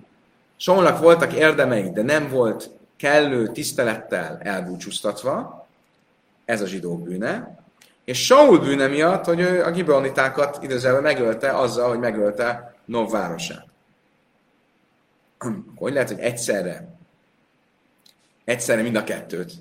Saulnak 0.56 1.00
voltak 1.00 1.32
érdemei, 1.32 1.90
de 1.90 2.02
nem 2.02 2.28
volt 2.28 2.70
kellő 2.96 3.48
tisztelettel 3.48 4.38
elbúcsúztatva, 4.42 5.57
ez 6.48 6.60
a 6.60 6.66
zsidók 6.66 7.02
bűne, 7.02 7.58
és 8.04 8.24
Saul 8.24 8.58
bűne 8.58 8.86
miatt, 8.86 9.24
hogy 9.24 9.40
ő 9.40 9.64
a 9.64 9.70
gibeonitákat 9.70 10.62
időzőben 10.62 11.02
megölte 11.02 11.50
azzal, 11.50 11.88
hogy 11.88 11.98
megölte 11.98 12.74
Nov 12.84 13.10
városát. 13.10 13.66
Hogy 15.76 15.92
lehet, 15.92 16.08
hogy 16.08 16.18
egyszerre, 16.18 16.88
egyszerre 18.44 18.82
mind 18.82 18.96
a 18.96 19.04
kettőt, 19.04 19.52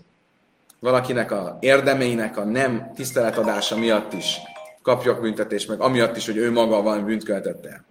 valakinek 0.80 1.32
a 1.32 1.58
érdemeinek 1.60 2.38
a 2.38 2.44
nem 2.44 2.92
tiszteletadása 2.96 3.78
miatt 3.78 4.14
is 4.14 4.38
kapjak 4.82 5.22
büntetést, 5.22 5.68
meg 5.68 5.82
amiatt 5.82 6.18
is, 6.18 6.26
hogy 6.26 6.38
ő 6.38 6.52
maga 6.52 6.82
van 6.82 7.06
bűnt 7.06 7.30
el. 7.30 7.86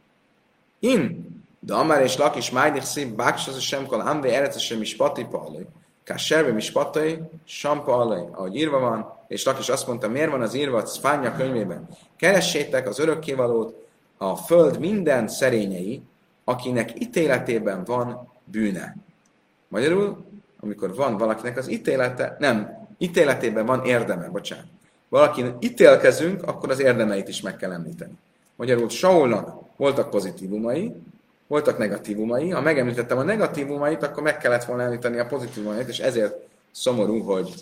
In, 0.79 1.29
de 1.61 1.75
amár 1.75 2.03
és 2.03 2.17
lak 2.17 2.37
is 2.37 2.51
májdik 2.51 2.83
szép 2.83 3.09
báks, 3.09 3.49
az 3.49 3.61
sem 3.61 3.87
kal 3.87 4.01
amvé 4.01 4.31
eretce 4.31 4.59
sem 4.59 4.81
is 4.81 4.97
pati 4.97 5.25
palai, 5.25 5.67
kásserbe 6.07 6.57
is 6.57 6.71
patai, 6.71 7.19
sampa 7.45 7.97
alai, 7.97 8.25
ahogy 8.33 8.57
írva 8.57 8.79
van, 8.79 9.13
és 9.29 9.45
lak 9.45 9.59
is 9.59 9.69
azt 9.69 9.87
mondta, 9.87 10.09
miért 10.09 10.31
van 10.31 10.43
az 10.43 10.55
írva 10.55 10.79
a 10.79 10.87
Szfánya 10.87 11.37
könyvében. 11.37 11.89
Keressétek 12.17 12.89
az 12.89 12.99
örökkévalót, 12.99 13.87
a 14.17 14.37
föld 14.37 14.79
minden 14.79 15.29
szerényei, 15.29 16.03
akinek 16.45 17.01
ítéletében 17.01 17.85
van 17.85 18.33
bűne. 18.45 18.97
Magyarul, 19.69 20.25
amikor 20.61 20.95
van 20.95 21.17
valakinek 21.17 21.57
az 21.57 21.71
ítélete, 21.71 22.37
nem, 22.39 22.87
ítéletében 22.99 23.67
van 23.67 23.85
érdeme, 23.85 24.29
bocsánat 24.29 24.67
valakin 25.09 25.57
ítélkezünk, 25.61 26.43
akkor 26.43 26.71
az 26.71 26.81
érdemeit 26.81 27.29
is 27.29 27.41
meg 27.41 27.57
kell 27.57 27.73
említeni. 27.73 28.13
Magyarul 28.57 28.89
Saulnak 28.89 29.63
voltak 29.77 30.11
pozitívumai, 30.11 30.95
voltak 31.47 31.79
negatívumai. 31.79 32.51
Ha 32.51 32.61
megemlítettem 32.61 33.19
a 33.19 33.23
negatívumait, 33.23 34.03
akkor 34.03 34.23
meg 34.23 34.39
kellett 34.39 34.65
volna 34.65 34.83
említeni 34.83 35.19
a 35.19 35.27
pozitívumait, 35.27 35.89
és 35.89 35.99
ezért 35.99 36.37
szomorú, 36.71 37.23
hogy 37.23 37.55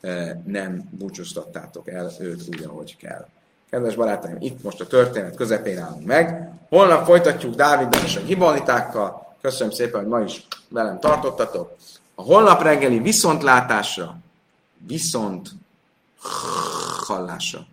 e, 0.00 0.42
nem 0.46 0.88
búcsúztattátok 0.90 1.88
el 1.88 2.10
őt 2.20 2.42
úgy, 2.48 2.64
ahogy 2.64 2.96
kell. 2.96 3.26
Kedves 3.70 3.94
barátaim, 3.94 4.36
itt 4.38 4.62
most 4.62 4.80
a 4.80 4.86
történet 4.86 5.36
közepén 5.36 5.78
állunk 5.78 6.06
meg. 6.06 6.50
Holnap 6.68 7.04
folytatjuk 7.04 7.54
Dáviddal 7.54 8.04
és 8.04 8.16
a 8.16 8.22
gibonitákkal. 8.22 9.34
Köszönöm 9.40 9.72
szépen, 9.72 10.00
hogy 10.00 10.08
ma 10.08 10.20
is 10.20 10.46
velem 10.68 11.00
tartottatok. 11.00 11.76
A 12.14 12.22
holnap 12.22 12.62
reggeli 12.62 12.98
viszontlátásra, 12.98 14.16
viszont 14.86 15.48
hallásra. 17.06 17.66